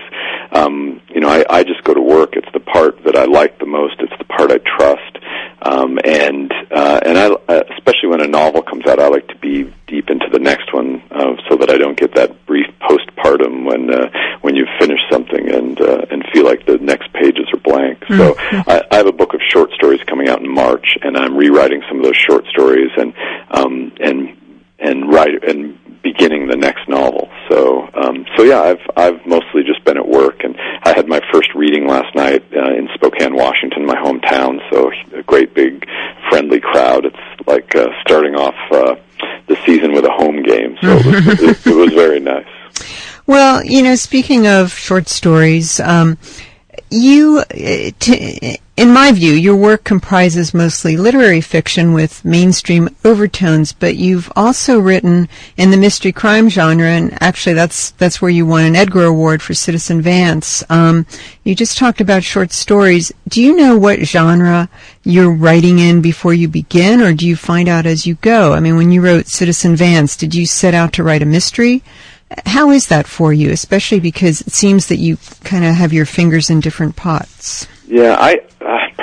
um, 0.53 1.01
you 1.09 1.21
know, 1.21 1.29
I, 1.29 1.45
I 1.49 1.65
just 1.65 1.83
go 1.85 1.95
to 1.95 2.01
work. 2.01 2.35
It's 2.35 2.51
the 2.53 2.61
part 2.61 3.03
that 3.05 3.17
I 3.17 3.25
like 3.25 3.59
the 3.59 3.67
most. 3.67 3.97
It's 4.01 4.13
the 4.19 4.25
part 4.25 4.53
I 4.53 4.59
trust, 4.59 5.19
um, 5.63 5.99
and 6.05 6.53
uh, 6.71 7.01
and 7.05 7.19
I, 7.19 7.27
uh, 7.49 7.63
especially 7.79 8.09
when 8.11 8.21
a 8.21 8.29
novel 8.29 8.63
comes 8.63 8.87
out, 8.87 8.99
I 8.99 9.09
like 9.09 9.29
to 9.29 9.37
be 9.37 9.73
deep 9.87 10.11
into 10.11 10.27
the 10.31 10.39
next 10.39 10.73
one 10.73 11.03
uh, 11.11 11.37
so 11.49 11.57
that 11.57 11.71
I 11.71 11.79
don't 11.79 11.99
get 11.99 12.15
that 12.15 12.47
brief 12.47 12.67
postpartum 12.81 13.65
when 13.65 13.93
uh, 13.93 14.11
when 14.43 14.57
you've 14.57 14.69
finished 14.79 15.05
something 15.11 15.51
and 15.51 15.81
uh, 15.81 16.07
and 16.11 16.25
feel 16.33 16.45
like 16.45 16.67
the 16.67 16.79
next 16.79 17.13
pages 17.13 17.47
are 17.53 17.61
blank. 17.61 18.01
Mm-hmm. 18.01 18.17
So 18.19 18.35
I, 18.39 18.83
I 18.91 18.97
have 18.97 19.07
a 19.07 19.13
book 19.13 19.35
of 19.35 19.41
short 19.49 19.71
stories 19.73 20.01
coming 20.07 20.29
out 20.29 20.41
in 20.41 20.53
March, 20.53 20.99
and 21.03 21.17
I'm 21.17 21.37
rewriting 21.53 21.83
some 21.89 21.99
of 21.99 22.05
those 22.05 22.17
short 22.17 22.47
stories 22.47 22.91
and 22.97 23.15
um, 23.51 23.93
and 24.01 24.37
and 24.79 25.13
write 25.13 25.45
and 25.49 25.79
beginning 26.03 26.49
the 26.49 26.57
next 26.57 26.89
novel. 26.89 27.31
So 27.49 27.89
um, 27.95 28.27
so 28.37 28.43
yeah, 28.43 28.61
I've 28.61 28.81
I've 28.97 29.27
mostly 29.27 29.63
just 29.65 29.85
been 29.85 29.97
at 29.97 30.07
work, 30.07 30.43
and 30.45 30.57
I 30.85 30.93
had 30.95 31.09
my 31.09 31.21
first 31.33 31.55
reading 31.55 31.87
last 31.87 32.15
night 32.15 32.43
uh, 32.55 32.75
in 32.75 32.89
Spokane, 32.95 33.35
Washington, 33.35 33.87
my 33.87 33.97
hometown. 33.97 34.59
So 34.71 34.91
a 35.15 35.23
great 35.23 35.55
big 35.55 35.87
friendly 36.29 36.61
crowd. 36.61 37.05
It's 37.05 37.47
like 37.47 37.75
uh, 37.77 37.89
starting 38.03 38.35
off 38.35 38.55
uh, 38.73 38.97
the 39.47 39.57
season 39.65 39.93
with 39.93 40.05
a 40.05 40.13
home 40.13 40.43
game. 40.43 40.77
So 40.81 40.89
it 40.91 41.07
was, 41.07 41.41
it, 41.41 41.67
it 41.67 41.77
was 41.77 41.93
very 41.93 42.21
nice. 42.21 42.47
Well, 43.27 43.65
you 43.65 43.83
know, 43.83 43.95
speaking 43.95 44.49
of 44.49 44.73
short 44.73 45.09
stories, 45.09 45.79
um, 45.79 46.19
you, 46.91 47.45
t- 48.01 48.59
in 48.83 48.93
my 48.93 49.13
view, 49.13 49.33
your 49.33 49.55
work 49.55 49.85
comprises 49.85 50.53
mostly 50.53 50.97
literary 50.97 51.41
fiction 51.41 51.93
with 51.93 52.25
mainstream 52.25 52.89
overtones, 53.05 53.73
but 53.73 53.95
you've 53.95 54.29
also 54.35 54.81
written 54.81 55.29
in 55.57 55.71
the 55.71 55.77
mystery 55.77 56.11
crime 56.11 56.49
genre, 56.49 56.89
and 56.89 57.17
actually 57.23 57.53
that's 57.53 57.93
that's 57.93 58.21
where 58.21 58.29
you 58.29 58.45
won 58.45 58.65
an 58.65 58.75
Edgar 58.75 59.05
Award 59.05 59.41
for 59.41 59.55
Citizen 59.55 60.03
Vance. 60.03 60.65
Um, 60.69 61.07
you 61.45 61.55
just 61.55 61.79
talked 61.79 62.01
about 62.01 62.25
short 62.25 62.51
stories. 62.51 63.13
Do 63.29 63.41
you 63.41 63.55
know 63.55 63.79
what 63.79 64.01
genre 64.01 64.69
you're 65.05 65.33
writing 65.33 65.79
in 65.79 66.03
before 66.03 66.35
you 66.35 66.49
begin, 66.49 67.03
or 67.03 67.15
do 67.15 67.25
you 67.25 67.37
find 67.37 67.69
out 67.69 67.87
as 67.87 68.05
you 68.05 68.17
go? 68.17 68.53
I 68.53 68.59
mean, 68.59 68.75
when 68.75 68.91
you 68.91 69.01
wrote 69.01 69.29
Citizen 69.29 69.77
Vance, 69.77 70.17
did 70.17 70.35
you 70.35 70.45
set 70.45 70.75
out 70.75 70.93
to 70.95 71.05
write 71.05 71.23
a 71.23 71.27
mystery? 71.27 71.85
How 72.47 72.71
is 72.71 72.89
that 72.89 73.07
for 73.07 73.33
you, 73.33 73.53
especially 73.53 74.01
because 74.01 74.41
it 74.41 74.53
seems 74.53 74.89
that 74.89 74.97
you 74.97 75.19
kind 75.45 75.65
of 75.65 75.77
have 75.77 75.93
your 75.93 76.07
fingers 76.07 76.51
in 76.51 76.59
different 76.59 76.97
pots? 76.97 77.69
Yeah, 77.87 78.17
I 78.19 78.41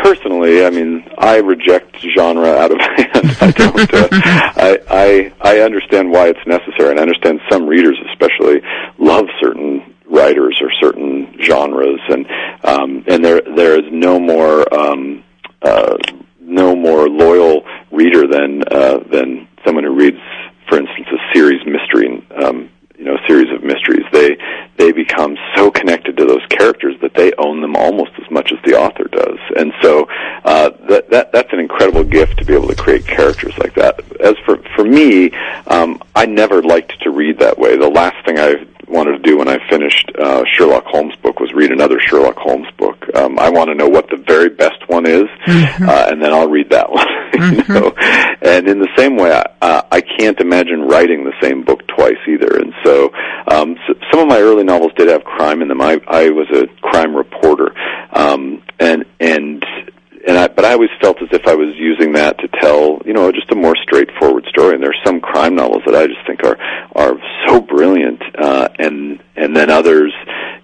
personally, 0.04 0.66
I 0.66 0.70
mean, 0.70 1.08
I 1.18 1.38
reject 1.38 1.98
genre 2.16 2.48
out 2.48 2.72
of 2.72 2.80
hand. 2.82 3.38
I 3.42 3.52
don't. 3.52 3.94
Uh, 3.94 4.08
I, 4.12 4.80
I 4.90 5.34
I 5.42 5.60
understand 5.60 6.12
why 6.12 6.28
it's 6.28 6.46
necessary, 6.46 6.92
and 6.92 7.00
I 7.00 7.04
understand 7.04 7.40
some 7.50 7.68
readers, 7.68 7.98
especially, 8.12 8.62
love 8.98 9.26
certain 9.40 9.96
writers 10.10 10.58
or 10.62 10.72
certain 10.80 11.38
genres, 11.42 12.00
and 12.10 12.26
um, 12.64 13.04
and 13.08 13.24
there 13.24 13.42
there 13.56 13.80
is 13.80 13.86
no 13.92 14.20
more 14.20 14.72
um, 14.74 15.24
uh, 15.62 15.98
no 16.42 16.76
more 16.76 17.08
loyal 17.08 17.66
reader 17.92 18.28
than 18.28 18.64
uh, 18.72 19.00
than 19.12 19.48
someone 19.66 19.84
who 19.84 19.96
reads, 19.96 20.18
for 20.68 20.78
instance, 20.78 21.08
a 21.12 21.34
series 21.34 21.62
mystery 21.66 22.26
um, 22.44 22.70
you 23.00 23.06
know 23.06 23.18
series 23.26 23.50
of 23.52 23.64
mysteries 23.64 24.06
they 24.12 24.38
they 24.76 24.92
become 24.92 25.38
so 25.56 25.72
connected 25.72 26.18
to 26.18 26.26
those 26.26 26.46
characters 26.50 26.96
that 27.02 27.14
they 27.14 27.32
own 27.38 27.62
them 27.62 27.76
almost 27.76 28.12
as 28.22 28.30
much 28.30 28.52
as 28.52 28.60
the 28.64 28.78
author 28.78 29.06
does. 29.06 29.40
And 29.58 29.74
so 29.82 30.08
uh, 30.44 30.70
that, 30.90 31.10
that 31.10 31.32
that's 31.32 31.52
an 31.54 31.60
incredible 31.60 32.04
gift 32.04 32.38
to 32.40 32.46
be 32.46 32.54
able 32.54 32.68
to 32.68 32.76
create 32.76 33.08
characters 33.08 33.58
like 33.58 33.74
that. 33.76 34.00
As 34.20 34.36
for 34.46 34.58
for 34.76 34.84
me 34.84 35.32
um, 35.68 36.02
I 36.14 36.26
never 36.26 36.62
liked 36.62 37.02
to 37.02 37.10
read 37.10 37.40
that 37.40 37.58
way. 37.58 37.78
The 37.78 37.90
last 37.90 38.24
thing 38.26 38.38
I 38.38 38.66
wanted 38.90 39.12
to 39.12 39.20
do 39.20 39.38
when 39.38 39.48
I 39.48 39.58
finished 39.70 40.12
uh, 40.20 40.44
Sherlock 40.54 40.86
Holmes 40.86 41.16
book 41.18 41.40
was 41.40 41.54
read 41.54 41.72
another 41.72 42.00
Sherlock 42.00 42.38
Holmes 42.38 42.68
book. 42.78 43.06
Um, 43.16 43.40
I 43.40 43.50
want 43.50 43.70
to 43.70 43.76
know 43.76 43.88
what 43.88 44.10
the 44.10 44.18
very 44.18 44.50
best 44.50 44.88
one 44.88 45.06
is, 45.06 45.26
mm-hmm. 45.46 45.88
uh, 45.88 46.08
and 46.10 46.22
then 46.22 46.34
I'll 46.34 46.50
read 46.50 46.70
that 46.72 46.92
one. 46.92 47.08
mm-hmm. 47.34 47.72
you 47.72 47.80
know? 47.80 47.94
And 48.42 48.68
in 48.68 48.80
the 48.80 48.90
same 48.98 49.16
way, 49.16 49.32
I, 49.32 49.46
uh, 49.62 49.82
I 49.92 50.02
can't 50.02 50.40
imagine 50.40 50.82
writing 50.82 51.24
the 51.24 51.34
same 51.42 51.64
book 51.64 51.86
twice 51.88 52.18
either. 52.28 52.58
And 52.58 52.74
so, 52.84 53.12
um, 53.52 53.78
so, 53.88 53.94
some 54.12 54.22
of 54.22 54.28
my 54.28 54.40
early 54.40 54.64
novels 54.64 54.92
did 54.98 55.08
have 55.08 55.24
crime 55.24 55.62
in 55.62 55.68
them. 55.68 55.82
I, 55.82 56.00
I 56.08 56.30
was 56.30 56.48
a 56.52 56.68
crime 56.82 57.16
reporter, 57.16 57.74
um, 58.14 58.62
and 58.80 59.06
and 59.20 59.64
and 60.28 60.38
I, 60.38 60.48
but 60.48 60.66
I 60.66 60.74
always 60.74 60.90
felt 61.02 61.22
as 61.22 61.30
if 61.32 61.48
I 61.48 61.56
was 61.56 61.76
using 61.76 62.14
that 62.14 62.38
to 62.40 62.48
tell, 62.62 63.00
you 63.06 63.14
know, 63.14 63.32
just 63.32 63.52
a 63.52 63.56
more 63.56 63.76
straightforward 63.82 64.46
story. 64.50 64.76
And 64.76 64.84
there's 64.84 65.00
some 65.06 65.22
crime 65.22 65.56
novels 65.56 65.84
that 65.86 65.96
I 65.96 66.08
just 66.08 66.26
think 66.28 66.44
are 66.44 66.58
are 66.96 67.16
so 67.48 67.62
brilliant, 67.62 68.22
uh, 68.38 68.70
and 68.78 69.22
and 69.36 69.49
then 69.60 69.70
others, 69.70 70.14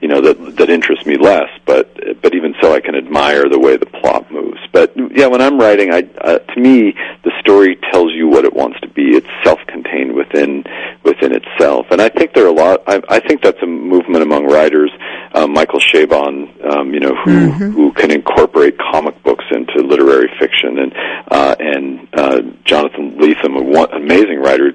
you 0.01 0.07
know, 0.07 0.21
that 0.21 0.55
that 0.57 0.69
interest 0.69 1.05
me 1.05 1.17
less. 1.17 1.49
But 1.65 2.21
but 2.21 2.33
even 2.33 2.55
so, 2.61 2.73
I 2.73 2.79
can 2.79 2.95
admire 2.95 3.49
the 3.49 3.59
way 3.59 3.77
the 3.77 3.85
plot 3.85 4.31
moves. 4.31 4.59
But 4.71 4.93
yeah, 5.11 5.27
when 5.27 5.41
I'm 5.41 5.59
writing, 5.59 5.93
I 5.93 6.07
uh, 6.21 6.39
to 6.39 6.59
me 6.59 6.95
the 7.23 7.31
story 7.39 7.77
tells 7.91 8.13
you 8.13 8.27
what 8.27 8.45
it 8.45 8.53
wants 8.53 8.79
to 8.81 8.87
be. 8.87 9.15
It's 9.15 9.27
self-contained 9.43 10.13
within 10.13 10.63
within 11.03 11.33
itself, 11.35 11.87
and 11.91 12.01
I 12.01 12.09
think 12.09 12.33
there 12.33 12.45
are 12.45 12.49
a 12.49 12.59
lot. 12.65 12.83
I, 12.87 13.01
I 13.09 13.19
think 13.19 13.41
that's 13.41 13.61
a 13.61 13.67
movement 13.67 14.23
among 14.23 14.45
writers. 14.45 14.91
Uh, 15.33 15.47
Michael 15.47 15.79
Chabon, 15.79 16.33
um, 16.65 16.93
you 16.93 16.99
know, 16.99 17.15
who 17.15 17.49
mm-hmm. 17.49 17.71
who 17.71 17.91
can 17.93 18.11
incorporate 18.11 18.77
comic 18.77 19.21
books 19.23 19.45
into 19.51 19.85
literary 19.85 20.31
fiction, 20.39 20.79
and 20.79 20.93
uh, 21.29 21.55
and 21.59 22.07
uh, 22.13 22.41
Jonathan 22.63 23.17
Lethem, 23.17 23.57
a 23.57 23.61
one, 23.61 23.91
amazing 23.93 24.39
writer 24.39 24.71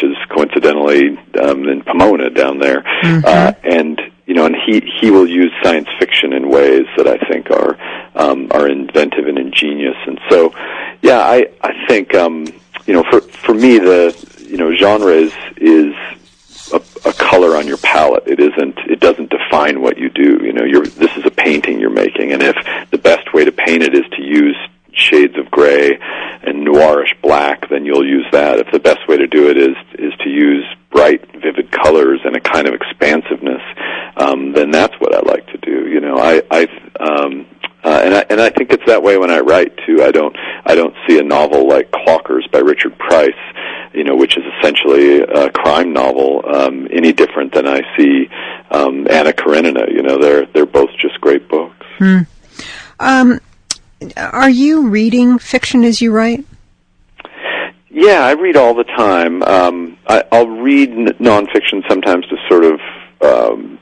who 0.00 0.08
teaches 0.08 0.16
coincidentally 0.28 1.18
um, 1.40 1.68
in 1.68 1.82
Pomona 1.82 2.30
down 2.30 2.58
there, 2.58 2.82
mm-hmm. 2.82 3.24
uh, 3.24 3.52
and 3.64 4.00
you 4.26 4.34
know, 4.34 4.46
and 4.46 4.56
he 4.66 4.80
he 5.00 5.10
will 5.10 5.26
use 5.26 5.52
science 5.62 5.88
fiction 5.98 6.32
in 6.32 6.48
ways 6.48 6.86
that 6.96 7.06
I 7.06 7.18
think 7.28 7.50
are 7.50 7.78
um, 8.14 8.48
are 8.50 8.68
inventive 8.68 9.26
and 9.26 9.38
ingenious, 9.38 9.96
and 10.06 10.20
so 10.28 10.52
yeah, 11.02 11.18
I 11.18 11.46
I 11.62 11.86
think 11.86 12.14
um, 12.14 12.46
you 12.86 12.94
know 12.94 13.04
for 13.10 13.20
for 13.20 13.54
me 13.54 13.78
the 13.78 14.46
you 14.48 14.56
know 14.56 14.74
genre 14.76 15.12
is 15.12 15.32
is 15.56 15.94
a, 16.72 16.82
a 17.08 17.12
color 17.14 17.56
on 17.56 17.66
your 17.66 17.78
palette. 17.78 18.24
It 18.26 18.40
isn't. 18.40 18.78
It 18.90 19.00
doesn't 19.00 19.30
define 19.30 19.80
what 19.80 19.98
you 19.98 20.10
do. 20.10 20.38
You 20.42 20.52
know, 20.52 20.64
you're. 20.64 20.86
This 20.86 21.16
is 21.16 21.24
a 21.24 21.30
painting 21.30 21.80
you're 21.80 21.90
making, 21.90 22.32
and 22.32 22.42
if 22.42 22.56
the 22.90 22.98
best 22.98 23.32
way 23.32 23.44
to 23.44 23.52
paint 23.52 23.82
it 23.82 23.94
is 23.94 24.04
to 24.16 24.22
use 24.22 24.56
shades 24.98 25.36
of 25.38 25.50
gray 25.50 25.98
and 26.42 26.66
noirish 26.66 27.20
black, 27.22 27.68
then 27.70 27.84
you'll 27.84 28.06
use 28.06 28.26
that. 28.32 28.58
If 28.58 28.70
the 28.72 28.78
best 28.78 29.08
way 29.08 29.16
to 29.16 29.26
do 29.26 29.48
it 29.48 29.56
is 29.56 29.76
is 29.94 30.12
to 30.20 30.28
use 30.28 30.64
bright, 30.90 31.24
vivid 31.32 31.70
colors 31.70 32.20
and 32.24 32.36
a 32.36 32.40
kind 32.40 32.66
of 32.66 32.74
expansiveness, 32.74 33.62
um, 34.16 34.52
then 34.52 34.70
that's 34.70 34.94
what 35.00 35.14
I 35.14 35.20
like 35.20 35.46
to 35.48 35.58
do. 35.58 35.88
You 35.88 36.00
know, 36.00 36.18
I 36.18 36.42
I 36.50 36.66
um, 37.00 37.46
uh, 37.84 38.00
and 38.04 38.14
I 38.14 38.24
and 38.30 38.40
I 38.40 38.50
think 38.50 38.72
it's 38.72 38.84
that 38.86 39.02
way 39.02 39.16
when 39.18 39.30
I 39.30 39.40
write 39.40 39.76
too. 39.86 40.02
I 40.02 40.10
don't 40.10 40.36
I 40.66 40.74
don't 40.74 40.94
see 41.06 41.18
a 41.18 41.22
novel 41.22 41.68
like 41.68 41.90
Clockers 41.90 42.50
by 42.50 42.58
Richard 42.58 42.98
Price, 42.98 43.30
you 43.94 44.04
know, 44.04 44.16
which 44.16 44.36
is 44.36 44.44
essentially 44.58 45.20
a 45.20 45.50
crime 45.50 45.92
novel, 45.92 46.42
um, 46.46 46.88
any 46.92 47.12
different 47.12 47.54
than 47.54 47.66
I 47.66 47.80
see 47.96 48.28
um, 48.70 49.06
Anna 49.08 49.32
Karenina. 49.32 49.86
You 49.90 50.02
know, 50.02 50.18
they're 50.18 50.46
they're 50.46 50.66
both 50.66 50.90
just 51.00 51.20
great 51.20 51.48
books. 51.48 51.86
Hmm. 51.98 52.20
Um, 53.00 53.40
are 54.16 54.50
you 54.50 54.88
reading 54.88 55.38
fiction 55.38 55.84
as 55.84 56.00
you 56.00 56.12
write? 56.12 56.44
Yeah, 57.90 58.24
I 58.24 58.32
read 58.32 58.56
all 58.56 58.74
the 58.74 58.84
time. 58.84 59.42
Um, 59.42 59.98
I, 60.06 60.22
I'll 60.30 60.48
read 60.48 60.90
n- 60.90 61.06
nonfiction 61.18 61.86
sometimes 61.88 62.26
to 62.28 62.36
sort 62.48 62.64
of 62.64 62.80
um, 63.20 63.78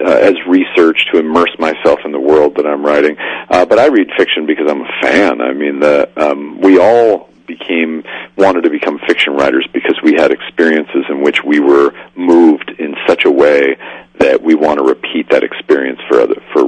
uh, 0.00 0.04
as 0.04 0.34
research 0.46 1.06
to 1.12 1.18
immerse 1.18 1.56
myself 1.58 2.00
in 2.04 2.12
the 2.12 2.20
world 2.20 2.56
that 2.56 2.66
I'm 2.66 2.84
writing. 2.84 3.16
Uh, 3.18 3.64
but 3.64 3.78
I 3.78 3.86
read 3.86 4.08
fiction 4.16 4.46
because 4.46 4.66
I'm 4.70 4.82
a 4.82 4.90
fan. 5.00 5.40
I 5.40 5.52
mean, 5.52 5.80
the 5.80 6.10
um, 6.16 6.60
we 6.60 6.78
all 6.78 7.30
became 7.46 8.04
wanted 8.36 8.62
to 8.62 8.70
become 8.70 8.98
fiction 9.06 9.32
writers 9.34 9.66
because 9.72 9.98
we 10.02 10.14
had 10.14 10.32
experiences 10.32 11.04
in 11.08 11.22
which 11.22 11.42
we 11.44 11.60
were 11.60 11.94
moved 12.14 12.70
in 12.78 12.94
such 13.06 13.24
a 13.24 13.30
way 13.30 13.76
that 14.18 14.42
we 14.42 14.54
want 14.54 14.78
to 14.78 14.84
repeat 14.84 15.30
that 15.30 15.44
experience 15.44 16.00
for 16.08 16.20
other 16.20 16.42
for. 16.52 16.65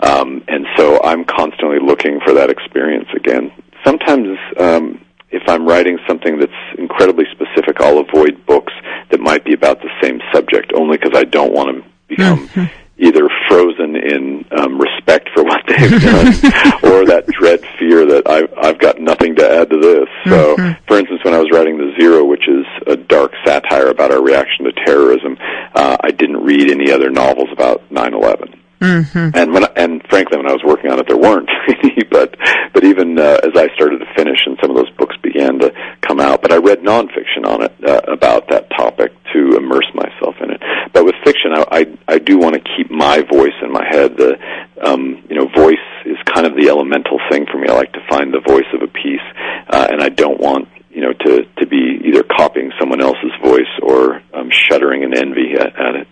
Um, 0.00 0.44
and 0.48 0.66
so 0.76 1.00
I'm 1.02 1.24
constantly 1.24 1.78
looking 1.80 2.20
for 2.24 2.34
that 2.34 2.50
experience 2.50 3.08
again. 3.14 3.52
Sometimes 3.84 4.38
um, 4.58 5.04
if 5.30 5.42
I'm 5.48 5.66
writing 5.66 5.98
something 6.06 6.38
that's 6.38 6.52
incredibly 6.78 7.24
specific, 7.32 7.80
I'll 7.80 7.98
avoid 7.98 8.44
books 8.46 8.72
that 9.10 9.20
might 9.20 9.44
be 9.44 9.54
about 9.54 9.80
the 9.80 9.90
same 10.02 10.20
subject 10.32 10.72
only 10.74 10.98
because 10.98 11.16
I 11.16 11.24
don't 11.24 11.52
want 11.52 11.76
to 11.76 11.90
become 12.08 12.48
mm-hmm. 12.48 12.64
either 12.98 13.28
frozen 13.48 13.94
in 13.96 14.44
um, 14.56 14.80
respect 14.80 15.28
for 15.34 15.42
what 15.42 15.62
they've 15.68 16.00
done 16.00 16.26
or 16.82 17.04
that 17.04 17.24
dread 17.26 17.60
fear 17.78 18.06
that 18.06 18.22
I've, 18.26 18.52
I've 18.56 18.78
got 18.78 18.98
nothing 18.98 19.36
to 19.36 19.48
add 19.48 19.68
to 19.70 19.78
this. 19.78 20.08
So, 20.24 20.56
mm-hmm. 20.56 20.84
for 20.86 20.98
instance, 20.98 21.20
when 21.22 21.34
I 21.34 21.38
was 21.38 21.50
writing 21.52 21.76
The 21.76 21.94
Zero, 22.00 22.24
which 22.24 22.48
is 22.48 22.64
a 22.86 22.96
dark 22.96 23.32
satire 23.44 23.88
about 23.88 24.12
our 24.12 24.22
reaction 24.22 24.64
to 24.64 24.72
terrorism, 24.72 25.36
uh, 25.74 25.96
I 26.00 26.10
didn't 26.10 26.42
read 26.42 26.70
any 26.70 26.90
other 26.90 27.10
novels 27.10 27.48
about 27.52 27.88
9/11. 27.90 28.55
Mm-hmm. 28.80 29.30
And 29.34 29.52
when 29.54 29.64
I, 29.64 29.72
and 29.76 30.02
frankly, 30.08 30.36
when 30.36 30.48
I 30.48 30.52
was 30.52 30.62
working 30.62 30.90
on 30.90 30.98
it, 30.98 31.06
there 31.08 31.16
weren't 31.16 31.48
any. 31.68 32.04
but 32.04 32.36
but 32.74 32.84
even 32.84 33.18
uh, 33.18 33.40
as 33.42 33.52
I 33.56 33.72
started 33.74 33.98
to 33.98 34.06
finish, 34.14 34.38
and 34.44 34.58
some 34.60 34.70
of 34.70 34.76
those 34.76 34.90
books 34.96 35.16
began 35.22 35.58
to 35.60 35.72
come 36.02 36.20
out, 36.20 36.42
but 36.42 36.52
I 36.52 36.56
read 36.56 36.80
nonfiction 36.80 37.46
on 37.46 37.62
it 37.62 37.72
uh, 37.82 38.02
about 38.06 38.48
that 38.50 38.68
topic 38.70 39.12
to 39.32 39.56
immerse 39.56 39.88
myself 39.94 40.36
in 40.42 40.50
it. 40.50 40.60
But 40.92 41.04
with 41.06 41.14
fiction, 41.24 41.52
I 41.54 41.64
I, 41.70 42.14
I 42.16 42.18
do 42.18 42.38
want 42.38 42.54
to 42.54 42.60
keep 42.76 42.90
my 42.90 43.22
voice 43.22 43.56
in 43.62 43.72
my 43.72 43.84
head. 43.88 44.16
The 44.16 44.38
um, 44.82 45.24
you 45.30 45.36
know 45.36 45.48
voice 45.48 45.86
is 46.04 46.18
kind 46.34 46.46
of 46.46 46.54
the 46.54 46.68
elemental 46.68 47.18
thing 47.30 47.46
for 47.50 47.58
me. 47.58 47.68
I 47.68 47.74
like 47.74 47.92
to 47.92 48.04
find 48.10 48.32
the 48.32 48.40
voice 48.40 48.68
of 48.74 48.82
a 48.82 48.88
piece, 48.88 49.24
uh, 49.68 49.86
and 49.90 50.02
I 50.02 50.10
don't 50.10 50.38
want 50.38 50.68
you 50.90 51.00
know 51.00 51.12
to 51.12 51.44
to 51.60 51.66
be 51.66 52.00
either 52.04 52.22
copying 52.24 52.72
someone 52.78 53.00
else's 53.00 53.32
voice 53.42 53.72
or 53.82 54.20
um, 54.34 54.50
shuddering 54.50 55.02
in 55.02 55.16
envy 55.16 55.54
at, 55.54 55.74
at 55.80 55.94
it. 55.96 56.08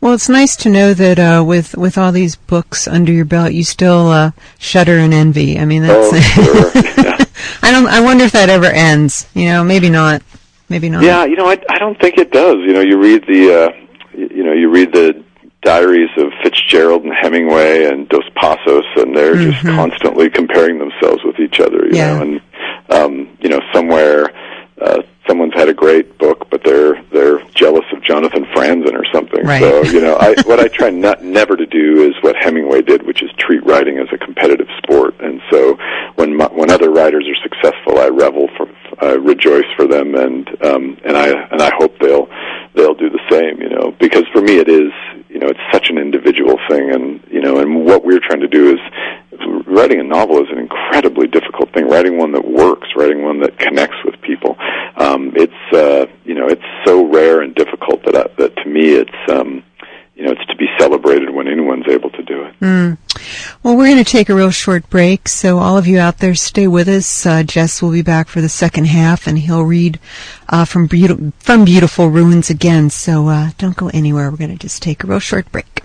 Well, 0.00 0.14
it's 0.14 0.28
nice 0.28 0.56
to 0.56 0.68
know 0.68 0.94
that 0.94 1.18
uh, 1.18 1.44
with 1.44 1.76
with 1.76 1.96
all 1.96 2.12
these 2.12 2.36
books 2.36 2.88
under 2.88 3.12
your 3.12 3.24
belt, 3.24 3.52
you 3.52 3.64
still 3.64 4.08
uh, 4.08 4.32
shudder 4.58 4.98
and 4.98 5.14
envy. 5.14 5.58
I 5.58 5.64
mean, 5.64 5.82
that's. 5.82 6.12
Oh, 6.12 6.20
sure. 6.20 6.82
yeah. 7.04 7.24
I 7.62 7.70
don't. 7.70 7.86
I 7.86 8.00
wonder 8.00 8.24
if 8.24 8.32
that 8.32 8.48
ever 8.48 8.66
ends. 8.66 9.28
You 9.34 9.46
know, 9.46 9.64
maybe 9.64 9.90
not. 9.90 10.22
Maybe 10.68 10.88
not. 10.88 11.02
Yeah, 11.02 11.24
you 11.24 11.36
know, 11.36 11.46
I 11.46 11.58
I 11.68 11.78
don't 11.78 12.00
think 12.00 12.18
it 12.18 12.32
does. 12.32 12.56
You 12.56 12.72
know, 12.72 12.80
you 12.80 12.98
read 12.98 13.24
the, 13.26 13.54
uh, 13.54 14.16
you 14.16 14.42
know, 14.42 14.52
you 14.52 14.70
read 14.70 14.92
the 14.92 15.22
diaries 15.62 16.10
of 16.16 16.32
Fitzgerald 16.42 17.04
and 17.04 17.12
Hemingway 17.12 17.84
and 17.84 18.08
Dos 18.08 18.28
Passos, 18.34 18.84
and 18.96 19.16
they're 19.16 19.34
mm-hmm. 19.34 19.50
just 19.50 19.62
constantly 19.64 20.30
comparing 20.30 20.78
themselves 20.78 21.22
with 21.24 21.38
each 21.38 21.60
other. 21.60 21.86
You 21.86 21.96
yeah. 21.96 22.14
know, 22.14 22.22
and 22.22 22.40
um, 22.90 23.36
you 23.40 23.48
know, 23.48 23.60
somewhere 23.72 24.32
uh, 24.80 25.02
someone's 25.28 25.54
had 25.54 25.68
a 25.68 25.74
great 25.74 26.18
book, 26.18 26.48
but 26.50 26.62
they're 26.64 26.94
they're 26.94 27.01
jealous 27.62 27.84
of 27.92 28.02
Jonathan 28.02 28.44
Franzen 28.46 28.94
or 28.94 29.04
something. 29.12 29.44
Right. 29.44 29.62
So 29.62 29.84
you 29.84 30.00
know, 30.00 30.16
I, 30.16 30.34
what 30.46 30.58
I 30.58 30.68
try 30.68 30.90
not 30.90 31.22
never 31.22 31.56
to 31.56 31.66
do 31.66 32.02
is 32.02 32.14
what 32.22 32.34
Hemingway 32.36 32.82
did, 32.82 33.06
which 33.06 33.22
is 33.22 33.30
treat 33.38 33.64
writing 33.64 33.98
as 33.98 34.08
a 34.12 34.18
competitive 34.18 34.66
sport. 34.78 35.14
And 35.20 35.40
so 35.50 35.78
when 36.16 36.36
my, 36.36 36.46
when 36.46 36.70
other 36.70 36.90
writers 36.90 37.26
are 37.28 37.42
successful, 37.42 37.98
I 37.98 38.08
revel 38.08 38.48
for, 38.56 38.68
I 39.00 39.12
rejoice 39.12 39.70
for 39.76 39.86
them, 39.86 40.14
and 40.14 40.48
um, 40.64 40.98
and 41.04 41.16
I 41.16 41.28
and 41.28 41.62
I 41.62 41.70
hope 41.78 41.98
they'll 42.00 42.28
they'll 42.74 42.94
do 42.94 43.10
the 43.10 43.22
same. 43.30 43.60
You 43.62 43.70
know, 43.70 43.94
because 44.00 44.24
for 44.32 44.42
me 44.42 44.58
it 44.58 44.68
is 44.68 44.90
you 45.28 45.38
know 45.38 45.46
it's 45.46 45.72
such 45.72 45.88
an 45.88 45.98
individual 45.98 46.58
thing, 46.68 46.90
and 46.90 47.22
you 47.30 47.40
know, 47.40 47.58
and 47.58 47.84
what 47.84 48.04
we're 48.04 48.20
trying 48.20 48.40
to 48.40 48.48
do 48.48 48.72
is 48.74 48.80
writing 49.72 50.00
a 50.00 50.04
novel 50.04 50.42
is 50.42 50.50
an 50.50 50.58
incredibly 50.58 51.26
difficult 51.26 51.72
thing. 51.72 51.88
Writing 51.88 52.18
one 52.18 52.32
that 52.32 52.46
works, 52.46 52.88
writing 52.96 53.24
one 53.24 53.40
that 53.40 53.58
connects 53.58 53.96
with 54.04 54.20
people. 54.20 54.56
Um, 54.96 55.32
it's 55.34 55.52
uh, 55.72 56.06
you 56.24 56.34
know 56.34 56.46
it's 56.46 56.62
so 56.84 57.06
rare 57.06 57.40
and 57.40 57.54
difficult 57.54 58.04
that 58.04 58.14
I, 58.14 58.28
that 58.38 58.56
to 58.56 58.68
me 58.68 58.92
it's 58.94 59.30
um, 59.30 59.64
you 60.14 60.24
know 60.24 60.32
it's 60.32 60.46
to 60.46 60.56
be 60.56 60.66
celebrated 60.78 61.30
when 61.30 61.48
anyone's 61.48 61.88
able 61.88 62.10
to 62.10 62.22
do 62.22 62.44
it. 62.44 62.60
Mm. 62.60 62.98
Well, 63.62 63.76
we're 63.76 63.86
going 63.86 64.04
to 64.04 64.10
take 64.10 64.28
a 64.28 64.34
real 64.34 64.50
short 64.50 64.88
break, 64.90 65.28
so 65.28 65.58
all 65.58 65.78
of 65.78 65.86
you 65.86 65.98
out 65.98 66.18
there, 66.18 66.34
stay 66.34 66.66
with 66.66 66.88
us. 66.88 67.24
Uh, 67.24 67.42
Jess 67.42 67.80
will 67.80 67.92
be 67.92 68.02
back 68.02 68.28
for 68.28 68.40
the 68.40 68.48
second 68.48 68.86
half, 68.86 69.26
and 69.26 69.38
he'll 69.38 69.62
read 69.62 70.00
uh, 70.48 70.64
from, 70.64 70.86
Beautiful, 70.86 71.32
from 71.38 71.64
Beautiful 71.64 72.08
Ruins 72.08 72.50
again. 72.50 72.90
So 72.90 73.28
uh, 73.28 73.50
don't 73.58 73.76
go 73.76 73.88
anywhere. 73.88 74.30
We're 74.30 74.38
going 74.38 74.50
to 74.50 74.56
just 74.56 74.82
take 74.82 75.04
a 75.04 75.06
real 75.06 75.20
short 75.20 75.50
break. 75.52 75.82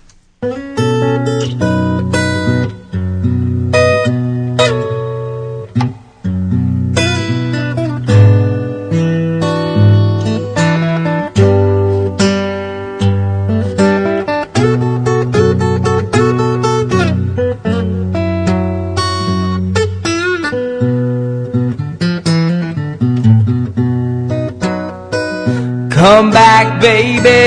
Come 26.07 26.31
back, 26.31 26.79
baby. 26.79 27.43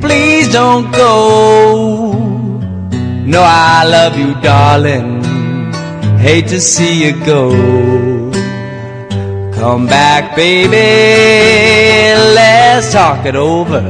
Please 0.00 0.50
don't 0.50 0.90
go. 0.92 2.14
No, 3.34 3.42
I 3.42 3.84
love 3.84 4.16
you, 4.18 4.32
darling. 4.40 5.22
Hate 6.18 6.48
to 6.48 6.58
see 6.58 7.04
you 7.04 7.12
go. 7.26 7.50
Come 9.60 9.84
back, 9.88 10.34
baby. 10.34 10.88
Let's 12.38 12.90
talk 12.94 13.26
it 13.26 13.36
over 13.36 13.82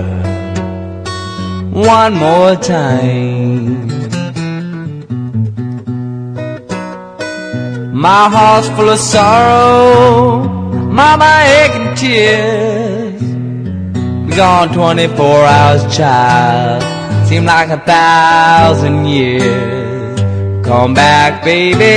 one 1.71 2.15
more 2.15 2.57
time. 2.57 3.87
My 7.93 8.29
heart's 8.29 8.69
full 8.71 8.89
of 8.89 8.99
sorrow 8.99 10.59
Mama 10.91 11.33
aching 11.47 11.80
tears. 12.01 13.21
Be 14.27 14.33
gone 14.35 14.73
24 14.73 15.45
hours, 15.45 15.97
child. 15.97 16.83
Seem 17.29 17.45
like 17.45 17.69
a 17.69 17.79
thousand 17.79 19.05
years. 19.07 20.21
Come 20.67 20.95
back, 20.95 21.45
baby. 21.45 21.95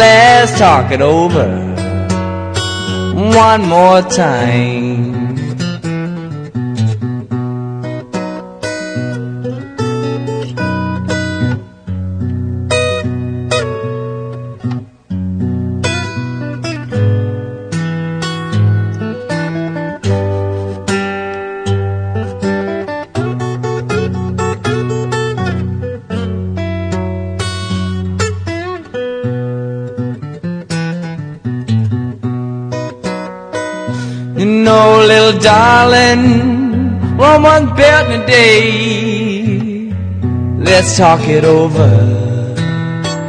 Let's 0.00 0.58
talk 0.58 0.90
it 0.90 1.00
over 1.00 1.68
one 3.18 3.62
more 3.68 4.02
time. 4.02 4.97
Darling, 35.88 37.16
one 37.16 37.42
one 37.42 37.66
bet 37.76 38.10
in 38.10 38.20
a 38.22 38.26
day. 38.26 39.92
Let's 40.58 40.96
talk 40.96 41.20
it 41.28 41.44
over 41.44 41.90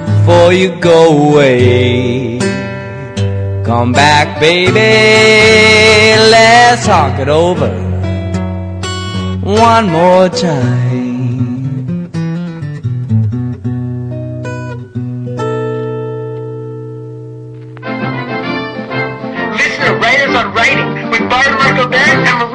before 0.06 0.54
you 0.54 0.70
go 0.80 1.30
away. 1.30 2.40
Come 3.64 3.92
back, 3.94 4.40
baby, 4.40 4.80
let's 6.32 6.86
talk 6.86 7.20
it 7.20 7.30
over 7.30 7.72
one 9.42 9.90
more 9.90 10.30
time. 10.30 10.99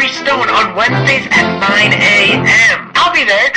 Wednesdays 0.05 1.25
at 1.31 1.61
9 1.61 1.93
a.m. 1.93 2.45
I'll 2.95 3.13
be 3.15 3.25
there. 3.25 3.51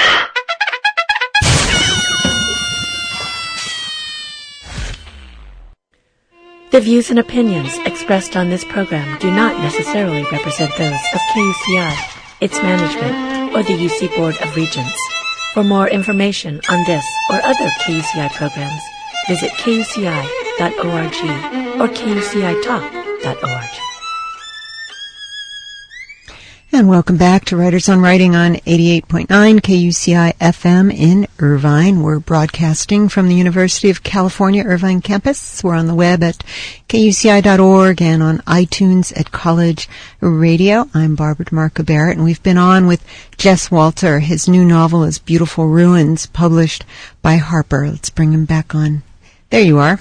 The 6.72 6.80
views 6.80 7.10
and 7.10 7.20
opinions 7.20 7.78
expressed 7.86 8.38
on 8.38 8.50
this 8.50 8.64
program 8.64 9.20
do 9.20 9.30
not 9.30 9.60
necessarily 9.60 10.24
represent 10.32 10.72
those 10.78 11.02
of 11.14 11.20
KUCI, 11.36 11.94
its 12.40 12.62
management, 12.62 13.54
or 13.54 13.64
the 13.64 13.74
UC 13.74 14.16
Board 14.16 14.38
of 14.38 14.56
Regents. 14.56 14.98
For 15.54 15.66
more 15.66 15.90
information 15.90 16.62
on 16.70 16.82
this 16.86 17.06
or 17.30 17.42
other 17.44 17.70
KUCI 17.82 18.30
programs, 18.36 18.82
visit 19.28 19.52
kuci.org 19.52 20.24
or 21.82 21.90
kucitalk.org. 21.90 23.97
And 26.78 26.88
welcome 26.88 27.18
back 27.18 27.44
to 27.46 27.58
Writers 27.58 27.90
on 27.90 28.02
Writing 28.02 28.36
on 28.36 28.54
88.9 28.54 29.26
KUCI 29.26 30.34
FM 30.36 30.94
in 30.96 31.28
Irvine. 31.40 32.04
We're 32.04 32.20
broadcasting 32.20 33.10
from 33.10 33.28
the 33.28 33.34
University 33.34 33.90
of 33.90 34.04
California 34.04 34.64
Irvine 34.64 35.02
campus. 35.02 35.64
We're 35.64 35.74
on 35.74 35.88
the 35.88 35.96
web 35.96 36.22
at 36.22 36.38
kuci.org 36.88 38.00
and 38.00 38.22
on 38.22 38.38
iTunes 38.42 39.12
at 39.20 39.32
College 39.32 39.90
Radio. 40.20 40.88
I'm 40.94 41.16
Barbara 41.16 41.48
DeMarco 41.48 41.84
Barrett 41.84 42.18
and 42.18 42.24
we've 42.24 42.44
been 42.44 42.60
on 42.60 42.86
with 42.86 43.04
Jess 43.38 43.72
Walter. 43.72 44.20
His 44.20 44.48
new 44.48 44.64
novel 44.64 45.04
is 45.04 45.18
Beautiful 45.18 45.70
Ruins, 45.70 46.28
published 46.28 46.86
by 47.24 47.38
Harper. 47.38 47.90
Let's 47.90 48.12
bring 48.12 48.34
him 48.34 48.46
back 48.46 48.76
on. 48.76 49.02
There 49.50 49.62
you 49.62 49.80
are. 49.80 50.00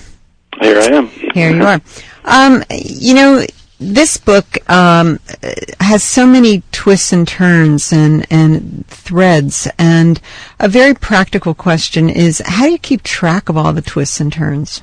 Here 0.60 0.78
I 0.78 0.84
am. 0.88 1.06
Here 1.06 1.56
you 1.56 1.62
are. 1.62 1.80
Um, 2.26 2.64
you 2.70 3.14
know, 3.14 3.46
this 3.78 4.16
book 4.16 4.46
um, 4.70 5.18
has 5.80 6.02
so 6.02 6.26
many 6.26 6.62
twists 6.72 7.12
and 7.12 7.28
turns 7.28 7.92
and, 7.92 8.26
and 8.30 8.86
threads, 8.86 9.68
and 9.78 10.20
a 10.58 10.68
very 10.68 10.94
practical 10.94 11.54
question 11.54 12.08
is 12.08 12.42
how 12.44 12.64
do 12.64 12.72
you 12.72 12.78
keep 12.78 13.02
track 13.02 13.48
of 13.48 13.56
all 13.56 13.72
the 13.72 13.82
twists 13.82 14.20
and 14.20 14.32
turns? 14.32 14.82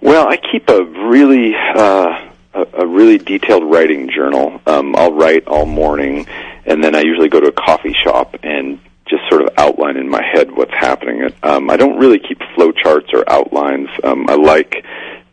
Well, 0.00 0.28
I 0.28 0.36
keep 0.36 0.68
a 0.68 0.84
really 0.84 1.54
uh, 1.54 2.28
a, 2.54 2.66
a 2.78 2.86
really 2.86 3.18
detailed 3.18 3.64
writing 3.70 4.10
journal. 4.10 4.60
Um, 4.66 4.94
I'll 4.96 5.12
write 5.12 5.46
all 5.46 5.66
morning, 5.66 6.26
and 6.66 6.82
then 6.82 6.94
I 6.94 7.00
usually 7.00 7.28
go 7.28 7.40
to 7.40 7.48
a 7.48 7.52
coffee 7.52 7.94
shop 8.04 8.36
and 8.42 8.80
just 9.08 9.22
sort 9.28 9.42
of 9.42 9.50
outline 9.58 9.96
in 9.96 10.08
my 10.08 10.22
head 10.22 10.50
what's 10.50 10.72
happening. 10.72 11.32
Um, 11.42 11.70
I 11.70 11.76
don't 11.76 11.98
really 11.98 12.18
keep 12.18 12.38
flowcharts 12.56 13.12
or 13.12 13.28
outlines. 13.30 13.88
Um, 14.04 14.28
I 14.28 14.34
like 14.34 14.84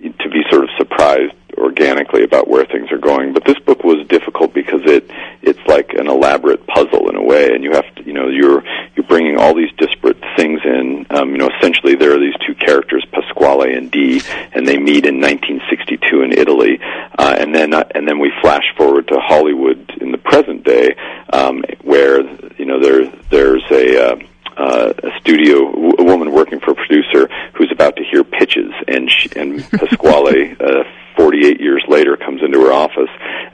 to 0.01 0.29
be 0.29 0.43
sort 0.49 0.63
of 0.63 0.69
surprised 0.77 1.33
organically 1.59 2.23
about 2.23 2.47
where 2.47 2.65
things 2.65 2.91
are 2.91 2.97
going. 2.97 3.33
But 3.33 3.45
this 3.45 3.59
book 3.59 3.83
was 3.83 4.05
difficult 4.07 4.53
because 4.53 4.81
it 4.85 5.09
it's 5.41 5.59
like 5.67 5.93
an 5.93 6.07
elaborate 6.07 6.65
puzzle 6.67 7.09
in 7.09 7.15
a 7.15 7.23
way, 7.23 7.53
and 7.53 7.63
you 7.63 7.71
have 7.71 7.93
to 7.95 8.03
you 8.03 8.13
know 8.13 8.27
you're 8.27 8.63
you're 8.95 9.07
bringing 9.07 9.37
all 9.37 9.53
these 9.53 9.71
disparate 9.77 10.17
things 10.35 10.61
in. 10.63 11.05
Um, 11.09 11.31
you 11.31 11.37
know, 11.37 11.49
essentially 11.57 11.95
there 11.95 12.13
are 12.13 12.19
these 12.19 12.35
two 12.45 12.55
characters, 12.55 13.05
Pasquale 13.11 13.73
and 13.73 13.91
Dee, 13.91 14.21
and 14.53 14.67
they 14.67 14.77
meet 14.77 15.05
in 15.05 15.19
1962 15.19 16.21
in 16.21 16.33
Italy, 16.33 16.79
uh, 17.17 17.35
and 17.37 17.53
then 17.53 17.73
uh, 17.73 17.83
and 17.95 18.07
then 18.07 18.19
we 18.19 18.31
flash 18.41 18.65
forward 18.77 19.07
to 19.09 19.19
Hollywood 19.19 19.91
in 20.01 20.11
the 20.11 20.17
present 20.17 20.63
day, 20.63 20.95
um, 21.31 21.63
where 21.83 22.21
you 22.57 22.65
know 22.65 22.79
there 22.79 23.11
there's 23.29 23.63
a 23.71 24.13
uh, 24.13 24.19
uh, 24.59 24.93
a 25.03 25.19
studio, 25.19 25.71
a 25.97 26.03
woman 26.03 26.31
working 26.31 26.59
for 26.59 26.71
a 26.71 26.75
producer 26.75 27.29
who's 27.53 27.71
about 27.71 27.95
to 27.95 28.03
hear 28.03 28.23
pitches, 28.23 28.71
and 28.87 29.09
she, 29.09 29.29
and 29.35 29.63
Pasquale, 29.71 30.55
uh, 30.59 30.83
48 31.15 31.59
years 31.61 31.83
later, 31.87 32.17
comes 32.17 32.41
into 32.43 32.59
her 32.59 32.71
office 32.71 33.09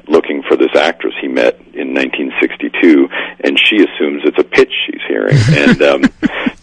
looking 0.08 0.44
for 0.48 0.56
this 0.56 0.76
actress 0.76 1.13
he 1.22 1.28
met 1.28 1.56
in 1.74 1.94
1962, 1.94 3.08
and 3.44 3.60
she 3.60 3.78
assumes 3.78 4.24
it's 4.26 4.39
a 4.39 4.44
pitch 4.44 4.72
she's 4.86 5.02
hearing, 5.08 5.38
and 5.50 5.82
um, 5.84 6.04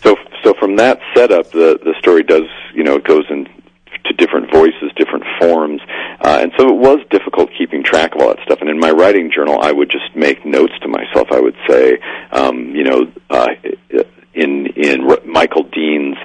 so 0.03 0.17
so 0.43 0.55
from 0.55 0.77
that 0.77 1.01
setup, 1.15 1.51
the 1.53 1.79
the 1.83 1.95
story 1.99 2.23
does 2.25 2.49
you 2.75 2.83
know 2.83 2.97
it 2.97 3.05
goes 3.05 3.25
in 3.31 3.49
to 4.05 4.13
different 4.15 4.51
voices, 4.53 4.91
different 4.97 5.25
forms, 5.41 5.81
uh, 6.21 6.41
and 6.43 6.53
so 6.59 6.69
it 6.69 6.77
was 6.77 6.99
difficult 7.11 7.51
keeping 7.57 7.85
track 7.85 8.15
of 8.15 8.21
all 8.21 8.29
that 8.29 8.43
stuff. 8.45 8.61
And 8.61 8.69
in 8.69 8.79
my 8.79 8.91
writing 8.91 9.31
journal, 9.33 9.61
I 9.63 9.71
would 9.71 9.91
just 9.91 10.17
make 10.17 10.45
notes 10.45 10.73
to 10.83 10.89
myself. 10.89 11.29
I 11.31 11.41
would 11.41 11.57
say, 11.69 11.99
um, 12.33 12.75
you 12.75 12.83
know, 12.85 13.13
uh, 13.31 13.49
in 14.35 14.67
in 14.77 15.07
Michael 15.27 15.65
Dean's 15.65 16.19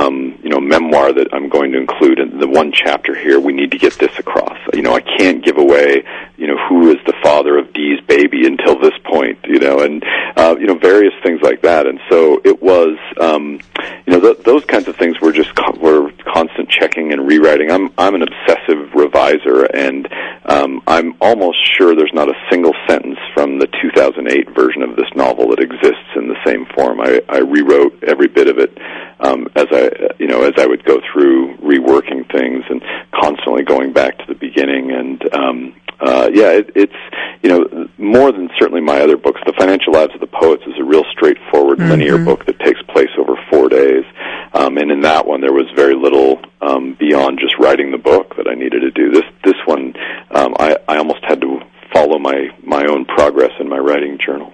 um, 0.00 0.38
you 0.42 0.48
know 0.48 0.60
memoir 0.60 1.12
that 1.12 1.28
I'm 1.32 1.48
going 1.48 1.72
to 1.72 1.78
include 1.78 2.18
in 2.18 2.38
the 2.38 2.48
one 2.48 2.72
chapter 2.72 3.14
here. 3.14 3.38
We 3.38 3.52
need 3.52 3.70
to 3.72 3.78
get 3.78 3.98
this 3.98 4.18
across. 4.18 4.58
You 4.72 4.82
know, 4.82 4.94
I 4.94 5.00
can't 5.00 5.44
give 5.44 5.58
away 5.58 6.04
you 6.36 6.46
know 6.46 6.56
who 6.68 6.90
is 6.90 6.96
the 7.06 7.14
father 7.22 7.58
of 7.58 7.72
Dee's 7.72 8.00
baby 8.06 8.46
until 8.46 8.78
this 8.78 8.94
point. 9.04 9.38
You 9.44 9.58
know, 9.58 9.80
and 9.80 10.04
uh, 10.36 10.56
you 10.58 10.66
know 10.66 10.78
various 10.78 11.14
things 11.22 11.40
like 11.42 11.62
that. 11.62 11.86
And 11.86 12.00
so 12.08 12.40
it 12.44 12.62
was 12.62 12.96
um, 13.20 13.60
you 14.06 14.12
know 14.12 14.20
th- 14.20 14.44
those 14.44 14.64
kinds 14.64 14.88
of 14.88 14.96
things 14.96 15.20
were 15.20 15.32
just 15.32 15.54
co- 15.54 15.78
were 15.78 16.10
constant 16.32 16.68
checking 16.70 17.12
and 17.12 17.26
rewriting. 17.26 17.70
I'm 17.70 17.92
I'm 17.98 18.14
an 18.14 18.22
obsessive 18.22 18.94
reviser, 18.94 19.64
and 19.64 20.08
um, 20.46 20.82
I'm 20.86 21.14
almost 21.20 21.58
sure 21.76 21.94
there's 21.94 22.14
not 22.14 22.28
a 22.28 22.34
single 22.50 22.72
sentence 22.88 23.18
from 23.34 23.58
the 23.58 23.66
2008 23.82 24.54
version 24.54 24.82
of 24.82 24.96
this 24.96 25.08
novel 25.14 25.50
that 25.50 25.60
exists 25.60 26.08
in 26.16 26.28
the 26.28 26.36
same 26.46 26.64
form. 26.74 27.00
I, 27.00 27.20
I 27.28 27.38
rewrote 27.38 28.02
every 28.04 28.28
bit 28.28 28.48
of 28.48 28.58
it 28.58 28.76
um, 29.20 29.46
as 29.54 29.66
I, 29.70 29.90
you 30.18 30.26
know, 30.26 30.42
as 30.42 30.54
I 30.58 30.66
would 30.66 30.84
go 30.84 31.00
through 31.12 31.56
reworking 31.58 32.30
things 32.32 32.64
and 32.68 32.82
constantly 33.14 33.62
going 33.62 33.92
back 33.92 34.18
to 34.18 34.24
the 34.26 34.34
beginning. 34.34 34.90
And 34.90 35.34
um, 35.34 35.74
uh, 36.00 36.30
yeah, 36.32 36.50
it, 36.52 36.70
it's 36.74 36.94
you 37.42 37.50
know 37.50 37.88
more 37.98 38.32
than 38.32 38.48
certainly 38.58 38.80
my 38.80 39.00
other 39.00 39.16
books. 39.16 39.40
The 39.46 39.52
Financial 39.58 39.92
Lives 39.92 40.14
of 40.14 40.20
the 40.20 40.26
Poets 40.26 40.62
is 40.66 40.74
a 40.78 40.84
real 40.84 41.04
straightforward 41.12 41.78
Mhm. 41.78 41.90
linear 41.90 42.18
book 42.18 42.46
that 42.46 42.58
takes 42.60 42.80
place 42.82 43.10
over 43.18 43.36
four 43.50 43.68
days. 43.68 44.04
Um, 44.52 44.78
and 44.78 44.90
in 44.90 45.02
that 45.02 45.26
one, 45.26 45.40
there 45.40 45.52
was 45.52 45.66
very 45.76 45.94
little 45.94 46.40
um, 46.60 46.96
beyond 46.98 47.38
just 47.38 47.56
writing 47.58 47.92
the 47.92 47.98
book 47.98 48.34
that 48.36 48.48
I 48.48 48.54
needed 48.54 48.80
to 48.80 48.90
do. 48.90 49.10
This 49.10 49.24
this 49.44 49.54
one, 49.66 49.94
um, 50.32 50.54
I, 50.58 50.76
I 50.88 50.96
almost 50.96 51.20
had 51.22 51.40
to 51.42 51.60
follow 51.92 52.18
my 52.18 52.48
my 52.62 52.84
own 52.86 53.04
progress 53.04 53.52
in 53.60 53.68
my 53.68 53.78
writing 53.78 54.18
journal. 54.24 54.52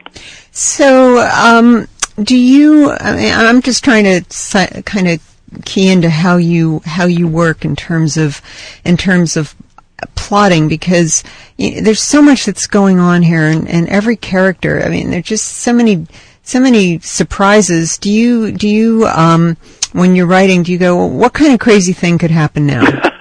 So, 0.50 1.18
um, 1.18 1.87
do 2.22 2.37
you? 2.37 2.90
I 2.92 3.16
mean, 3.16 3.35
I'm 3.35 3.62
just 3.62 3.85
trying 3.85 4.05
to 4.05 4.83
kind 4.85 5.09
of 5.09 5.20
key 5.64 5.90
into 5.90 6.11
how 6.11 6.37
you 6.37 6.81
how 6.85 7.07
you 7.07 7.29
work 7.29 7.64
in 7.64 7.76
terms 7.76 8.16
of 8.16 8.40
in 8.85 8.96
terms 8.96 9.37
of 9.37 9.55
plotting 10.14 10.68
because 10.68 11.24
you 11.57 11.76
know, 11.76 11.81
there's 11.83 12.02
so 12.02 12.20
much 12.20 12.44
that's 12.44 12.66
going 12.66 12.98
on 12.98 13.22
here, 13.22 13.46
and, 13.46 13.68
and 13.68 13.88
every 13.88 14.16
character. 14.16 14.83
I 14.83 14.88
mean, 14.88 15.11
there's 15.11 15.24
just 15.24 15.48
so 15.48 15.72
many 15.72 16.07
so 16.42 16.61
many 16.61 16.98
surprises. 17.00 17.98
Do 17.98 18.11
you 18.11 18.52
do 18.52 18.68
you 18.68 19.07
um, 19.07 19.57
when 19.92 20.14
you're 20.14 20.26
writing? 20.26 20.62
Do 20.62 20.72
you 20.72 20.79
go, 20.79 20.96
well, 20.96 21.11
what 21.11 21.33
kind 21.33 21.52
of 21.52 21.61
crazy 21.61 21.92
thing 21.92 22.18
could 22.18 22.31
happen 22.31 22.66
now? 22.66 22.85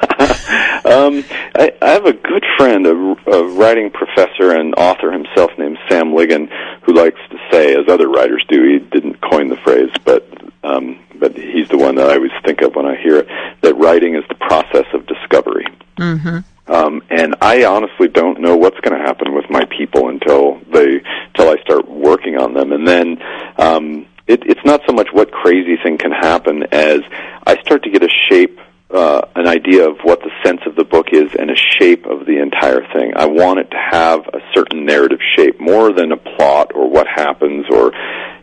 Um, 0.95 1.25
I, 1.55 1.73
I 1.81 1.89
have 1.89 2.05
a 2.05 2.13
good 2.13 2.45
friend, 2.57 2.87
a, 2.87 2.91
a 3.31 3.43
writing 3.49 3.91
professor 3.91 4.51
and 4.51 4.73
author 4.75 5.11
himself 5.11 5.51
named 5.57 5.77
Sam 5.89 6.11
Ligon, 6.11 6.49
who 6.83 6.93
likes 6.93 7.19
to 7.31 7.37
say, 7.51 7.73
as 7.75 7.89
other 7.89 8.07
writers 8.07 8.45
do, 8.47 8.63
he 8.63 8.79
didn't 8.79 9.19
coin 9.21 9.49
the 9.49 9.57
phrase, 9.57 9.91
but 10.03 10.25
um, 10.63 10.99
but 11.19 11.35
he's 11.37 11.69
the 11.69 11.77
one 11.77 11.95
that 11.95 12.09
I 12.09 12.15
always 12.15 12.31
think 12.43 12.61
of 12.61 12.75
when 12.75 12.85
I 12.85 12.95
hear 12.95 13.17
it, 13.17 13.27
that 13.61 13.75
writing 13.75 14.15
is 14.15 14.23
the 14.29 14.35
process 14.35 14.85
of 14.93 15.05
discovery. 15.05 15.65
mm-hmm. 15.97 16.39
Um, 16.67 17.03
and 17.11 17.35
I 17.41 17.65
honestly 17.65 18.07
don't 18.07 18.41
know 18.41 18.57
what's 18.57 18.79
going 18.79 18.99
to 18.99 19.05
happen 19.05 19.35
with 19.35 19.45
my 19.51 19.65
people 19.65 20.09
until 20.09 20.59
they, 20.73 21.03
until 21.27 21.49
I 21.49 21.57
start 21.61 21.87
working 21.87 22.37
on 22.37 22.55
them. 22.55 22.71
And 22.71 22.87
then, 22.87 23.21
um, 23.57 24.07
it, 24.25 24.41
it's 24.47 24.65
not 24.65 24.81
so 24.87 24.93
much 24.93 25.09
what 25.11 25.31
crazy 25.31 25.77
thing 25.83 25.99
can 25.99 26.11
happen 26.11 26.63
as 26.71 27.01
I 27.45 27.61
start 27.61 27.83
to 27.83 27.91
get 27.91 28.01
a 28.01 28.09
shape, 28.29 28.59
uh, 28.89 29.21
an 29.35 29.47
idea 29.47 29.89
of 29.89 29.97
what 30.03 30.19
the 30.19 30.31
sense 30.43 30.61
of 30.65 30.75
the 30.75 30.83
book 30.83 31.07
is 31.11 31.33
and 31.37 31.49
a 31.49 31.55
shape 31.55 32.05
of 32.05 32.25
the 32.25 32.41
entire 32.41 32.81
thing. 32.93 33.13
I 33.15 33.25
want 33.25 33.59
it 33.59 33.71
to 33.71 33.77
have 33.77 34.21
a 34.27 34.39
certain 34.53 34.85
narrative 34.85 35.19
shape 35.35 35.59
more 35.59 35.91
than 35.91 36.11
a 36.11 36.17
plot 36.17 36.71
or 36.75 36.89
what 36.89 37.07
happens 37.07 37.65
or, 37.69 37.91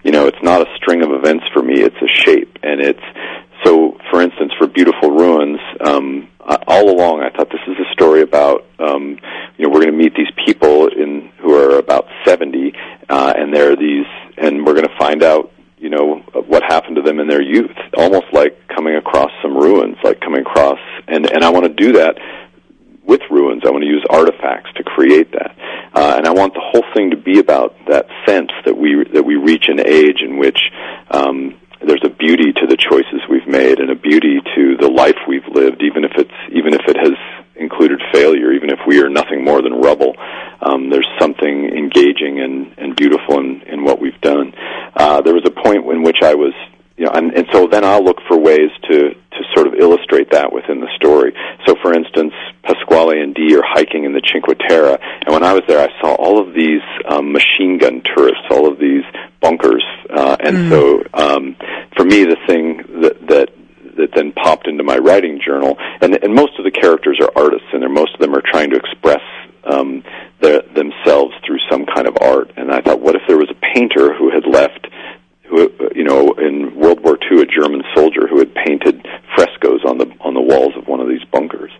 you 0.02 0.10
know, 0.10 0.26
it's 0.26 0.42
not 0.42 0.60
a 0.60 0.66
string 0.76 1.02
of 1.02 1.10
events 1.12 1.44
for 1.52 1.62
me. 1.62 1.80
It's 1.80 1.96
a 1.96 2.08
shape 2.08 2.58
and 2.62 2.80
it's, 2.80 3.02
so, 3.64 3.96
for 4.10 4.20
instance, 4.20 4.52
for 4.58 4.66
Beautiful 4.66 5.10
Ruins, 5.10 5.60
um, 5.80 6.28
all 6.66 6.90
along 6.90 7.22
I 7.22 7.30
thought 7.30 7.48
this 7.50 7.60
is 7.68 7.76
a 7.78 7.92
story 7.92 8.22
about, 8.22 8.66
um, 8.78 9.18
you 9.56 9.64
know, 9.64 9.70
we're 9.70 9.82
going 9.82 9.92
to 9.92 9.98
meet 9.98 10.14
these 10.14 10.30
people 10.44 10.88
in 10.88 11.30
who 11.38 11.54
are 11.54 11.78
about 11.78 12.06
70, 12.24 12.72
uh, 13.08 13.32
and 13.36 13.54
they're 13.54 13.76
these, 13.76 14.06
and 14.36 14.66
we're 14.66 14.74
going 14.74 14.88
to 14.88 14.98
find 14.98 15.22
out, 15.22 15.52
you 15.78 15.90
know, 15.90 16.16
what 16.46 16.62
happened 16.64 16.96
to 16.96 17.02
them 17.02 17.20
in 17.20 17.28
their 17.28 17.42
youth, 17.42 17.76
almost 17.96 18.26
like 18.32 18.58
coming 18.82 18.96
across 18.96 19.30
some 19.42 19.56
ruins, 19.56 19.96
like 20.02 20.20
coming 20.20 20.40
across, 20.40 20.78
and 21.06 21.30
and 21.30 21.44
I 21.44 21.50
want 21.50 21.66
to 21.66 21.72
do 21.72 21.92
that 21.92 22.18
with 23.04 23.20
ruins. 23.30 23.62
I 23.64 23.70
want 23.70 23.82
to 23.82 23.88
use 23.88 24.04
artifacts 24.10 24.70
to 24.76 24.82
create 24.82 25.30
that, 25.32 25.56
uh, 25.94 26.14
and 26.18 26.26
I 26.26 26.32
want 26.32 26.54
the 26.54 26.60
whole 26.60 26.82
thing 26.92 27.10
to 27.10 27.16
be 27.16 27.38
about 27.38 27.76
that 27.86 28.06
sense 28.26 28.50
that 28.64 28.76
we 28.76 29.04
that 29.12 29.22
we 29.22 29.36
reach 29.36 29.66
an 29.68 29.78
age 29.78 30.18
in 30.20 30.36
which 30.36 30.58
um, 31.12 31.60
there's 31.86 32.02
a 32.04 32.10
beauty 32.10 32.52
to 32.52 32.66
the 32.66 32.76
choices 32.76 33.22
we've 33.30 33.46
made 33.46 33.78
and 33.78 33.90
a 33.90 33.94
beauty 33.94 34.40
to 34.56 34.76
the 34.80 34.88
life 34.88 35.18
we've 35.28 35.46
lived, 35.46 35.80
even 35.82 36.02
if 36.02 36.12
it's 36.16 36.38
even 36.50 36.74
if 36.74 36.82
it 36.88 36.96
has 36.96 37.14
included 37.54 38.00
failure, 38.12 38.50
even 38.52 38.70
if 38.70 38.80
we 38.84 39.00
are 39.00 39.08
nothing 39.08 39.44
more 39.44 39.62
than 39.62 39.74
rubble. 39.74 40.14
Um, 40.60 40.90
there's 40.90 41.08
something 41.20 41.70
engaging 41.70 42.40
and, 42.40 42.74
and 42.78 42.96
beautiful 42.96 43.38
in, 43.38 43.62
in 43.62 43.84
what 43.84 44.00
we've 44.00 44.20
done. 44.20 44.54
Uh, 44.96 45.20
there 45.22 45.34
was 45.34 45.44
a 45.46 45.50
point 45.50 45.86
in 45.86 46.02
which 46.02 46.18
I 46.22 46.34
was, 46.34 46.54
you 47.02 47.08
know, 47.08 47.14
and, 47.14 47.34
and 47.34 47.48
so 47.50 47.66
then 47.66 47.84
I'll 47.84 48.04
look 48.04 48.18
for 48.28 48.38
ways 48.38 48.70
to 48.88 49.10
to 49.10 49.42
sort 49.56 49.66
of 49.66 49.74
illustrate 49.74 50.30
that 50.30 50.52
within 50.52 50.78
the 50.78 50.86
story. 50.94 51.32
So, 51.66 51.74
for 51.82 51.92
instance, 51.92 52.32
Pasquale 52.62 53.20
and 53.20 53.34
Dee 53.34 53.56
are 53.56 53.64
hiking 53.66 54.04
in 54.04 54.12
the 54.12 54.22
Cinque 54.30 54.56
Terre, 54.68 54.96
and 55.26 55.34
when 55.34 55.42
I 55.42 55.52
was 55.52 55.62
there, 55.66 55.80
I 55.80 55.88
saw 56.00 56.14
all 56.14 56.38
of 56.40 56.54
these 56.54 56.82
um, 57.08 57.32
machine 57.32 57.78
gun 57.78 58.02
tourists, 58.14 58.46
all 58.52 58.70
of 58.70 58.78
these 58.78 59.02
bunkers, 59.40 59.82
uh, 60.10 60.36
and 60.38 60.56
mm. 60.56 60.70
so 60.70 61.02
um, 61.12 61.56
for 61.96 62.04
me, 62.04 62.22
the 62.22 62.36
thing 62.46 62.84
that 63.02 63.18
that 63.26 63.48
that 63.96 64.10
then 64.14 64.30
popped 64.30 64.68
into 64.68 64.84
my 64.84 64.96
writing 64.98 65.40
journal, 65.44 65.76
and 66.00 66.16
and 66.22 66.32
most 66.32 66.52
of 66.56 66.64
the 66.64 66.70
characters 66.70 67.18
are 67.20 67.32
artists, 67.34 67.66
and 67.72 67.82
most 67.92 68.14
of 68.14 68.20
them 68.20 68.32
are 68.32 68.44
trying 68.46 68.70
to 68.70 68.76
express 68.76 69.22
um, 69.64 70.04
their, 70.40 70.62
themselves 70.74 71.34
through 71.44 71.58
some 71.68 71.84
kind 71.84 72.06
of 72.06 72.16
art. 72.20 72.52
And 72.56 72.70
I 72.70 72.80
thought, 72.80 73.00
what 73.00 73.16
if 73.16 73.22
there 73.26 73.38
was 73.38 73.50
a 73.50 73.74
painter 73.74 74.14
who 74.14 74.30
had 74.30 74.46
left 74.46 74.86
who 75.52 75.70
you 75.94 76.02
know, 76.02 76.32
in 76.32 76.74
World 76.74 77.00
War 77.04 77.18
II, 77.30 77.42
a 77.42 77.46
German 77.46 77.82
soldier 77.94 78.26
who 78.26 78.38
had 78.38 78.54
painted 78.54 79.06
frescoes 79.34 79.84
on 79.84 79.98
the 79.98 80.06
on 80.20 80.32
the 80.34 80.40
walls 80.40 80.72
of 80.76 80.88
one 80.88 81.00
of 81.00 81.08
these 81.08 81.22
bunkers. 81.30 81.70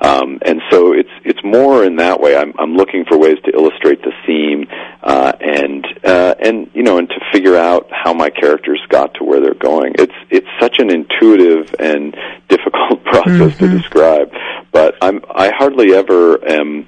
Um, 0.00 0.38
and 0.44 0.62
so 0.70 0.94
it's 0.94 1.10
it's 1.24 1.42
more 1.44 1.84
in 1.84 1.96
that 1.96 2.20
way. 2.20 2.36
I'm 2.36 2.54
I'm 2.58 2.74
looking 2.74 3.04
for 3.04 3.18
ways 3.18 3.36
to 3.44 3.52
illustrate 3.52 4.00
the 4.02 4.12
theme, 4.26 4.66
uh, 5.02 5.32
and 5.40 5.86
uh, 6.02 6.34
and 6.40 6.70
you 6.72 6.82
know, 6.82 6.98
and 6.98 7.08
to 7.08 7.20
figure 7.30 7.56
out 7.56 7.88
how 7.90 8.14
my 8.14 8.30
characters 8.30 8.80
got 8.88 9.14
to 9.14 9.24
where 9.24 9.40
they're 9.40 9.54
going. 9.54 9.92
It's 9.98 10.14
it's 10.30 10.48
such 10.58 10.78
an 10.78 10.90
intuitive 10.90 11.74
and 11.78 12.16
difficult 12.48 13.04
process 13.04 13.58
to 13.58 13.68
describe, 13.68 14.32
but 14.72 14.94
I'm 15.02 15.20
I 15.30 15.50
hardly 15.50 15.94
ever 15.94 16.42
am 16.48 16.86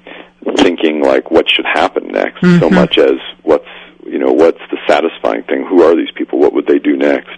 thinking 0.57 1.03
like 1.03 1.29
what 1.29 1.47
should 1.49 1.65
happen 1.65 2.07
next 2.07 2.41
so 2.59 2.67
much 2.69 2.97
as 2.97 3.13
what's 3.43 3.67
you 4.11 4.19
know 4.19 4.31
what's 4.31 4.59
the 4.69 4.77
satisfying 4.87 5.43
thing? 5.43 5.65
Who 5.67 5.83
are 5.83 5.95
these 5.95 6.11
people? 6.15 6.39
What 6.39 6.53
would 6.53 6.67
they 6.67 6.79
do 6.79 6.97
next? 6.97 7.31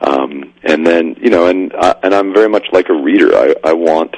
Um 0.00 0.52
and 0.62 0.86
then 0.86 1.16
you 1.20 1.30
know 1.30 1.46
and 1.46 1.72
uh, 1.74 1.94
and 2.02 2.14
I'm 2.14 2.32
very 2.32 2.48
much 2.48 2.66
like 2.72 2.88
a 2.88 2.94
reader. 2.94 3.34
I 3.34 3.54
I 3.64 3.72
want 3.72 4.14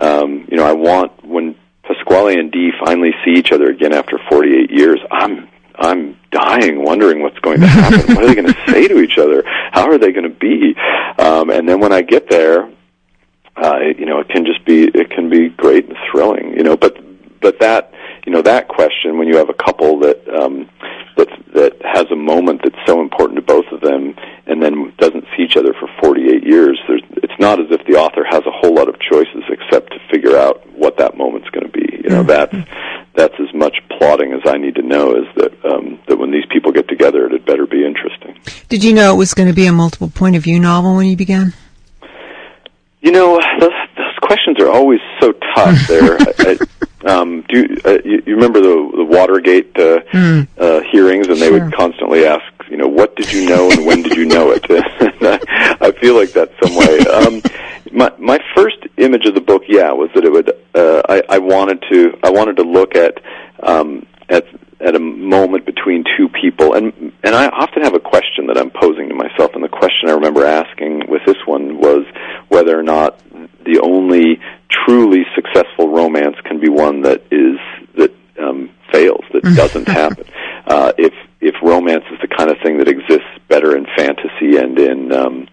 um 0.00 0.46
you 0.50 0.56
know 0.56 0.64
I 0.64 0.72
want 0.72 1.24
when 1.24 1.56
Pasquale 1.82 2.38
and 2.38 2.52
Dee 2.52 2.72
finally 2.84 3.12
see 3.24 3.32
each 3.32 3.52
other 3.52 3.66
again 3.66 3.92
after 3.92 4.18
48 4.28 4.70
years 4.70 5.00
I'm 5.10 5.48
I'm 5.78 6.16
dying 6.30 6.82
wondering 6.82 7.22
what's 7.22 7.38
going 7.40 7.60
to 7.60 7.66
happen. 7.66 8.14
What 8.14 8.24
are 8.24 8.28
they 8.28 8.34
going 8.34 8.46
to 8.52 8.72
say 8.72 8.88
to 8.88 9.00
each 9.00 9.18
other? 9.18 9.42
How 9.46 9.90
are 9.90 9.98
they 9.98 10.12
going 10.12 10.30
to 10.30 10.38
be? 10.38 10.74
Um 11.18 11.50
and 11.50 11.68
then 11.68 11.80
when 11.80 11.92
I 11.92 12.02
get 12.02 12.28
there 12.28 12.70
uh, 13.56 13.78
it, 13.80 13.98
you 13.98 14.04
know, 14.04 14.20
it 14.20 14.28
can 14.28 14.44
just 14.44 14.64
be 14.66 14.84
it 14.84 15.10
can 15.10 15.30
be 15.30 15.48
great 15.48 15.88
and 15.88 15.96
thrilling, 16.10 16.52
you 16.52 16.62
know. 16.62 16.76
But 16.76 16.98
but 17.40 17.58
that 17.60 17.92
you 18.26 18.32
know 18.32 18.42
that 18.42 18.68
question 18.68 19.18
when 19.18 19.28
you 19.28 19.36
have 19.36 19.48
a 19.48 19.54
couple 19.54 20.00
that 20.00 20.28
um, 20.28 20.68
that 21.16 21.28
that 21.54 21.72
has 21.82 22.06
a 22.10 22.16
moment 22.16 22.60
that's 22.62 22.78
so 22.86 23.00
important 23.00 23.36
to 23.36 23.42
both 23.42 23.66
of 23.72 23.80
them, 23.80 24.14
and 24.46 24.62
then 24.62 24.92
doesn't 24.98 25.24
see 25.36 25.42
each 25.42 25.56
other 25.56 25.72
for 25.78 25.88
48 26.00 26.44
years. 26.44 26.78
There's 26.86 27.02
it's 27.22 27.38
not 27.38 27.60
as 27.60 27.66
if 27.70 27.84
the 27.86 27.94
author 27.94 28.24
has 28.28 28.42
a 28.46 28.52
whole 28.52 28.74
lot 28.74 28.88
of 28.88 28.96
choices 29.00 29.44
except 29.48 29.92
to 29.92 29.98
figure 30.10 30.36
out 30.36 30.66
what 30.72 30.98
that 30.98 31.16
moment's 31.16 31.48
going 31.50 31.66
to 31.66 31.72
be. 31.72 32.00
You 32.04 32.10
know, 32.10 32.22
that's 32.22 32.54
that's 33.16 33.34
as 33.40 33.52
much 33.54 33.76
plotting 33.98 34.32
as 34.32 34.42
I 34.44 34.58
need 34.58 34.74
to 34.76 34.82
know 34.82 35.16
is 35.16 35.26
that 35.36 35.52
um, 35.64 35.98
that 36.06 36.18
when 36.18 36.30
these 36.30 36.46
people 36.50 36.72
get 36.72 36.88
together, 36.88 37.26
it 37.26 37.32
had 37.32 37.44
better 37.44 37.66
be 37.66 37.84
interesting. 37.84 38.38
Did 38.68 38.84
you 38.84 38.94
know 38.94 39.14
it 39.14 39.16
was 39.16 39.34
going 39.34 39.48
to 39.48 39.54
be 39.54 39.66
a 39.66 39.72
multiple 39.72 40.10
point 40.10 40.36
of 40.36 40.42
view 40.42 40.60
novel 40.60 40.94
when 40.96 41.06
you 41.06 41.16
began? 41.16 41.54
You 43.00 43.12
know, 43.12 43.40
those, 43.60 43.70
those 43.96 44.16
questions 44.20 44.58
are 44.60 44.68
always 44.68 45.00
so 45.20 45.32
tough. 45.54 45.78
There, 45.88 46.16
I, 46.20 46.32
I, 46.38 46.58
um, 47.08 47.44
do 47.48 47.60
you, 47.60 47.76
uh, 47.84 47.98
you, 48.04 48.22
you 48.26 48.34
remember 48.34 48.60
the, 48.60 48.90
the 48.96 49.04
Watergate 49.04 49.76
uh, 49.78 50.00
uh, 50.58 50.80
hearings, 50.90 51.28
and 51.28 51.36
they 51.36 51.48
Sure. 51.48 51.64
would 51.64 51.72
constantly 51.74 52.26
ask, 52.26 52.44
you 52.70 52.76
know, 52.76 52.88
what 52.88 53.14
did 53.16 53.32
you 53.32 53.48
know 53.48 53.70
and 53.70 53.86
when 53.86 54.02
did 54.02 54.16
you 54.16 54.24
know 54.26 54.50
it? 54.52 54.64
I, 54.68 55.76
I 55.80 55.92
feel 55.92 56.14
like 56.16 56.32
that 56.32 56.50
some 56.62 56.74
way. 56.74 56.98
Um, 57.16 57.42
my 57.92 58.12
my 58.18 58.38
first 58.54 58.76
image 58.98 59.24
of 59.26 59.34
the 59.34 59.40
book, 59.40 59.62
yeah, 59.68 59.92
was 59.92 60.10
that 60.14 60.24
it 60.24 60.30
would. 60.32 60.50
Uh, 60.74 61.02
I, 61.08 61.22
I 61.36 61.38
wanted 61.38 61.82
to. 61.90 62.18
I 62.22 62.30
wanted 62.30 62.56
to 62.56 62.62
look 62.62 62.94
at 62.94 63.22
um, 63.62 64.06
at 64.28 64.44
at 64.80 64.94
a 64.94 64.98
moment 64.98 65.64
between 65.64 66.04
two 66.16 66.28
people, 66.28 66.74
and 66.74 66.92
and 67.22 67.34
I 67.34 67.46
often 67.46 67.82
have 67.84 67.94
a 67.94 68.00
question 68.00 68.48
that 68.48 68.58
I'm 68.58 68.70
posing 68.70 69.08
to 69.08 69.14
myself, 69.14 69.52
and 69.54 69.64
the 69.64 69.68
question 69.68 70.08
I 70.08 70.12
remember 70.12 70.44
asking 70.44 71.08
with 71.08 71.22
this 71.24 71.36
one 71.46 71.78
was 71.78 72.04
whether 72.48 72.78
or 72.78 72.82
not 72.82 73.18
the 73.64 73.80
only 73.82 74.40
truly 74.86 75.24
successful 75.34 75.88
romance 75.88 76.36
can 76.44 76.60
be 76.60 76.68
one 76.68 77.02
that 77.02 77.22
is 77.30 77.58
that 77.96 78.12
um, 78.38 78.70
fails, 78.92 79.24
that 79.32 79.42
doesn't 79.54 79.88
happen. 79.88 80.24
Uh, 80.66 80.92
if 80.98 81.14
if 81.40 81.54
romance 81.62 82.02
is 82.10 82.18
the 82.20 82.26
kind 82.26 82.50
of 82.50 82.56
thing 82.60 82.78
that 82.78 82.88
exists 82.88 83.28
better 83.46 83.76
in 83.76 83.86
fantasy 83.96 84.56
and 84.56 84.76
in 84.80 85.12
um, 85.12 85.46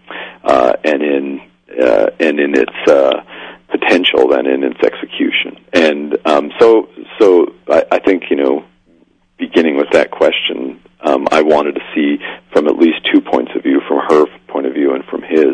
uh, 0.44 0.74
and 0.84 1.04
in 1.04 1.40
uh, 1.80 2.08
and 2.20 2.40
in 2.40 2.58
its 2.58 2.74
uh, 2.88 3.22
potential 3.70 4.28
than 4.28 4.48
in 4.48 4.64
its 4.64 4.80
execution, 4.84 5.64
and 5.72 6.18
um, 6.26 6.52
so 6.60 6.90
so 7.20 7.54
I, 7.70 7.84
I 7.92 8.00
think 8.00 8.24
you 8.32 8.38
know 8.38 8.66
beginning 9.38 9.78
with 9.78 9.92
that 9.92 10.10
question, 10.10 10.82
um, 11.02 11.28
I 11.32 11.44
wanted 11.44 11.76
to 11.76 11.82
see 11.94 12.18
from 12.52 12.68
at 12.68 12.78
least 12.78 13.08
two 13.14 13.22
points 13.22 13.52
of 13.56 13.62
view, 13.62 13.82
from 13.88 14.00
her 14.10 14.26
point 14.48 14.66
of 14.66 14.74
view 14.74 14.96
and 14.96 15.06
from 15.06 15.22
his. 15.22 15.54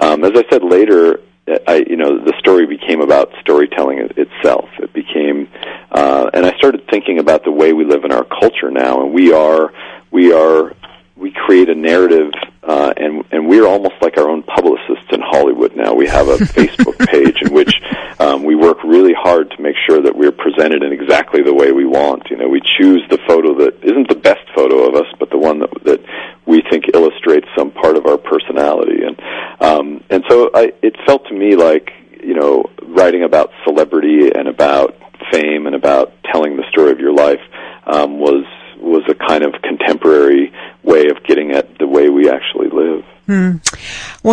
Um, 0.00 0.22
as 0.22 0.32
I 0.34 0.44
said 0.50 0.62
later, 0.62 1.20
I, 1.66 1.84
you 1.88 1.96
know, 1.96 2.18
the 2.18 2.34
story 2.38 2.66
became 2.66 3.00
about 3.00 3.32
storytelling 3.40 3.98
it- 3.98 4.18
itself. 4.18 4.68
It 4.78 4.92
became, 4.92 5.48
uh, 5.90 6.30
and 6.34 6.44
I 6.44 6.56
started 6.58 6.86
thinking 6.90 7.18
about 7.18 7.44
the 7.44 7.52
way 7.52 7.72
we 7.72 7.84
live 7.84 8.04
in 8.04 8.12
our 8.12 8.24
culture 8.24 8.70
now, 8.70 9.02
and 9.02 9.07
we 9.18 9.32
are, 9.32 9.72
we 10.12 10.32
are, 10.32 10.76
we 11.16 11.32
create 11.32 11.68
a 11.68 11.74
narrative, 11.74 12.30
uh, 12.62 12.92
and 12.96 13.24
and 13.32 13.48
we're 13.48 13.66
almost 13.66 13.96
like 14.00 14.16
our 14.16 14.28
own 14.28 14.44
publicists 14.44 15.10
in 15.10 15.20
Hollywood 15.20 15.74
now. 15.74 15.92
We 15.92 16.06
have 16.06 16.28
a 16.28 16.36
Facebook 16.58 16.96
page 17.04 17.42
in 17.42 17.52
which 17.52 17.74
um, 18.20 18.44
we 18.44 18.54
work 18.54 18.78
really 18.84 19.14
hard 19.14 19.50
to 19.50 19.60
make 19.60 19.74
sure 19.88 20.00
that 20.00 20.14
we're 20.14 20.30
presented 20.30 20.84
in 20.84 20.92
exactly 20.92 21.42
the 21.42 21.52
way 21.52 21.72
we 21.72 21.84
want. 21.84 22.30
You 22.30 22.36
know, 22.36 22.48
we 22.48 22.60
choose 22.78 23.02
the 23.10 23.18
photo 23.26 23.58
that 23.58 23.82
isn't 23.82 24.08
the 24.08 24.14
best 24.14 24.46
photo 24.54 24.86
of 24.88 24.94
us, 24.94 25.12
but 25.18 25.30
the 25.30 25.38
one 25.38 25.58
that 25.58 25.70
that 25.82 26.00
we 26.46 26.62
think 26.70 26.84
illustrates 26.94 27.48
some 27.56 27.72
part 27.72 27.96
of 27.96 28.06
our 28.06 28.18
personality. 28.18 29.02
And 29.02 29.20
um, 29.60 30.04
and 30.10 30.22
so 30.30 30.52
I, 30.54 30.72
it 30.80 30.94
felt 31.06 31.26
to 31.26 31.34
me 31.34 31.56
like 31.56 31.90
you 32.22 32.34
know 32.34 32.70
writing 32.84 33.24
about 33.24 33.50
celebrity 33.64 34.30
and 34.32 34.46
about 34.46 34.94
fame 35.32 35.66
and 35.66 35.74
about 35.74 36.12
telling 36.30 36.56
the 36.56 36.64
story 36.70 36.92
of 36.92 37.00
your 37.00 37.12
life 37.12 37.42
um, 37.84 38.20
was 38.20 38.44
was 38.80 39.02
a 39.08 39.14
kind 39.14 39.44
of 39.44 39.60
contemporary 39.62 40.52
way 40.82 41.08
of 41.08 41.22
getting 41.24 41.52
at 41.52 41.78
the 41.78 41.86
way 41.86 42.08
we 42.08 42.30
actually 42.30 42.68
live. 42.68 43.04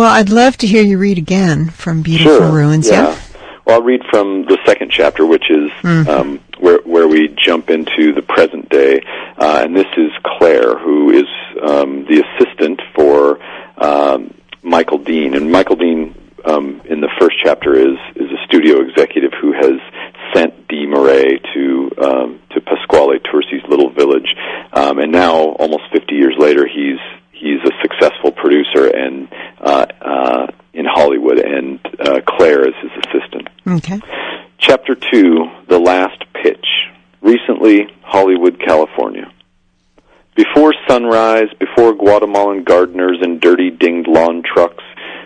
Well, 0.06 0.14
I'd 0.14 0.30
love 0.30 0.56
to 0.58 0.68
hear 0.68 0.84
you 0.84 0.98
read 0.98 1.18
again 1.18 1.68
from 1.68 2.02
Beautiful 2.02 2.38
Sure. 2.38 2.52
Ruins. 2.52 2.88
Yeah. 2.88 3.18
Well, 3.64 3.80
I'll 3.80 3.82
read 3.82 4.02
from 4.08 4.44
the 4.44 4.56
second 4.64 4.92
chapter, 4.92 5.26
which 5.26 5.50
is 5.50 5.68
um, 5.82 6.38
where 6.60 6.78
where 6.84 7.08
we 7.08 7.34
jump 7.36 7.70
into 7.70 8.12
the 8.12 8.22
present 8.22 8.68
day, 8.68 9.00
uh, 9.36 9.62
and 9.64 9.74
this 9.74 9.88
is 9.96 10.12
Claire, 10.22 10.78
who 10.78 11.10
is 11.10 11.26
um, 11.60 12.04
the 12.04 12.22
assistant 12.22 12.80
for 12.94 13.40
um, 13.78 14.32
Michael 14.62 14.98
Dean, 14.98 15.34
and 15.34 15.50
Michael 15.50 15.74
Dean 15.74 16.14
um, 16.44 16.82
in 16.84 17.00
the 17.00 17.10
first 17.18 17.34
chapter 17.42 17.74
is 17.74 17.98
is 18.14 18.30
a 18.30 18.46
studio 18.46 18.82
executive 18.82 19.32
who 19.40 19.54
has 19.54 19.80
sent 20.32 20.68
Dee 20.68 20.86
Moray 20.86 21.38
to 21.52 21.90
um, 22.00 22.40
to 22.50 22.60
Pasquale 22.60 23.18
Tursi's 23.18 23.68
little 23.68 23.90
village, 23.90 24.36
um, 24.72 25.00
and 25.00 25.10
now 25.10 25.34
almost 25.58 25.82
50 25.92 26.14
years 26.14 26.36
later, 26.38 26.64
he's 26.64 27.00
he's 27.36 27.60
a 27.64 27.72
successful 27.82 28.32
producer 28.32 28.86
and 28.86 29.28
uh, 29.60 29.86
uh, 30.00 30.46
in 30.72 30.84
Hollywood, 30.84 31.38
and 31.38 31.80
uh, 32.00 32.20
Claire 32.26 32.68
is 32.68 32.74
his 32.82 32.90
assistant. 33.04 33.48
Okay. 33.66 34.00
Chapter 34.58 34.94
2 34.94 35.50
The 35.68 35.78
Last 35.78 36.24
Pitch. 36.42 36.66
Recently, 37.26 37.88
Hollywood, 38.02 38.60
California. 38.64 39.32
Before 40.36 40.72
sunrise, 40.86 41.48
before 41.58 41.92
Guatemalan 41.92 42.62
gardeners 42.62 43.18
and 43.20 43.40
dirty 43.40 43.68
dinged 43.68 44.06
lawn 44.06 44.44
trucks, 44.44 44.84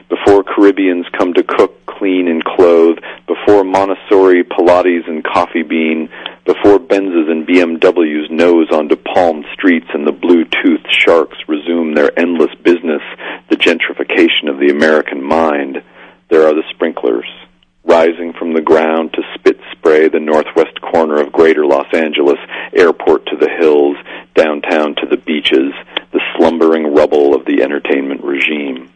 before 0.09 0.43
Caribbeans 0.43 1.05
come 1.19 1.35
to 1.35 1.43
cook, 1.43 1.85
clean, 1.85 2.27
and 2.27 2.43
clothe, 2.43 2.97
before 3.27 3.65
Montessori, 3.65 4.45
Pilates, 4.45 5.07
and 5.09 5.23
Coffee 5.23 5.63
Bean, 5.63 6.09
before 6.47 6.79
Benzes 6.79 7.31
and 7.31 7.47
BMWs 7.47 8.31
nose 8.31 8.69
onto 8.73 8.97
palm 8.97 9.45
streets 9.53 9.89
and 9.93 10.07
the 10.07 10.13
blue-toothed 10.13 10.89
sharks 10.91 11.37
resume 11.49 11.95
their 11.95 12.19
endless 12.19 12.55
business, 12.63 13.03
the 13.51 13.57
gentrification 13.57 14.49
of 14.49 14.59
the 14.59 14.71
American 14.71 15.23
mind, 15.23 15.83
there 16.31 16.47
are 16.47 16.55
the 16.55 16.65
sprinklers 16.71 17.29
rising 17.91 18.33
from 18.33 18.55
the 18.55 18.61
ground 18.61 19.13
to 19.13 19.23
spit 19.35 19.59
spray 19.73 20.09
the 20.09 20.21
northwest 20.21 20.81
corner 20.81 21.21
of 21.21 21.33
greater 21.33 21.67
Los 21.67 21.93
Angeles, 21.93 22.39
airport 22.73 23.27
to 23.27 23.37
the 23.37 23.51
hills, 23.51 23.97
downtown 24.37 24.95
to 24.95 25.07
the 25.07 25.17
beaches, 25.17 25.73
the 26.13 26.21
slumbering 26.37 26.95
rubble 26.95 27.35
of 27.35 27.45
the 27.47 27.65
entertainment 27.65 28.23
regime. 28.23 28.89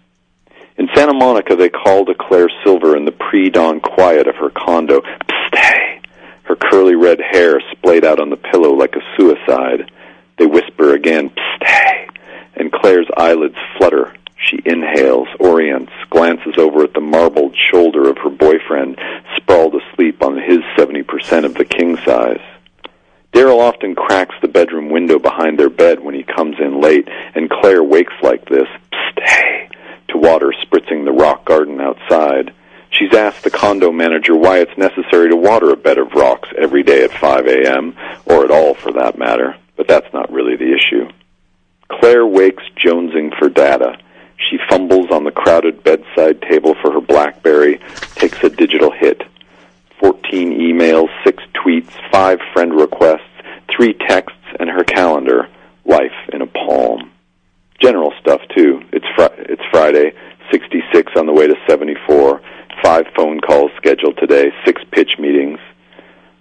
In 0.78 0.88
Santa 0.94 1.12
Monica, 1.12 1.56
they 1.56 1.70
call 1.70 2.04
to 2.04 2.14
Claire 2.14 2.48
Silver 2.62 2.96
in 2.96 3.04
the 3.04 3.10
pre-dawn 3.10 3.80
quiet 3.80 4.28
of 4.28 4.36
her 4.36 4.50
condo, 4.50 5.00
Psst, 5.00 5.56
hey! 5.56 6.00
Her 6.44 6.54
curly 6.54 6.94
red 6.94 7.18
hair 7.20 7.60
splayed 7.72 8.04
out 8.04 8.20
on 8.20 8.30
the 8.30 8.36
pillow 8.36 8.74
like 8.74 8.94
a 8.94 9.16
suicide. 9.16 9.90
They 10.38 10.46
whisper 10.46 10.94
again, 10.94 11.30
Psst, 11.30 11.66
hey! 11.66 12.08
And 12.54 12.70
Claire's 12.70 13.08
eyelids 13.16 13.58
flutter. 13.76 14.14
She 14.50 14.60
inhales, 14.64 15.28
orients, 15.40 15.92
glances 16.10 16.54
over 16.58 16.84
at 16.84 16.92
the 16.92 17.00
marbled 17.00 17.56
shoulder 17.70 18.08
of 18.08 18.18
her 18.18 18.30
boyfriend, 18.30 18.98
sprawled 19.36 19.74
asleep 19.74 20.22
on 20.22 20.36
his 20.36 20.60
70% 20.76 21.44
of 21.44 21.54
the 21.54 21.64
king 21.64 21.96
size. 21.98 22.42
Daryl 23.32 23.58
often 23.58 23.94
cracks 23.94 24.34
the 24.40 24.48
bedroom 24.48 24.90
window 24.90 25.18
behind 25.18 25.58
their 25.58 25.70
bed 25.70 26.00
when 26.00 26.14
he 26.14 26.22
comes 26.22 26.56
in 26.60 26.80
late, 26.80 27.08
and 27.34 27.50
Claire 27.50 27.82
wakes 27.82 28.12
like 28.22 28.48
this, 28.48 28.68
psst, 28.92 29.22
hey, 29.24 29.68
to 30.08 30.18
water 30.18 30.52
spritzing 30.62 31.04
the 31.04 31.12
rock 31.12 31.44
garden 31.44 31.80
outside. 31.80 32.52
She's 32.90 33.12
asked 33.12 33.42
the 33.42 33.50
condo 33.50 33.90
manager 33.90 34.36
why 34.36 34.58
it's 34.58 34.78
necessary 34.78 35.30
to 35.30 35.36
water 35.36 35.70
a 35.70 35.76
bed 35.76 35.98
of 35.98 36.12
rocks 36.12 36.48
every 36.56 36.84
day 36.84 37.02
at 37.02 37.10
5 37.10 37.46
a.m., 37.46 37.96
or 38.24 38.44
at 38.44 38.52
all 38.52 38.74
for 38.74 38.92
that 38.92 39.18
matter, 39.18 39.56
but 39.76 39.88
that's 39.88 40.12
not 40.12 40.30
really 40.30 40.56
the 40.56 40.72
issue. 40.72 41.08
Claire 41.88 42.26
wakes 42.26 42.62
jonesing 42.84 43.36
for 43.36 43.48
data. 43.48 43.98
She 44.36 44.58
fumbles 44.68 45.10
on 45.10 45.24
the 45.24 45.30
crowded 45.30 45.82
bedside 45.82 46.42
table 46.42 46.74
for 46.80 46.92
her 46.92 47.00
Blackberry, 47.00 47.80
takes 48.16 48.42
a 48.42 48.50
digital 48.50 48.90
hit. 48.90 49.22
14 50.00 50.52
emails, 50.52 51.08
6 51.24 51.42
tweets, 51.54 51.90
5 52.10 52.38
friend 52.52 52.74
requests, 52.74 53.22
3 53.74 53.94
texts, 53.94 54.38
and 54.58 54.68
her 54.68 54.84
calendar. 54.84 55.48
Life 55.84 56.12
in 56.32 56.42
a 56.42 56.46
palm. 56.46 57.10
General 57.80 58.12
stuff, 58.20 58.40
too. 58.54 58.82
It's, 58.92 59.06
fr- 59.14 59.34
it's 59.38 59.62
Friday, 59.70 60.12
66 60.50 61.12
on 61.16 61.26
the 61.26 61.32
way 61.32 61.46
to 61.46 61.56
74 61.68 62.40
five 62.84 63.06
phone 63.16 63.40
calls 63.40 63.70
scheduled 63.78 64.18
today, 64.18 64.52
six 64.64 64.82
pitch 64.90 65.12
meetings. 65.18 65.58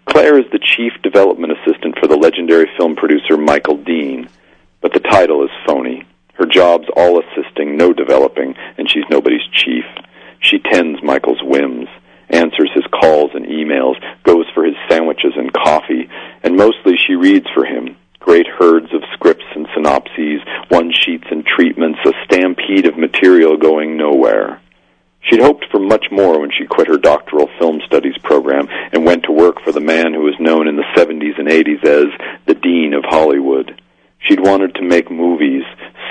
Claire 0.05 0.37
is 0.37 0.45
the 0.51 0.59
chief 0.59 0.91
development 1.01 1.53
assistant 1.53 1.97
for 1.97 2.07
the 2.07 2.17
legendary 2.17 2.69
film 2.77 2.97
producer 2.97 3.37
Michael 3.37 3.77
Dean, 3.77 4.27
but 4.81 4.93
the 4.93 4.99
title 4.99 5.43
is 5.45 5.49
phony. 5.65 6.05
Her 6.33 6.45
job's 6.45 6.87
all 6.97 7.17
assisting, 7.53 7.77
no 7.77 7.93
developing, 7.93 8.55
and 8.77 8.89
she's 8.89 9.03
nobody's 9.09 9.47
chief. 9.51 9.85
She 10.39 10.59
tends 10.59 11.01
Michael's 11.03 11.41
whims, 11.41 11.87
answers 12.29 12.71
his 12.73 12.85
calls 12.91 13.31
and 13.33 13.45
emails, 13.45 13.95
goes 14.23 14.45
for 14.53 14.65
his 14.65 14.75
sandwiches 14.89 15.33
and 15.35 15.53
coffee, 15.53 16.09
and 16.43 16.55
mostly 16.55 16.95
she 16.97 17.15
reads 17.15 17.47
for 17.53 17.65
him. 17.65 17.95
Great 18.19 18.47
herds 18.47 18.93
of 18.93 19.03
scripts 19.13 19.45
and 19.55 19.67
synopses, 19.73 20.41
one 20.69 20.91
sheets 20.91 21.25
and 21.29 21.45
treatments, 21.45 21.99
a 22.05 22.13
stampede 22.25 22.85
of 22.85 22.97
material 22.97 23.57
going 23.57 23.97
nowhere. 23.97 24.61
She'd 25.21 25.41
hoped 25.41 25.65
for 25.71 25.79
much 25.79 26.07
more 26.11 26.39
when 26.39 26.51
she 26.51 26.65
quit 26.65 26.87
her 26.87 26.97
doctoral 26.97 27.49
film 27.59 27.79
studies 27.85 28.17
program 28.23 28.67
and 28.91 29.05
went 29.05 29.23
to 29.23 29.31
work 29.31 29.61
for 29.63 29.71
the 29.71 29.79
man 29.79 30.13
who 30.13 30.21
was 30.21 30.35
known 30.39 30.67
in 30.67 30.75
the 30.75 30.83
70s 30.95 31.39
and 31.39 31.47
80s 31.47 31.83
as 31.85 32.07
the 32.45 32.55
Dean 32.55 32.93
of 32.93 33.05
Hollywood. 33.05 33.81
She'd 34.19 34.39
wanted 34.39 34.75
to 34.75 34.81
make 34.81 35.11
movies, 35.11 35.63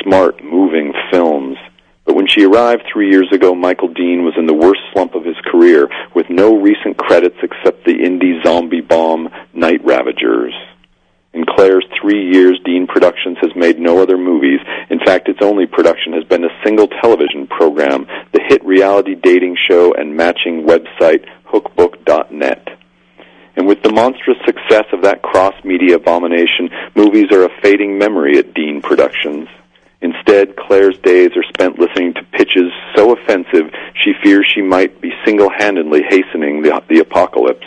smart, 0.03 0.43
moving 0.43 0.93
films. 1.11 1.57
But 2.05 2.17
when 2.17 2.27
she 2.27 2.45
arrived 2.45 2.83
three 2.93 3.11
years 3.11 3.29
ago, 3.33 3.55
Michael 3.55 3.89
Dean 3.89 4.25
was 4.25 4.35
in 4.37 4.47
the 4.47 4.55
worst 4.55 4.81
slump 4.93 5.15
of 5.15 5.25
his 5.25 5.37
career, 5.51 5.89
with 6.15 6.27
no 6.29 6.57
recent 6.57 6.97
credits 6.97 7.37
except 7.43 7.85
the 7.85 7.95
indie 7.95 8.43
zombie 8.45 8.81
bomb 8.81 9.29
Night 9.55 9.85
Ravagers. 9.85 10.55
In 11.33 11.47
Claire's 11.47 11.87
three 11.99 12.31
years, 12.31 12.61
Dean 12.65 12.87
Productions 12.87 13.39
has 13.41 13.53
made 13.57 13.79
no 13.79 14.03
other 14.03 14.19
movies. 14.19 14.61
In 14.91 14.99
fact, 14.99 15.29
its 15.29 15.39
only 15.41 15.67
production 15.67 16.13
has 16.13 16.25
been 16.25 16.45
a 16.45 16.61
single 16.63 16.89
television 16.89 17.47
program, 17.47 18.07
the 18.33 18.43
hit 18.47 18.63
reality 18.65 19.15
dating 19.15 19.57
show 19.69 19.95
and 19.95 20.15
matching 20.15 20.67
website 20.67 21.25
hookbook.net. 21.51 22.69
And 23.57 23.67
with 23.67 23.83
the 23.83 23.93
monstrous 23.93 24.39
success 24.45 24.85
of 24.93 25.03
that 25.03 25.23
cross-media 25.23 25.97
abomination, 25.97 26.69
movies 26.95 27.33
are 27.33 27.45
a 27.45 27.61
fading 27.63 27.99
memory 27.99 28.39
at 28.39 28.53
Dean 28.53 28.83
Productions. 28.83 29.49
Instead, 30.03 30.57
Claire's 30.57 30.99
days 30.99 31.31
are 31.37 31.45
spent 31.45 31.79
listening 31.79 32.13
to 32.15 32.25
pitches 32.33 32.73
so 32.95 33.13
offensive 33.13 33.73
she 33.95 34.13
fears 34.23 34.51
she 34.53 34.61
might 34.61 35.01
be 35.01 35.13
single-handedly 35.25 36.03
hastening 36.09 36.63
the, 36.63 36.83
the 36.89 36.99
apocalypse 36.99 37.67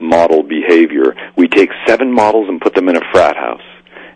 model 0.00 0.42
behavior. 0.42 1.14
We 1.36 1.48
take 1.48 1.70
seven 1.86 2.12
models 2.12 2.48
and 2.48 2.60
put 2.60 2.74
them 2.74 2.88
in 2.88 2.96
a 2.96 3.12
frat 3.12 3.36
house. 3.36 3.62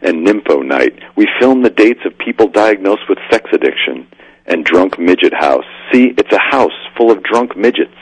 And 0.03 0.27
Nympho 0.27 0.65
Night. 0.65 0.99
We 1.15 1.29
film 1.39 1.63
the 1.63 1.69
dates 1.69 2.01
of 2.07 2.17
people 2.17 2.49
diagnosed 2.49 3.03
with 3.09 3.19
sex 3.31 3.51
addiction. 3.53 4.09
And 4.47 4.65
Drunk 4.65 4.99
Midget 4.99 5.35
House. 5.35 5.67
See, 5.93 6.15
it's 6.17 6.33
a 6.33 6.39
house 6.39 6.73
full 6.97 7.11
of 7.11 7.23
drunk 7.23 7.57
midgets. 7.57 7.95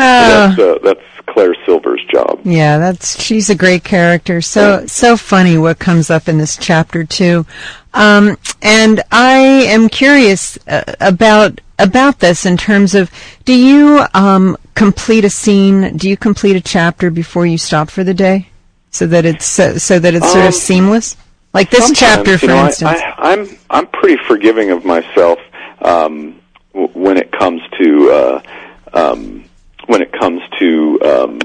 Uh, 0.00 0.54
that's, 0.54 0.60
uh, 0.60 0.78
that's 0.84 1.17
Claire 1.32 1.54
Silver's 1.66 2.04
job. 2.12 2.40
Yeah, 2.44 2.78
that's 2.78 3.20
she's 3.22 3.50
a 3.50 3.54
great 3.54 3.84
character. 3.84 4.40
So 4.40 4.86
so 4.86 5.16
funny 5.16 5.58
what 5.58 5.78
comes 5.78 6.10
up 6.10 6.28
in 6.28 6.38
this 6.38 6.56
chapter 6.56 7.04
too. 7.04 7.46
Um, 7.94 8.36
and 8.62 9.02
I 9.10 9.38
am 9.38 9.88
curious 9.88 10.58
uh, 10.68 10.94
about 11.00 11.60
about 11.78 12.18
this 12.20 12.44
in 12.46 12.56
terms 12.56 12.94
of 12.94 13.10
do 13.44 13.54
you 13.54 14.04
um, 14.14 14.56
complete 14.74 15.24
a 15.24 15.30
scene? 15.30 15.96
Do 15.96 16.08
you 16.08 16.16
complete 16.16 16.56
a 16.56 16.60
chapter 16.60 17.10
before 17.10 17.46
you 17.46 17.58
stop 17.58 17.90
for 17.90 18.04
the 18.04 18.14
day, 18.14 18.48
so 18.90 19.06
that 19.06 19.24
it's 19.24 19.46
so, 19.46 19.78
so 19.78 19.98
that 19.98 20.14
it's 20.14 20.26
sort 20.30 20.42
Um, 20.42 20.48
of 20.48 20.54
seamless? 20.54 21.16
Like 21.54 21.70
this 21.70 21.90
chapter, 21.98 22.32
you 22.32 22.38
for 22.38 22.46
know, 22.48 22.56
I- 22.56 22.66
instance. 22.66 22.90
I, 23.00 23.14
I'm 23.32 23.58
I'm 23.70 23.86
pretty 23.88 24.22
forgiving 24.26 24.70
of 24.70 24.84
myself 24.84 25.38
um, 25.80 26.38
w- 26.74 26.92
when 26.94 27.16
it 27.16 27.32
comes 27.32 27.62
to 27.80 28.10
uh, 28.10 28.42
um, 28.92 29.44
when 29.88 30.02
it 30.02 30.12
comes 30.12 30.40
to 30.58 31.00
um, 31.02 31.38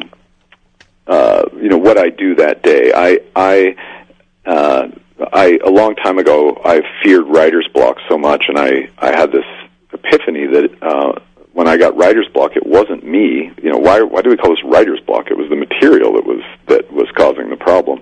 uh, 1.08 1.44
you 1.56 1.70
know 1.70 1.78
what 1.78 1.98
I 1.98 2.10
do 2.10 2.36
that 2.36 2.62
day. 2.62 2.92
I 2.94 3.20
I 3.36 3.76
uh, 4.46 4.88
I 5.32 5.60
a 5.64 5.70
long 5.70 5.96
time 5.96 6.20
ago 6.20 6.62
I 6.64 6.82
feared 7.02 7.26
writer's 7.28 7.68
block 7.74 7.98
so 8.08 8.18
much, 8.18 8.44
and 8.50 8.60
I 8.60 8.90
I 8.98 9.08
had 9.08 9.32
this 9.32 9.46
epiphany 9.92 10.46
that 10.48 10.78
uh, 10.82 11.20
when 11.54 11.68
I 11.68 11.78
got 11.78 11.96
writer's 11.96 12.28
block, 12.34 12.56
it 12.56 12.66
wasn't 12.66 13.04
me. 13.04 13.52
You 13.62 13.72
know, 13.72 13.78
why 13.78 14.02
why 14.02 14.22
do 14.22 14.30
we 14.30 14.38
call 14.38 14.52
this 14.52 14.64
writer's 14.64 15.00
block? 15.02 15.30
It 15.30 15.38
was 15.38 15.50
the 15.50 15.56
material 15.56 16.14
that 16.14 16.26
was 16.26 16.42
that 16.68 16.92
was 16.92 17.08
causing 17.16 17.50
the 17.50 17.56
problem, 17.56 18.02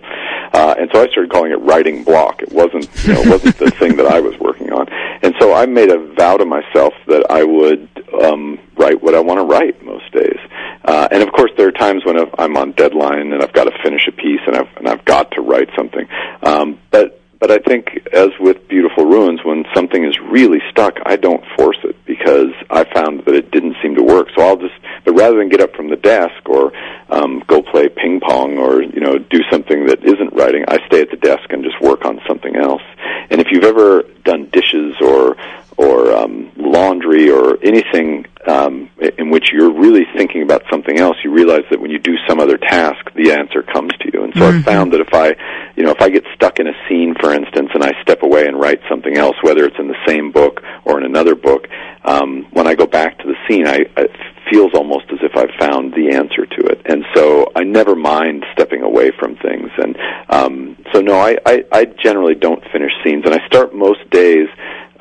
uh, 0.53 0.75
and 0.79 0.89
so 0.93 1.01
I 1.01 1.07
started 1.09 1.31
calling 1.31 1.51
it 1.51 1.61
writing 1.61 2.03
block. 2.03 2.41
It 2.41 2.51
wasn't 2.51 2.89
you 3.03 3.13
know 3.13 3.21
it 3.21 3.29
wasn't 3.29 3.57
the 3.57 3.71
thing 3.71 3.97
that 3.97 4.07
I 4.07 4.21
was 4.21 4.37
working 4.39 4.71
on, 4.71 4.87
and 5.21 5.35
so 5.39 5.53
I 5.53 5.65
made 5.65 5.89
a 5.89 5.99
vow 6.13 6.37
to 6.37 6.45
myself 6.45 6.93
that 7.07 7.29
I 7.29 7.43
would 7.43 7.89
um, 8.23 8.57
write 8.77 9.03
what 9.03 9.15
I 9.15 9.19
want 9.19 9.39
to 9.39 9.45
write 9.45 9.83
most 9.83 10.11
days. 10.13 10.39
Uh, 10.85 11.09
and 11.11 11.21
of 11.21 11.31
course, 11.33 11.51
there 11.57 11.67
are 11.67 11.73
times 11.73 12.05
when 12.05 12.17
I'm 12.39 12.57
on 12.57 12.71
deadline 12.71 13.33
and 13.33 13.43
I've 13.43 13.53
got 13.53 13.65
to 13.65 13.83
finish 13.83 14.07
a 14.07 14.11
piece 14.11 14.41
and 14.47 14.55
I've 14.55 14.77
and 14.77 14.87
I've 14.87 15.05
got 15.05 15.31
to 15.31 15.41
write 15.41 15.69
something. 15.75 16.07
Um, 16.41 16.79
but 16.89 17.21
but 17.41 17.49
I 17.49 17.57
think, 17.57 18.07
as 18.13 18.29
with 18.39 18.67
Beautiful 18.67 19.03
Ruins, 19.03 19.43
when 19.43 19.65
something 19.73 20.05
is 20.05 20.15
really 20.19 20.59
stuck, 20.69 20.99
I 21.07 21.15
don't 21.15 21.43
force 21.57 21.79
it 21.83 21.95
because 22.23 22.53
I 22.69 22.83
found 22.93 23.25
that 23.25 23.35
it 23.35 23.51
didn't 23.51 23.75
seem 23.81 23.95
to 23.95 24.03
work. 24.03 24.27
So 24.35 24.43
I'll 24.43 24.57
just, 24.57 24.73
but 25.05 25.13
rather 25.13 25.37
than 25.37 25.49
get 25.49 25.61
up 25.61 25.75
from 25.75 25.89
the 25.89 25.95
desk 25.95 26.47
or 26.47 26.71
um, 27.09 27.43
go 27.47 27.61
play 27.61 27.89
ping 27.89 28.19
pong 28.19 28.57
or 28.57 28.81
you 28.81 28.99
know 28.99 29.17
do 29.17 29.39
something 29.49 29.87
that 29.87 30.03
isn't 30.03 30.33
writing, 30.33 30.65
I 30.67 30.85
stay 30.87 31.01
at 31.01 31.09
the 31.09 31.17
desk 31.17 31.51
and 31.51 31.63
just 31.63 31.79
work 31.81 32.05
on 32.05 32.21
something 32.27 32.55
else. 32.55 32.83
And 33.29 33.41
if 33.41 33.47
you've 33.51 33.63
ever 33.63 34.03
done 34.23 34.49
dishes 34.51 34.95
or 35.01 35.35
or 35.77 36.13
um, 36.13 36.51
laundry 36.57 37.31
or 37.31 37.57
anything 37.63 38.27
um, 38.47 38.80
in 39.31 39.33
which 39.33 39.51
you're 39.53 39.71
really 39.71 40.05
thinking 40.15 40.43
about 40.43 40.61
something 40.69 40.99
else, 40.99 41.15
you 41.23 41.31
realize 41.31 41.63
that 41.71 41.79
when 41.79 41.89
you 41.89 41.99
do 41.99 42.15
some 42.27 42.39
other 42.39 42.57
task, 42.57 42.99
the 43.15 43.31
answer 43.31 43.63
comes 43.63 43.91
to 44.01 44.09
you. 44.13 44.23
And 44.23 44.33
so 44.35 44.47
I've 44.47 44.63
found 44.65 44.91
that 44.91 44.99
if 44.99 45.13
I, 45.13 45.27
you 45.75 45.83
know, 45.83 45.91
if 45.91 46.01
I 46.01 46.09
get 46.09 46.25
stuck 46.35 46.59
in 46.59 46.67
a 46.67 46.73
scene, 46.87 47.15
for 47.19 47.33
instance, 47.33 47.69
and 47.73 47.83
I 47.83 47.91
step 48.01 48.23
away 48.23 48.45
and 48.45 48.59
write 48.59 48.81
something 48.89 49.17
else, 49.17 49.37
whether 49.41 49.63
it's 49.65 49.79
in 49.79 49.87
the 49.87 49.95
same 50.05 50.31
book 50.31 50.61
or 50.83 50.99
in 50.99 51.05
another 51.05 51.35
book, 51.35 51.67
um, 52.03 52.47
when 52.51 52.67
I 52.67 52.75
go 52.75 52.85
back 52.85 53.19
to 53.19 53.27
the 53.27 53.35
scene, 53.47 53.67
I, 53.67 53.85
it 53.95 54.11
feels 54.51 54.73
almost 54.73 55.05
as 55.11 55.19
if 55.21 55.31
I've 55.37 55.55
found 55.59 55.93
the 55.93 56.13
answer 56.13 56.45
to 56.45 56.65
it. 56.67 56.81
And 56.85 57.05
so 57.15 57.51
I 57.55 57.63
never 57.63 57.95
mind 57.95 58.43
stepping 58.51 58.81
away 58.81 59.11
from 59.17 59.37
things. 59.37 59.69
And 59.77 59.97
um, 60.29 60.77
so, 60.91 60.99
no, 60.99 61.17
I, 61.17 61.37
I, 61.45 61.63
I 61.71 61.85
generally 61.85 62.35
don't 62.35 62.63
finish 62.73 62.91
scenes, 63.03 63.23
and 63.25 63.33
I 63.33 63.45
start 63.47 63.73
most 63.73 64.09
days 64.09 64.49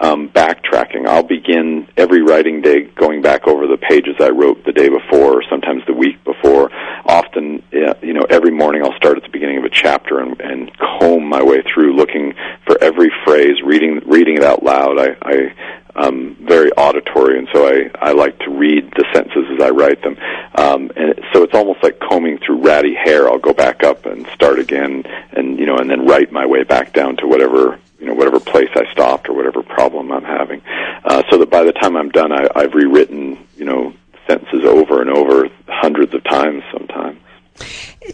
um, 0.01 0.30
backtracking. 0.30 1.07
I'll 1.07 1.22
begin 1.22 1.86
every 1.96 2.22
writing 2.22 2.62
day 2.62 2.84
going 2.84 3.20
back 3.20 3.46
over 3.46 3.66
the 3.66 3.76
pages 3.76 4.16
I 4.18 4.30
wrote 4.30 4.64
the 4.64 4.72
day 4.72 4.88
before, 4.88 5.38
or 5.38 5.42
sometimes 5.48 5.84
the 5.86 5.92
week 5.92 6.24
before. 6.24 6.70
Often, 7.05 7.62
you 7.70 8.14
know, 8.14 8.26
every 8.30 8.51
morning 8.51 8.82
I'll 8.82 8.96
start 8.96 9.18
at 9.18 9.22
the 9.22 9.28
beginning 9.28 9.59
of 9.59 9.64
a 9.64 9.70
chapter 9.70 10.18
and, 10.20 10.40
and 10.40 10.70
comb 10.78 11.28
my 11.28 11.42
way 11.42 11.62
through, 11.62 11.94
looking 11.94 12.34
for 12.66 12.82
every 12.82 13.12
phrase, 13.24 13.61
reading 13.62 14.01
reading 14.07 14.36
it 14.36 14.44
out 14.44 14.62
loud. 14.62 14.98
I, 14.98 15.16
I 15.22 15.55
um, 15.96 16.36
very 16.40 16.70
auditory, 16.72 17.38
and 17.38 17.48
so 17.53 17.66
I, 17.66 17.90
I 18.01 18.12
like 18.12 18.38
to 18.40 18.51
read 18.51 18.90
the 18.96 19.05
sentences 19.12 19.44
as 19.55 19.62
I 19.62 19.70
write 19.70 20.01
them. 20.03 20.16
Um, 20.55 20.90
and 20.96 21.11
it, 21.11 21.18
so 21.32 21.42
it's 21.42 21.55
almost 21.55 21.82
like 21.82 21.98
combing 21.98 22.38
through 22.38 22.62
ratty 22.62 22.94
hair. 22.94 23.28
I'll 23.28 23.38
go 23.38 23.53
back 23.53 23.82
up 23.82 24.07
and 24.07 24.26
start 24.28 24.59
again, 24.59 25.05
and 25.32 25.59
you 25.59 25.66
know, 25.66 25.76
and 25.76 25.90
then 25.90 26.07
write 26.07 26.32
my 26.32 26.46
way 26.46 26.62
back 26.62 26.92
down 26.92 27.16
to 27.16 27.26
whatever 27.26 27.78
know 28.11 28.16
whatever 28.16 28.40
place 28.40 28.68
I 28.74 28.90
stopped 28.92 29.28
or 29.28 29.34
whatever 29.34 29.62
problem 29.62 30.12
I'm 30.12 30.24
having, 30.24 30.62
uh, 31.04 31.22
so 31.30 31.38
that 31.38 31.50
by 31.50 31.64
the 31.64 31.72
time 31.72 31.96
I'm 31.96 32.11
done, 32.11 32.32
I, 32.32 32.48
I've 32.54 32.74
rewritten 32.74 33.46
you 33.56 33.64
know 33.64 33.94
sentences 34.26 34.64
over 34.64 35.00
and 35.00 35.11
over 35.11 35.48
hundreds 35.66 36.14
of 36.14 36.22
times 36.24 36.62
sometimes. 36.72 37.18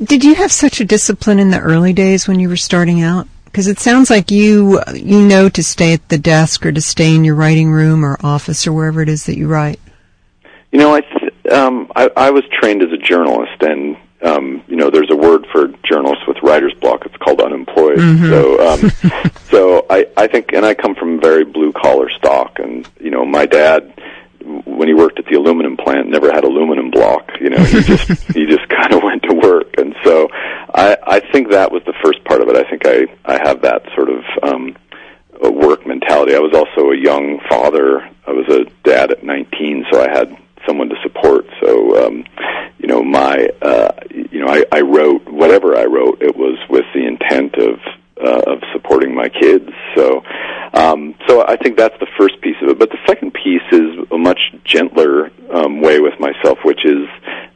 Did 0.02 0.24
you 0.24 0.34
have 0.34 0.52
such 0.52 0.80
a 0.80 0.84
discipline 0.84 1.38
in 1.38 1.50
the 1.50 1.60
early 1.60 1.92
days 1.92 2.26
when 2.26 2.40
you 2.40 2.48
were 2.48 2.56
starting 2.56 3.02
out? 3.02 3.28
Because 3.44 3.68
it 3.68 3.78
sounds 3.78 4.10
like 4.10 4.30
you 4.30 4.80
you 4.94 5.22
know 5.22 5.48
to 5.48 5.62
stay 5.62 5.92
at 5.92 6.08
the 6.08 6.18
desk 6.18 6.66
or 6.66 6.72
to 6.72 6.80
stay 6.80 7.14
in 7.14 7.24
your 7.24 7.34
writing 7.34 7.70
room 7.70 8.04
or 8.04 8.18
office 8.22 8.66
or 8.66 8.72
wherever 8.72 9.00
it 9.00 9.08
is 9.08 9.26
that 9.26 9.36
you 9.36 9.48
write. 9.48 9.80
You 10.72 10.78
know, 10.78 10.94
I 10.94 11.00
th- 11.00 11.52
um, 11.52 11.90
I, 11.96 12.10
I 12.16 12.30
was 12.30 12.44
trained 12.52 12.82
as 12.82 12.92
a 12.92 12.98
journalist, 12.98 13.62
and 13.62 13.96
um, 14.26 14.62
you 14.66 14.76
know, 14.76 14.90
there's 14.90 15.10
a 15.10 15.16
word 15.16 15.46
for 15.52 15.68
journalists 15.88 16.24
with 16.26 16.36
writer's 16.42 16.74
block. 16.74 17.06
It's 17.06 17.16
called 17.16 17.40
unemployed. 17.40 17.98
So, 17.98 18.68
um, 18.68 18.90
so 19.50 19.86
I, 19.88 20.06
I 20.16 20.26
think, 20.26 20.52
and 20.52 20.64
I 20.66 20.74
come 20.74 20.94
from 20.94 21.20
very 21.20 21.44
blue 21.44 21.72
collar 21.72 22.10
stock, 22.10 22.58
and 22.58 22.88
you 23.00 23.10
know, 23.10 23.24
my 23.24 23.46
dad 23.46 23.92
when 24.64 24.86
he 24.86 24.94
worked 24.94 25.18
at 25.18 25.26
the 25.26 25.34
aluminum 25.34 25.76
plant 25.76 26.08
never 26.08 26.30
had 26.30 26.44
aluminum 26.44 26.90
block 26.90 27.30
you 27.40 27.50
know 27.50 27.62
he 27.64 27.82
just 27.82 28.08
he 28.34 28.46
just 28.46 28.68
kind 28.68 28.92
of 28.92 29.02
went 29.02 29.22
to 29.24 29.34
work. 29.34 29.74
And 29.78 29.94
so 30.04 30.28
i 30.74 30.96
i 31.04 31.20
think 31.32 31.50
that 31.50 31.72
was 31.72 31.82
the 31.84 31.94
first 32.04 32.22
part 32.24 32.40
of 32.40 32.48
it. 32.48 32.56
I 32.56 32.68
think 32.68 32.86
i 32.86 33.06
i 33.24 33.38
have 33.46 33.62
that 33.62 33.82
sort 33.94 34.08
of 34.08 34.22
um 34.42 34.76
work 35.40 35.86
mentality. 35.86 36.34
I 36.34 36.38
was 36.38 36.54
also 36.54 36.90
a 36.90 36.96
young 36.96 37.40
father. 37.48 38.08
I 38.26 38.32
was 38.32 38.46
a 38.48 38.64
dad 38.84 39.10
at 39.10 39.24
19 39.24 39.86
so 39.90 40.02
i 40.02 40.08
had 40.08 40.36
someone 40.66 40.88
to 40.88 40.96
support. 41.02 41.46
So 41.60 42.06
um 42.06 42.24
you 42.78 42.86
know 42.86 43.02
my 43.02 43.48
uh 43.62 43.90
know 44.46 44.52
i 44.52 44.64
i 44.72 44.80
wrote 44.80 45.28
whatever 45.28 45.76
i 45.76 45.84
wrote 45.84 46.22
it 46.22 46.36
was 46.36 46.58
with 46.70 46.84
the 46.94 47.06
intent 47.06 47.54
of 47.56 47.78
uh, 48.20 48.42
of 48.46 48.58
supporting 48.72 49.14
my 49.14 49.28
kids. 49.28 49.68
So, 49.94 50.22
um, 50.74 51.14
so 51.26 51.44
I 51.46 51.56
think 51.56 51.76
that's 51.76 51.98
the 52.00 52.06
first 52.18 52.40
piece 52.40 52.56
of 52.62 52.70
it. 52.70 52.78
But 52.78 52.90
the 52.90 52.98
second 53.06 53.32
piece 53.34 53.62
is 53.72 54.06
a 54.10 54.18
much 54.18 54.40
gentler 54.64 55.30
um, 55.52 55.80
way 55.80 56.00
with 56.00 56.14
myself, 56.18 56.58
which 56.64 56.84
is, 56.84 57.06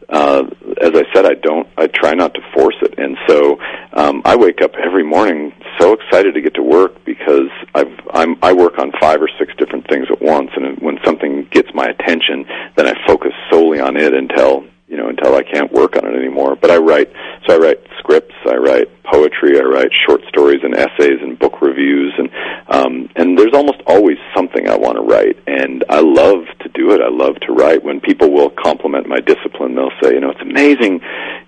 uh, 0.09 0.45
as 0.81 0.91
I 0.95 1.05
said, 1.15 1.25
I 1.25 1.35
don't, 1.35 1.69
I 1.77 1.87
try 1.87 2.15
not 2.15 2.35
to 2.35 2.41
force 2.55 2.77
it, 2.83 2.99
and 2.99 3.17
so 3.29 3.59
um, 3.93 4.23
I 4.25 4.37
wake 4.37 4.61
up 4.61 4.73
every 4.75 5.05
morning 5.05 5.53
so 5.79 5.93
excited 5.95 6.35
to 6.35 6.41
get 6.41 6.55
to 6.55 6.63
work 6.63 7.05
because 7.05 7.49
I've, 7.75 7.93
I'm, 8.13 8.37
I 8.43 8.53
work 8.53 8.79
on 8.79 8.93
five 9.01 9.23
or 9.23 9.31
six 9.39 9.55
different 9.57 9.89
things 9.89 10.09
at 10.11 10.21
once, 10.21 10.51
and 10.57 10.79
when 10.81 10.99
something 11.05 11.47
gets 11.51 11.69
my 11.75 11.87
attention, 11.87 12.45
then 12.77 12.87
I 12.87 12.95
focus 13.07 13.33
solely 13.51 13.81
on 13.81 13.97
it 13.97 14.13
until 14.13 14.65
you 14.91 14.97
know 14.97 15.09
until 15.09 15.37
I 15.37 15.43
can't 15.43 15.73
work 15.73 15.97
on 15.97 16.05
it 16.05 16.19
anymore. 16.19 16.57
But 16.57 16.71
I 16.71 16.79
write, 16.79 17.11
so 17.47 17.55
I 17.55 17.59
write 17.59 17.79
scripts, 17.99 18.35
I 18.45 18.57
write 18.57 18.89
poetry, 19.05 19.59
I 19.59 19.63
write 19.63 19.91
short 20.07 20.21
stories 20.29 20.61
and 20.63 20.75
essays 20.77 21.23
and 21.23 21.39
book 21.39 21.63
reviews, 21.63 22.13
and 22.19 22.29
um, 22.69 23.09
and 23.15 23.39
there's 23.39 23.55
almost 23.55 23.81
always 23.87 24.19
something 24.35 24.69
I 24.69 24.77
want 24.77 24.97
to 24.97 25.03
write, 25.03 25.37
and 25.47 25.85
I 25.89 26.01
love 26.01 26.45
to 26.61 26.69
do 26.75 26.91
it. 26.93 27.01
I 27.01 27.09
love 27.09 27.37
to 27.47 27.53
write. 27.53 27.85
When 27.85 28.01
people 28.01 28.33
will 28.33 28.51
compliment 28.51 29.07
my 29.07 29.21
discipline, 29.21 29.77
they'll 29.77 29.95
say, 30.03 30.15
you 30.15 30.21
know, 30.21 30.31
it's 30.31 30.43
amazing. 30.43 31.01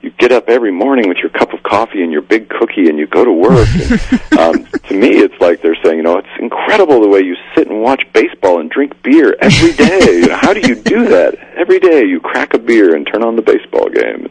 You 0.03 0.11
get 0.19 0.33
up 0.33 0.49
every 0.49 0.73
morning 0.73 1.09
with 1.09 1.19
your 1.19 1.31
cup 1.31 1.53
of 1.53 1.63
coffee 1.63 2.03
and 2.03 2.11
your 2.11 2.23
big 2.23 2.49
cookie, 2.49 2.89
and 2.89 2.99
you 2.99 3.07
go 3.07 3.25
to 3.25 3.33
work. 3.33 3.69
and, 3.73 3.93
um, 4.39 4.65
to 4.89 4.95
me, 4.95 5.11
it's 5.19 5.41
like 5.41 5.63
they're 5.63 5.77
saying, 5.85 5.97
you 5.97 6.03
know, 6.03 6.19
it's 6.19 6.29
incredible 6.41 7.01
the 7.01 7.09
way 7.09 7.21
you 7.21 7.37
sit 7.55 7.69
and 7.69 7.81
watch 7.81 8.03
baseball 8.13 8.59
and 8.61 8.69
drink 8.69 9.01
beer 9.05 9.37
every 9.41 9.73
day. 9.73 10.21
you 10.21 10.27
know, 10.29 10.37
how 10.37 10.53
do 10.53 10.61
you 10.61 10.75
do 10.75 11.09
that 11.09 11.37
every 11.57 11.79
day? 11.79 12.05
You 12.05 12.19
crack 12.19 12.53
a 12.53 12.59
beer 12.59 12.97
and 12.97 13.07
turn 13.07 13.23
on 13.23 13.37
the 13.37 13.43
baseball 13.43 13.89
game. 13.91 14.29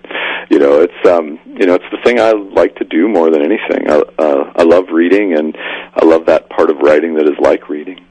You 0.50 0.60
know, 0.60 0.82
it's 0.82 1.08
um, 1.08 1.40
you 1.46 1.66
know, 1.66 1.76
it's 1.76 1.90
the 1.90 2.00
thing 2.04 2.20
I 2.20 2.32
like 2.32 2.76
to 2.76 2.84
do 2.84 3.08
more 3.08 3.32
than 3.32 3.42
anything. 3.42 3.90
I, 3.90 4.02
uh, 4.22 4.52
I 4.58 4.64
love 4.64 4.90
reading, 4.92 5.34
and 5.38 5.56
I 5.96 6.04
love 6.04 6.26
that 6.26 6.50
part 6.50 6.70
of 6.70 6.80
writing 6.80 7.16
that 7.16 7.24
is 7.24 7.40
like 7.40 7.70
reading. 7.70 8.06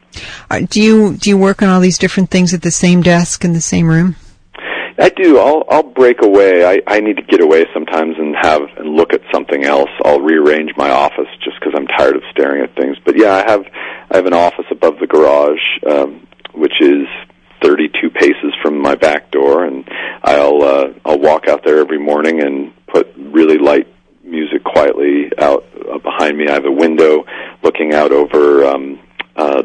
Uh, 0.50 0.60
do 0.68 0.80
you 0.80 1.16
do 1.16 1.28
you 1.28 1.36
work 1.36 1.62
on 1.62 1.68
all 1.68 1.80
these 1.80 1.98
different 1.98 2.30
things 2.30 2.54
at 2.54 2.62
the 2.62 2.70
same 2.70 3.02
desk 3.02 3.44
in 3.44 3.52
the 3.52 3.60
same 3.60 3.86
room? 3.86 4.16
I 5.00 5.08
do. 5.08 5.38
I'll 5.38 5.64
I'll 5.70 5.82
break 5.82 6.22
away. 6.22 6.64
I 6.64 6.80
I 6.86 7.00
need 7.00 7.16
to 7.16 7.22
get 7.22 7.40
away 7.40 7.64
sometimes 7.72 8.16
and 8.18 8.36
have 8.36 8.60
and 8.76 8.90
look 8.90 9.14
at 9.14 9.22
something 9.32 9.64
else. 9.64 9.88
I'll 10.04 10.20
rearrange 10.20 10.72
my 10.76 10.90
office 10.90 11.28
just 11.42 11.58
because 11.58 11.72
I'm 11.74 11.86
tired 11.86 12.16
of 12.16 12.22
staring 12.30 12.62
at 12.62 12.76
things. 12.76 12.98
But 13.04 13.16
yeah, 13.16 13.32
I 13.32 13.50
have 13.50 13.64
I 14.10 14.16
have 14.16 14.26
an 14.26 14.34
office 14.34 14.66
above 14.70 14.98
the 15.00 15.06
garage, 15.06 15.62
um, 15.90 16.26
which 16.52 16.82
is 16.82 17.06
32 17.62 18.10
paces 18.10 18.52
from 18.62 18.80
my 18.80 18.94
back 18.94 19.30
door, 19.30 19.64
and 19.64 19.88
I'll 20.22 20.62
uh, 20.62 20.92
I'll 21.06 21.18
walk 21.18 21.48
out 21.48 21.64
there 21.64 21.78
every 21.78 21.98
morning 21.98 22.42
and 22.42 22.72
put 22.86 23.08
really 23.16 23.56
light 23.56 23.86
music 24.22 24.64
quietly 24.64 25.32
out 25.38 25.64
uh, 25.90 25.98
behind 25.98 26.36
me. 26.36 26.46
I 26.48 26.52
have 26.52 26.66
a 26.66 26.72
window 26.72 27.24
looking 27.62 27.94
out 27.94 28.12
over 28.12 28.66
um, 28.66 29.00
uh, 29.34 29.62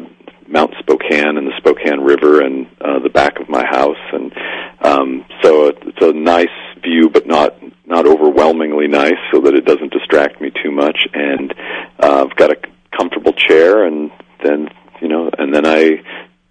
Mount 0.48 0.72
Spokane 0.78 1.36
and 1.36 1.46
the 1.46 1.56
Spokane 1.58 2.00
River 2.00 2.40
and 2.40 2.66
uh, 2.80 3.00
the 3.00 3.08
back 3.10 3.38
of 3.40 3.48
my 3.48 3.64
house, 3.64 3.96
and 4.12 4.32
um, 4.80 5.24
so 5.42 5.68
it's 5.68 6.02
a 6.02 6.12
nice 6.12 6.46
view, 6.82 7.10
but 7.10 7.26
not 7.26 7.56
not 7.86 8.06
overwhelmingly 8.06 8.88
nice, 8.88 9.18
so 9.32 9.40
that 9.40 9.54
it 9.54 9.64
doesn't 9.64 9.92
distract 9.92 10.40
me 10.40 10.50
too 10.62 10.70
much. 10.70 10.98
And 11.14 11.54
uh, 12.00 12.24
I've 12.24 12.36
got 12.36 12.50
a 12.50 12.56
comfortable 12.96 13.32
chair, 13.32 13.84
and 13.84 14.10
then 14.44 14.68
you 15.00 15.08
know, 15.08 15.30
and 15.38 15.54
then 15.54 15.66
I 15.66 16.02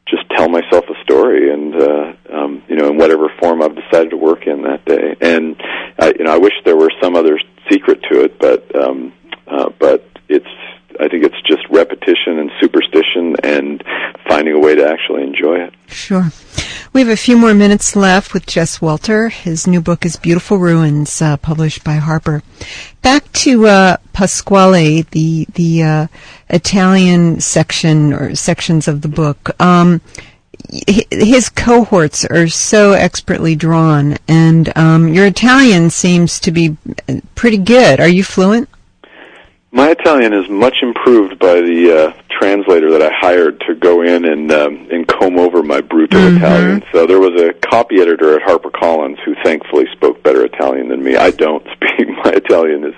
just 0.07 0.29
tell 0.35 0.49
myself 0.49 0.85
a 0.89 1.03
story, 1.03 1.51
and 1.51 1.75
uh, 1.75 2.13
um, 2.31 2.63
you 2.67 2.75
know, 2.75 2.89
in 2.89 2.97
whatever 2.97 3.27
form 3.39 3.61
I've 3.61 3.75
decided 3.75 4.11
to 4.11 4.17
work 4.17 4.47
in 4.47 4.63
that 4.63 4.85
day. 4.85 5.15
And 5.19 5.55
I, 5.99 6.13
you 6.17 6.25
know, 6.25 6.33
I 6.33 6.37
wish 6.37 6.53
there 6.63 6.77
were 6.77 6.91
some 7.01 7.15
other 7.15 7.39
secret 7.69 8.03
to 8.11 8.23
it, 8.23 8.39
but 8.39 8.75
um, 8.75 9.13
uh, 9.47 9.69
but 9.79 10.07
it's 10.29 10.45
I 10.99 11.07
think 11.07 11.23
it's 11.23 11.41
just 11.45 11.63
repetition 11.69 12.39
and 12.39 12.51
superstition 12.59 13.35
and 13.43 13.83
finding 14.27 14.55
a 14.55 14.59
way 14.59 14.75
to 14.75 14.87
actually 14.87 15.23
enjoy 15.23 15.59
it. 15.59 15.73
Sure. 15.87 16.31
We 16.93 17.01
have 17.01 17.09
a 17.09 17.17
few 17.17 17.37
more 17.37 17.53
minutes 17.53 17.95
left 17.95 18.33
with 18.33 18.45
Jess 18.45 18.81
Walter. 18.81 19.27
His 19.27 19.67
new 19.67 19.81
book 19.81 20.05
is 20.05 20.15
Beautiful 20.15 20.57
Ruins, 20.57 21.21
uh, 21.21 21.35
published 21.37 21.83
by 21.83 21.95
Harper. 21.95 22.41
Back 23.01 23.29
to 23.33 23.67
uh, 23.67 23.97
Pasquale, 24.13 25.01
the 25.11 25.45
the 25.53 25.83
uh, 25.83 26.07
Italian 26.49 27.41
section 27.41 28.13
or 28.13 28.35
sections 28.35 28.87
of 28.87 29.01
the 29.01 29.09
book. 29.09 29.59
Um, 29.61 29.99
his 30.87 31.49
cohorts 31.49 32.25
are 32.25 32.47
so 32.47 32.93
expertly 32.93 33.55
drawn, 33.55 34.17
and 34.27 34.75
um, 34.77 35.13
your 35.13 35.25
Italian 35.25 35.89
seems 35.89 36.39
to 36.39 36.51
be 36.51 36.77
pretty 37.35 37.57
good. 37.57 37.99
Are 37.99 38.07
you 38.07 38.23
fluent? 38.23 38.69
My 39.75 39.89
Italian 39.91 40.31
is 40.31 40.47
much 40.49 40.77
improved 40.81 41.37
by 41.37 41.55
the 41.59 42.13
uh, 42.15 42.21
translator 42.31 42.89
that 42.91 43.01
I 43.01 43.11
hired 43.13 43.59
to 43.67 43.75
go 43.75 44.03
in 44.03 44.23
and 44.23 44.49
um, 44.49 44.87
and 44.89 45.05
comb 45.05 45.37
over 45.37 45.61
my 45.63 45.81
brutal 45.81 46.21
Mhm. 46.21 46.37
Italian. 46.37 46.83
So 46.93 47.05
there 47.05 47.19
was 47.19 47.35
a 47.41 47.51
copy 47.55 47.99
editor 47.99 48.39
at 48.39 48.47
HarperCollins 48.47 49.19
who 49.25 49.35
thankfully 49.43 49.85
spoke 49.91 50.23
better 50.23 50.45
Italian 50.45 50.87
than 50.87 51.03
me. 51.03 51.17
I 51.17 51.31
don't 51.31 51.61
speak. 51.75 52.07
My 52.23 52.31
Italian 52.31 52.85
is 52.85 52.95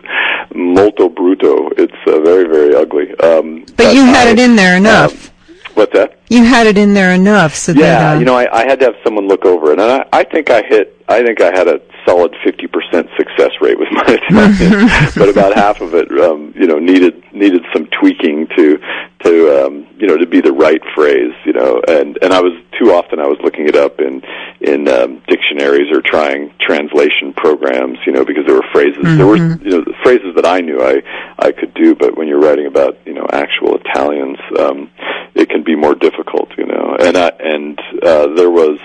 molto 0.54 1.10
bruto. 1.10 1.72
It's 1.80 1.98
uh, 2.06 2.20
very 2.20 2.44
very 2.48 2.76
ugly. 2.76 3.10
Um, 3.22 3.66
But 3.76 3.96
you 3.96 4.04
had 4.06 4.28
I- 4.28 4.32
it 4.34 4.40
in 4.40 4.56
there 4.56 4.78
enough. 4.78 5.30
um, 5.30 5.34
what's 5.78 5.94
that? 5.94 6.18
you 6.30 6.44
had 6.44 6.68
it 6.68 6.78
in 6.78 6.94
there 6.94 7.14
enough 7.14 7.56
so 7.56 7.72
Yeah, 7.72 8.00
that 8.00 8.16
uh, 8.16 8.20
you 8.20 8.26
know, 8.26 8.36
I, 8.36 8.64
I 8.64 8.68
had 8.68 8.80
to 8.80 8.88
have 8.88 8.96
someone 9.04 9.28
look 9.28 9.46
over 9.46 9.72
it, 9.72 9.80
and 9.80 9.92
I, 9.92 10.06
I 10.12 10.24
think 10.24 10.50
I 10.50 10.62
hit. 10.62 10.94
I 11.10 11.24
think 11.24 11.40
I 11.40 11.52
had 11.58 11.70
a 11.70 11.80
solid 12.06 12.36
fifty 12.44 12.68
percent 12.68 13.08
success 13.16 13.52
rate 13.62 13.80
with 13.80 13.88
my 13.92 14.04
Italian, 14.08 15.12
but 15.16 15.30
about 15.30 15.56
half 15.56 15.80
of 15.80 15.94
it, 15.94 16.12
um, 16.20 16.54
you 16.56 16.68
know, 16.68 16.80
needed 16.80 17.24
needed 17.34 17.64
some 17.74 17.88
tweaking 18.00 18.48
to 18.58 18.78
to 19.24 19.66
um, 19.66 19.88
you 19.98 20.08
know 20.08 20.18
to 20.18 20.26
be 20.26 20.42
the 20.42 20.52
right 20.52 20.82
phrase, 20.94 21.34
you 21.46 21.54
know, 21.54 21.82
and 21.88 22.18
and 22.22 22.34
I 22.34 22.42
was 22.42 22.54
too 22.78 22.92
often 22.92 23.20
I 23.20 23.28
was 23.28 23.40
looking 23.42 23.68
it 23.68 23.76
up 23.76 24.00
in 24.00 24.22
in 24.60 24.88
um, 24.90 25.24
dictionaries 25.28 25.90
or 25.96 26.02
trying 26.02 26.54
translation 26.60 27.32
programs, 27.34 28.00
you 28.06 28.12
know, 28.12 28.26
because 28.26 28.46
there 28.46 28.56
were 28.56 28.68
phrases 28.74 29.02
there 29.04 29.28
were 29.28 29.38
you 29.38 29.70
know 29.70 29.86
phrases 30.04 30.36
that 30.36 30.46
I 30.46 30.60
knew 30.60 30.82
I 30.82 31.02
I 31.40 31.54
could 31.54 31.74
do, 31.74 31.96
but 31.96 32.18
when 32.18 32.28
you're 32.28 32.42
writing 32.42 32.66
about 32.66 32.98
you 33.06 33.14
know 33.14 33.26
actual 33.32 33.78
Italians, 33.78 34.40
um, 34.60 34.92
it 35.38 35.50
can 35.50 35.64
be 35.64 35.76
more 35.76 35.96
difficult, 35.96 36.50
you 36.58 36.66
know. 36.66 36.96
And 37.00 37.18
I, 37.18 37.32
and 37.40 37.80
uh, 38.04 38.28
there 38.36 38.50
was 38.50 38.80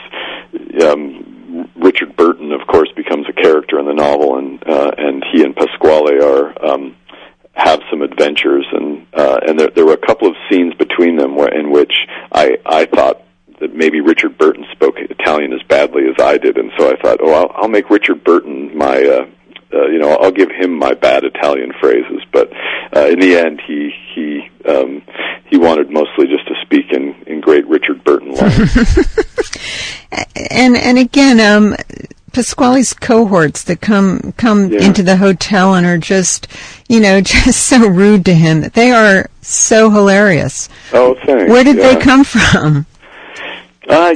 um, 0.84 1.68
Richard 1.76 2.16
Burton, 2.16 2.52
of 2.52 2.66
course, 2.66 2.90
becomes 2.96 3.26
a 3.28 3.32
character 3.32 3.78
in 3.78 3.86
the 3.86 3.94
novel, 3.94 4.38
and 4.38 4.62
uh, 4.66 4.92
and 4.96 5.24
he 5.32 5.42
and 5.42 5.54
Pasquale 5.56 6.20
are. 6.20 6.64
Um, 6.64 6.96
have 7.54 7.80
some 7.90 8.00
adventures 8.00 8.64
and 8.72 9.06
uh, 9.12 9.38
and 9.46 9.60
there, 9.60 9.68
there 9.68 9.84
were 9.84 9.92
a 9.92 10.06
couple 10.06 10.26
of 10.26 10.34
scenes 10.50 10.72
between 10.76 11.16
them 11.16 11.36
where 11.36 11.52
in 11.52 11.70
which 11.70 11.92
I 12.32 12.56
I 12.64 12.86
thought 12.86 13.22
that 13.60 13.74
maybe 13.74 14.00
Richard 14.00 14.38
Burton 14.38 14.64
spoke 14.72 14.94
Italian 14.98 15.52
as 15.52 15.62
badly 15.68 16.04
as 16.08 16.16
I 16.18 16.38
did, 16.38 16.56
and 16.56 16.72
so 16.78 16.90
I 16.90 16.96
thought, 16.96 17.18
oh, 17.22 17.32
I'll, 17.32 17.52
I'll 17.54 17.68
make 17.68 17.90
Richard 17.90 18.24
Burton 18.24 18.76
my. 18.76 19.02
Uh, 19.02 19.26
uh, 19.74 19.86
you 19.86 19.98
know, 19.98 20.10
I'll 20.10 20.32
give 20.32 20.50
him 20.50 20.78
my 20.78 20.92
bad 20.92 21.24
Italian 21.24 21.72
phrases, 21.80 22.20
but 22.30 22.52
uh, 22.94 23.06
in 23.06 23.18
the 23.18 23.38
end, 23.38 23.62
he 23.66 23.90
he 24.14 24.50
um, 24.68 25.02
he 25.52 25.58
wanted 25.58 25.90
mostly 25.90 26.26
just 26.26 26.48
to 26.48 26.54
speak 26.62 26.90
in 26.92 27.14
in 27.26 27.40
great 27.42 27.66
Richard 27.66 28.02
Burton 28.04 28.32
lines. 28.34 28.76
and 30.50 30.76
and 30.76 30.98
again 30.98 31.38
um 31.40 31.76
Pasquale's 32.32 32.94
cohorts 32.94 33.64
that 33.64 33.82
come 33.82 34.32
come 34.38 34.72
Yeah. 34.72 34.80
into 34.86 35.02
the 35.02 35.18
hotel 35.18 35.74
and 35.74 35.84
are 35.86 35.98
just 35.98 36.48
you 36.88 37.00
know 37.00 37.20
just 37.34 37.66
so 37.66 37.86
rude 37.86 38.24
to 38.24 38.34
him 38.34 38.62
they 38.72 38.90
are 38.92 39.28
so 39.42 39.90
hilarious 39.90 40.70
oh, 40.94 41.14
thanks. 41.26 41.50
where 41.52 41.62
did 41.64 41.76
Yeah. 41.76 41.94
they 41.94 42.00
come 42.00 42.24
from 42.24 42.86
Uh, 43.88 44.14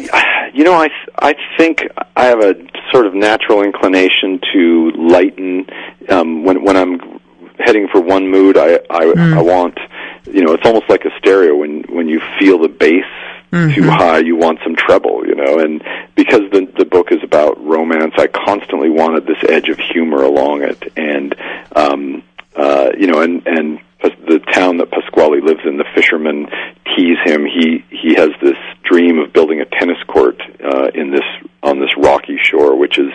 you 0.55 0.63
know, 0.65 0.75
I 0.75 0.89
I 1.19 1.35
think 1.59 1.83
I 2.17 2.27
have 2.27 2.41
a 2.41 2.55
sort 2.93 3.05
of 3.07 3.15
natural 3.15 3.63
inclination 3.63 4.41
to 4.53 4.93
lighten 4.97 5.67
um, 6.09 6.45
when 6.45 6.63
when 6.65 6.77
I'm 6.77 7.01
heading 7.59 7.89
for 7.93 8.01
one 8.01 8.29
mood. 8.31 8.57
I 8.57 8.79
I, 8.89 9.03
I 9.39 9.43
want 9.43 9.77
you 10.27 10.43
know, 10.43 10.53
it's 10.53 10.67
almost 10.67 10.89
like 10.89 11.05
a 11.05 11.11
stereo 11.19 11.57
when 11.57 11.83
when 11.89 12.09
you 12.09 12.21
feel 12.39 12.59
the 12.59 12.69
bass 12.69 13.05
mm-hmm. 13.53 13.75
too 13.75 13.89
high, 13.89 14.19
you 14.19 14.37
want 14.37 14.59
some 14.63 14.77
treble, 14.77 15.27
you 15.27 15.35
know. 15.35 15.59
And 15.59 15.83
because 16.15 16.43
the 16.53 16.71
the 16.77 16.85
book 16.85 17.13
is 17.13 17.23
about 17.23 17.63
romance, 17.65 18.15
I 18.19 18.27
constantly 18.27 18.91
wanted 18.91 19.27
this 19.27 19.43
edge 19.49 19.69
of 19.69 19.79
humor 19.79 20.23
along 20.23 20.63
it, 20.63 20.93
and 20.97 21.35
um, 21.75 22.23
uh, 22.55 22.91
you 22.99 23.07
know, 23.07 23.21
and 23.21 23.47
and 23.47 23.81
the 24.03 24.41
town 24.53 24.79
that 24.79 24.91
Pasquale 24.91 25.41
lives 25.41 25.61
in, 25.65 25.79
the 25.79 25.87
fishermen 25.95 26.47
tease 26.97 27.19
him. 27.25 27.45
He 27.45 27.85
he 27.91 28.15
has 28.15 28.31
this 28.43 28.59
dream 28.83 29.19
of 29.19 29.33
building 29.33 29.61
a 29.61 29.65
tennis 29.65 30.03
court 30.07 30.41
uh, 30.63 30.91
in 30.95 31.11
this 31.11 31.25
on 31.63 31.81
this 31.81 31.91
rocky 31.97 32.39
shore, 32.43 32.77
which 32.77 32.99
is 32.99 33.11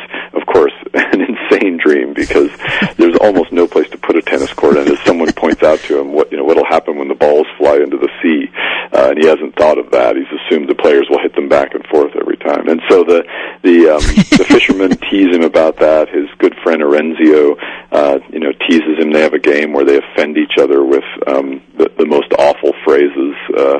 course, 0.51 0.73
an 0.93 1.21
insane 1.21 1.77
dream 1.77 2.13
because 2.13 2.49
there's 2.97 3.17
almost 3.17 3.51
no 3.51 3.67
place 3.67 3.89
to 3.89 3.97
put 3.97 4.15
a 4.15 4.21
tennis 4.21 4.53
court. 4.53 4.77
And 4.77 4.89
as 4.89 4.99
someone 4.99 5.31
points 5.35 5.63
out 5.63 5.79
to 5.81 5.99
him, 5.99 6.13
what 6.13 6.31
you 6.31 6.37
know, 6.37 6.43
what'll 6.43 6.65
happen 6.65 6.97
when 6.97 7.07
the 7.07 7.15
balls 7.15 7.47
fly 7.57 7.75
into 7.75 7.97
the 7.97 8.09
sea? 8.21 8.51
Uh, 8.93 9.09
and 9.09 9.17
he 9.17 9.27
hasn't 9.27 9.55
thought 9.55 9.77
of 9.77 9.91
that. 9.91 10.15
He's 10.15 10.27
assumed 10.27 10.69
the 10.69 10.75
players 10.75 11.07
will 11.09 11.21
hit 11.21 11.35
them 11.35 11.47
back 11.47 11.73
and 11.73 11.85
forth 11.87 12.11
every 12.19 12.37
time. 12.37 12.67
And 12.67 12.81
so 12.89 13.03
the 13.03 13.23
the 13.63 13.95
um, 13.95 14.01
the 14.37 14.45
fishermen 14.47 14.97
tease 15.09 15.33
him 15.33 15.43
about 15.43 15.77
that. 15.79 16.09
His 16.09 16.27
good 16.39 16.55
friend 16.63 16.81
Orenzio, 16.81 17.55
uh, 17.91 18.19
you 18.31 18.39
know, 18.39 18.51
teases 18.67 18.99
him. 18.99 19.11
They 19.11 19.21
have 19.21 19.33
a 19.33 19.39
game 19.39 19.73
where 19.73 19.85
they 19.85 19.97
offend 19.97 20.37
each 20.37 20.57
other 20.59 20.83
with 20.83 21.05
um, 21.27 21.61
the, 21.77 21.89
the 21.97 22.05
most 22.05 22.31
awful 22.37 22.73
phrases. 22.83 23.35
Uh, 23.55 23.79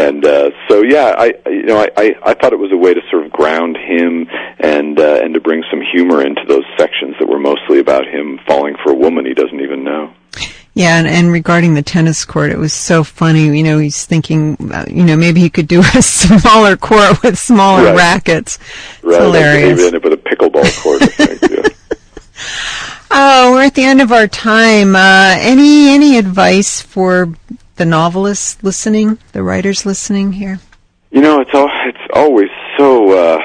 and 0.00 0.24
uh, 0.24 0.50
so, 0.68 0.82
yeah, 0.82 1.14
I 1.16 1.34
you 1.46 1.64
know 1.64 1.78
I, 1.96 2.14
I 2.24 2.34
thought 2.34 2.52
it 2.52 2.58
was 2.58 2.72
a 2.72 2.76
way 2.76 2.94
to 2.94 3.00
sort 3.10 3.24
of 3.26 3.32
ground 3.32 3.76
him 3.76 4.26
and 4.58 4.98
uh, 4.98 5.20
and 5.22 5.34
to 5.34 5.40
bring 5.40 5.62
some 5.70 5.80
humor 5.92 6.22
into 6.24 6.42
those 6.48 6.64
sections 6.78 7.14
that 7.18 7.28
were 7.28 7.38
mostly 7.38 7.78
about 7.78 8.06
him 8.06 8.38
falling 8.46 8.76
for 8.82 8.90
a 8.92 8.94
woman 8.96 9.26
he 9.26 9.34
doesn't 9.34 9.60
even 9.60 9.84
know. 9.84 10.12
Yeah, 10.72 10.98
and, 10.98 11.08
and 11.08 11.32
regarding 11.32 11.74
the 11.74 11.82
tennis 11.82 12.24
court, 12.24 12.52
it 12.52 12.56
was 12.58 12.72
so 12.72 13.02
funny. 13.02 13.46
You 13.58 13.64
know, 13.64 13.78
he's 13.78 14.06
thinking, 14.06 14.56
uh, 14.72 14.84
you 14.88 15.02
know, 15.02 15.16
maybe 15.16 15.40
he 15.40 15.50
could 15.50 15.66
do 15.66 15.80
a 15.96 16.00
smaller 16.00 16.76
court 16.76 17.22
with 17.24 17.36
smaller 17.38 17.86
Right. 17.86 17.96
rackets. 17.96 18.56
It's 18.56 19.02
Right, 19.02 19.20
hilarious. 19.20 19.78
Maybe 19.80 19.96
up 19.96 20.04
with 20.04 20.12
a 20.12 20.16
pickleball 20.16 20.82
court. 20.82 21.02
I 21.02 21.06
think, 21.06 21.42
yeah. 21.50 21.68
Oh, 23.12 23.52
we're 23.54 23.64
at 23.64 23.74
the 23.74 23.82
end 23.82 24.00
of 24.00 24.12
our 24.12 24.28
time. 24.28 24.94
Uh, 24.94 25.34
any 25.40 25.88
any 25.88 26.16
advice 26.16 26.80
for 26.80 27.34
the 27.80 27.86
novelists 27.86 28.62
listening, 28.62 29.16
the 29.32 29.42
writers 29.42 29.86
listening 29.86 30.32
here? 30.32 30.60
You 31.10 31.22
know, 31.22 31.40
it's 31.40 31.54
all 31.54 31.70
it's 31.86 32.12
always 32.12 32.50
so. 32.76 33.12
Uh, 33.12 33.38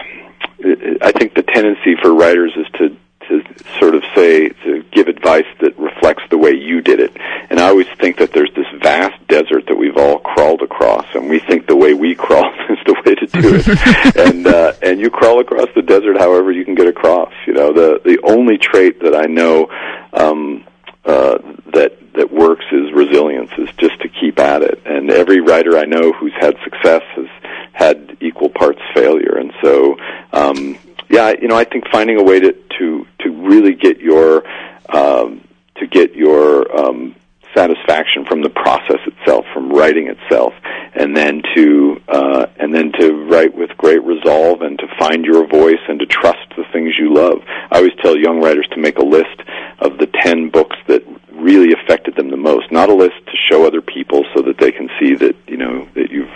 I 1.02 1.12
think 1.14 1.36
the 1.36 1.44
tendency 1.44 1.96
for 2.02 2.14
writers 2.14 2.52
is 2.58 2.68
to 2.74 2.98
to 3.30 3.64
sort 3.80 3.96
of 3.96 4.04
say 4.14 4.50
to 4.50 4.84
give 4.92 5.08
advice 5.08 5.48
that 5.62 5.80
reflects 5.80 6.24
the 6.30 6.38
way 6.38 6.52
you 6.52 6.82
did 6.82 7.00
it, 7.00 7.16
and 7.50 7.62
I 7.62 7.70
always 7.70 7.88
think 7.98 8.18
that 8.18 8.34
there's 8.34 8.54
this 8.56 8.68
vast 8.84 9.26
desert 9.30 9.68
that 9.68 9.78
we've 9.78 9.96
all 9.96 10.20
crawled 10.20 10.62
across, 10.62 11.06
and 11.16 11.30
we 11.30 11.40
think 11.40 11.66
the 11.66 11.78
way 11.78 11.94
we 11.94 12.14
crawl 12.26 12.52
is 12.70 12.78
the 12.86 13.02
way 13.06 13.16
to 13.16 13.28
do 13.28 13.56
it, 13.56 14.18
and 14.28 14.46
uh, 14.48 14.74
and 14.82 15.00
you 15.00 15.10
crawl 15.10 15.40
across 15.40 15.70
the 15.76 15.82
desert 15.82 16.18
however 16.18 16.52
you 16.52 16.66
can 16.66 16.76
get 16.76 16.88
across. 16.88 17.32
You 17.48 17.54
know, 17.54 17.72
the 17.72 18.02
the 18.04 18.20
only 18.22 18.58
trait 18.58 19.00
that 19.00 19.16
I 19.16 19.28
know. 19.28 19.70
Um, 20.12 20.66
uh, 21.06 21.38
that 21.74 21.95
that 22.18 22.32
works 22.32 22.66
is 22.72 22.92
resilience, 22.94 23.52
is 23.58 23.70
just 23.78 24.00
to 24.02 24.10
keep 24.10 24.40
at 24.40 24.62
it. 24.62 24.82
And 24.86 25.12
every 25.12 25.42
writer 25.42 25.78
I 25.78 25.86
know 25.86 26.12
who's 26.14 26.34
had 26.40 26.56
success 26.64 27.04
has 27.16 27.28
had 27.74 28.18
equal 28.22 28.50
parts 28.50 28.82
failure. 28.94 29.38
And 29.38 29.54
so, 29.62 29.98
um, 30.32 30.78
yeah, 31.10 31.34
you 31.40 31.48
know, 31.48 31.56
I 31.56 31.66
think 31.66 31.86
finding 31.92 32.20
a 32.20 32.24
way 32.24 32.40
to 32.40 32.54
to 32.80 33.08
to 33.22 33.30
really 33.30 33.74
get 33.74 34.00
your 34.00 34.44
um, 34.90 35.42
to 35.78 35.88
get 35.88 36.16
your 36.16 36.76
um, 36.78 37.16
satisfaction 37.56 38.26
from 38.26 38.42
the 38.42 38.50
process 38.50 39.00
itself, 39.06 39.46
from 39.54 39.70
writing 39.70 40.08
itself, 40.08 40.54
and 40.94 41.16
then 41.16 41.42
to 41.56 42.02
uh, 42.08 42.46
and 42.58 42.74
then 42.74 42.92
to 43.00 43.14
write 43.30 43.56
with 43.56 43.70
great 43.78 44.04
resolve 44.04 44.62
and 44.62 44.78
to 44.80 44.88
find 45.00 45.26
your 45.26 45.48
voice 45.48 45.82
and 45.88 46.00
to 46.00 46.06
trust 46.06 46.48
the 46.58 46.64
things 46.72 46.94
you 47.00 47.14
love. 47.14 47.42
I 47.72 47.78
always 47.78 47.94
tell 48.02 48.18
young 48.18 48.42
writers 48.42 48.68
to 48.72 48.80
make 48.80 48.98
a 48.98 49.06
list 49.06 49.42
of 49.80 49.98
the 49.98 50.08
ten 50.08 50.50
books 50.50 50.76
that 50.88 51.04
really 51.46 51.74
affected 51.74 52.16
them 52.16 52.30
the 52.32 52.38
most, 52.38 52.72
not 52.72 52.90
a 52.90 52.94
list 52.94 53.16
to 53.28 53.38
show 53.50 53.68
other 53.68 53.82
people 53.82 54.26
so 54.36 54.42
that 54.42 54.58
they 54.58 54.72
can 54.72 54.90
see 55.00 55.14
that 55.16 55.36
you 55.48 55.58
know 55.58 55.88
that 55.94 56.10
you've 56.10 56.34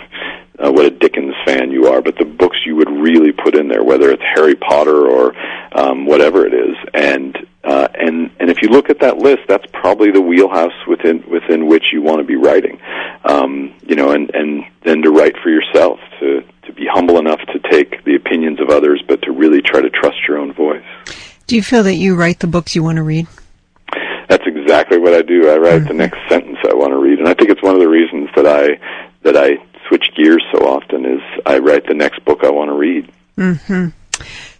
uh, 0.60 0.70
what 0.70 0.84
a 0.84 0.90
Dickens 0.90 1.34
fan 1.46 1.70
you 1.70 1.86
are, 1.86 2.02
but 2.02 2.16
the 2.18 2.24
books 2.24 2.58
you 2.66 2.76
would 2.76 2.90
really 2.90 3.32
put 3.32 3.54
in 3.56 3.68
there, 3.68 3.82
whether 3.82 4.10
it's 4.10 4.22
Harry 4.34 4.54
Potter 4.54 5.06
or 5.06 5.34
um, 5.72 6.06
whatever 6.06 6.46
it 6.46 6.54
is, 6.54 6.76
and 6.94 7.36
uh, 7.64 7.88
and 7.94 8.30
and 8.38 8.50
if 8.50 8.62
you 8.62 8.68
look 8.68 8.90
at 8.90 9.00
that 9.00 9.18
list, 9.18 9.40
that's 9.48 9.64
probably 9.72 10.10
the 10.10 10.20
wheelhouse 10.20 10.86
within 10.86 11.24
within 11.28 11.66
which 11.66 11.84
you 11.92 12.02
want 12.02 12.18
to 12.18 12.24
be 12.24 12.36
writing, 12.36 12.78
um, 13.24 13.74
you 13.86 13.96
know, 13.96 14.12
and 14.12 14.30
and 14.34 14.64
then 14.84 15.02
to 15.02 15.10
write 15.10 15.36
for 15.42 15.50
yourself, 15.50 15.98
to 16.20 16.42
to 16.66 16.72
be 16.72 16.86
humble 16.86 17.18
enough 17.18 17.40
to 17.52 17.58
take 17.70 18.04
the 18.04 18.14
opinions 18.14 18.60
of 18.60 18.68
others, 18.68 19.02
but 19.08 19.22
to 19.22 19.32
really 19.32 19.62
try 19.62 19.80
to 19.80 19.90
trust 19.90 20.18
your 20.28 20.38
own 20.38 20.52
voice. 20.52 20.84
Do 21.46 21.56
you 21.56 21.62
feel 21.62 21.82
that 21.82 21.96
you 21.96 22.14
write 22.14 22.38
the 22.38 22.46
books 22.46 22.76
you 22.76 22.82
want 22.82 22.96
to 22.96 23.02
read? 23.02 23.26
Exactly 24.62 24.98
what 24.98 25.14
I 25.14 25.22
do. 25.22 25.48
I 25.50 25.56
write 25.56 25.86
the 25.86 25.94
next 25.94 26.18
sentence 26.28 26.58
I 26.68 26.74
want 26.74 26.92
to 26.92 26.98
read, 26.98 27.18
and 27.18 27.28
I 27.28 27.34
think 27.34 27.50
it's 27.50 27.62
one 27.62 27.74
of 27.74 27.80
the 27.80 27.88
reasons 27.88 28.28
that 28.36 28.46
I 28.46 28.78
that 29.22 29.36
I 29.36 29.56
switch 29.88 30.10
gears 30.16 30.42
so 30.52 30.58
often 30.66 31.04
is 31.04 31.20
I 31.46 31.58
write 31.58 31.86
the 31.86 31.94
next 31.94 32.24
book 32.24 32.40
I 32.44 32.50
want 32.50 32.68
to 32.70 32.74
read. 32.74 33.10
Hmm. 33.36 33.88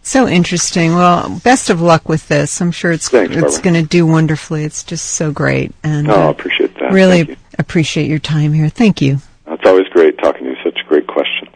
So 0.01 0.27
interesting. 0.27 0.95
Well, 0.95 1.39
best 1.43 1.69
of 1.69 1.79
luck 1.81 2.09
with 2.09 2.27
this. 2.27 2.59
I'm 2.61 2.71
sure 2.71 2.91
it's 2.91 3.09
Thanks, 3.09 3.35
it's 3.35 3.59
going 3.59 3.75
to 3.75 3.83
do 3.87 4.05
wonderfully. 4.07 4.63
It's 4.63 4.83
just 4.83 5.05
so 5.11 5.31
great, 5.31 5.71
and 5.83 6.09
Oh, 6.09 6.13
I 6.15 6.25
uh, 6.25 6.29
appreciate 6.31 6.73
that. 6.79 6.91
really 6.91 7.19
you. 7.19 7.35
appreciate 7.59 8.07
your 8.09 8.19
time 8.19 8.53
here. 8.53 8.69
Thank 8.69 9.01
you. 9.01 9.17
It's 9.47 9.65
always 9.65 9.87
great 9.89 10.17
talking 10.17 10.45
to 10.45 10.49
you. 10.51 10.55
Such 10.63 10.79
great 10.87 11.05
questions. 11.07 11.51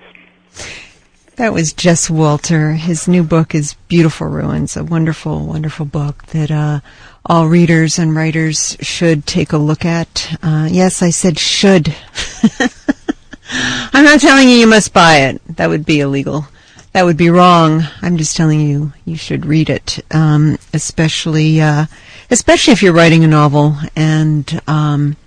That 1.36 1.51
was 1.51 1.73
Jess 1.73 2.09
Walter. 2.09 2.71
His 2.73 3.09
new 3.09 3.21
book 3.21 3.53
is 3.53 3.73
Beautiful 3.89 4.27
Ruins, 4.27 4.77
a 4.77 4.86
wonderful, 4.86 5.45
wonderful 5.45 5.86
book 5.86 6.25
that 6.27 6.49
uh, 6.49 6.79
all 7.25 7.49
readers 7.49 7.99
and 7.99 8.15
writers 8.15 8.77
should 8.79 9.27
take 9.27 9.51
a 9.51 9.57
look 9.57 9.83
at. 9.83 10.38
Uh, 10.41 10.69
yes, 10.71 11.01
I 11.01 11.09
said 11.09 11.38
should. 11.38 11.93
I'm 13.51 14.05
not 14.05 14.21
telling 14.21 14.47
you 14.47 14.55
you 14.55 14.67
must 14.67 14.93
buy 14.93 15.23
it. 15.23 15.41
That 15.57 15.67
would 15.67 15.86
be 15.86 15.99
illegal. 15.99 16.47
That 16.93 17.03
would 17.03 17.17
be 17.17 17.29
wrong. 17.29 17.83
I'm 18.01 18.15
just 18.15 18.38
telling 18.38 18.61
you 18.61 18.93
you 19.03 19.17
should 19.17 19.45
read 19.45 19.69
it, 19.69 19.99
um, 20.11 20.57
especially 20.73 21.59
uh, 21.59 21.88
especially 22.31 22.71
if 22.71 22.81
you're 22.81 22.93
writing 22.93 23.25
a 23.25 23.27
novel 23.27 23.75
and. 23.93 24.61
Um, 24.67 25.17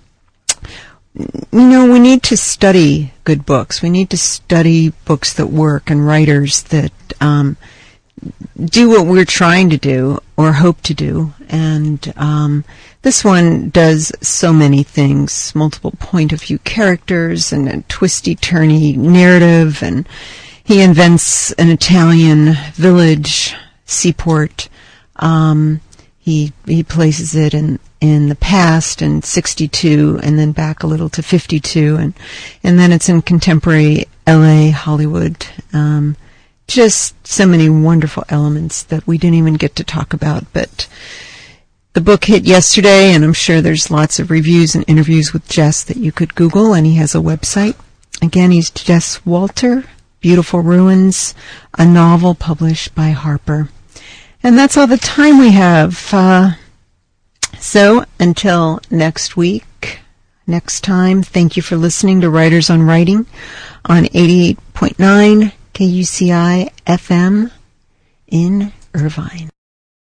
you 1.19 1.67
know, 1.67 1.91
we 1.91 1.99
need 1.99 2.23
to 2.23 2.37
study 2.37 3.13
good 3.23 3.45
books. 3.45 3.81
We 3.81 3.89
need 3.89 4.09
to 4.11 4.17
study 4.17 4.89
books 5.05 5.33
that 5.33 5.47
work 5.47 5.89
and 5.89 6.05
writers 6.05 6.63
that 6.63 6.91
um, 7.19 7.57
do 8.63 8.89
what 8.89 9.05
we're 9.05 9.25
trying 9.25 9.69
to 9.71 9.77
do 9.77 10.19
or 10.37 10.53
hope 10.53 10.81
to 10.83 10.93
do. 10.93 11.33
And 11.49 12.13
um, 12.15 12.63
this 13.01 13.23
one 13.23 13.69
does 13.69 14.11
so 14.21 14.53
many 14.53 14.83
things: 14.83 15.53
multiple 15.55 15.93
point 15.99 16.31
of 16.31 16.41
view 16.41 16.59
characters 16.59 17.51
and 17.51 17.67
a 17.67 17.81
twisty, 17.83 18.35
turny 18.35 18.95
narrative, 18.95 19.83
and 19.83 20.07
he 20.63 20.81
invents 20.81 21.51
an 21.53 21.69
Italian 21.69 22.53
village 22.73 23.55
seaport. 23.85 24.69
Um, 25.17 25.81
he 26.29 26.53
he 26.67 26.83
places 26.83 27.35
it 27.35 27.55
in 27.55 27.79
in 27.99 28.29
the 28.29 28.35
past 28.35 29.01
in 29.01 29.21
62 29.21 30.19
and 30.21 30.37
then 30.37 30.51
back 30.51 30.83
a 30.83 30.87
little 30.87 31.09
to 31.09 31.23
52 31.23 31.95
and 31.95 32.13
and 32.63 32.77
then 32.77 32.91
it's 32.91 33.09
in 33.09 33.23
contemporary 33.23 34.05
LA 34.27 34.69
Hollywood 34.69 35.47
um 35.73 36.15
just 36.67 37.15
so 37.25 37.47
many 37.47 37.67
wonderful 37.67 38.23
elements 38.29 38.83
that 38.83 39.07
we 39.07 39.17
didn't 39.17 39.37
even 39.37 39.55
get 39.55 39.75
to 39.75 39.83
talk 39.83 40.13
about. 40.13 40.43
But 40.53 40.87
the 41.93 42.01
book 42.01 42.25
hit 42.25 42.43
yesterday 42.43 43.11
and 43.11 43.23
I'm 43.23 43.33
sure 43.33 43.59
there's 43.59 43.89
lots 43.89 44.19
of 44.19 44.29
reviews 44.29 44.75
and 44.75 44.85
interviews 44.87 45.33
with 45.33 45.49
Jess 45.49 45.83
that 45.85 45.97
you 45.97 46.11
could 46.11 46.35
google 46.35 46.73
and 46.75 46.85
he 46.85 46.93
has 46.95 47.15
a 47.15 47.25
website. 47.31 47.75
Again 48.21 48.51
he's 48.51 48.69
Jess 48.69 49.25
Walter 49.25 49.85
Beautiful 50.21 50.59
Ruins 50.59 51.33
a 51.75 51.87
novel 51.87 52.35
published 52.35 52.93
by 52.93 53.09
Harper 53.09 53.69
and 54.43 54.57
that's 54.57 54.77
all 54.77 54.87
the 54.87 54.97
time 54.97 55.39
we 55.39 55.51
have. 55.51 56.13
Uh, 56.13 56.51
so 57.59 58.05
until 58.19 58.79
next 58.89 59.35
week, 59.35 59.99
next 60.47 60.81
time, 60.81 61.23
thank 61.23 61.57
you 61.57 61.61
for 61.61 61.75
listening 61.75 62.21
to 62.21 62.29
Writers 62.29 62.69
on 62.69 62.83
Writing 62.83 63.25
on 63.85 64.05
88.9 64.05 65.53
KUCI 65.73 66.71
FM 66.85 67.51
in 68.27 68.71
Irvine. 68.93 69.49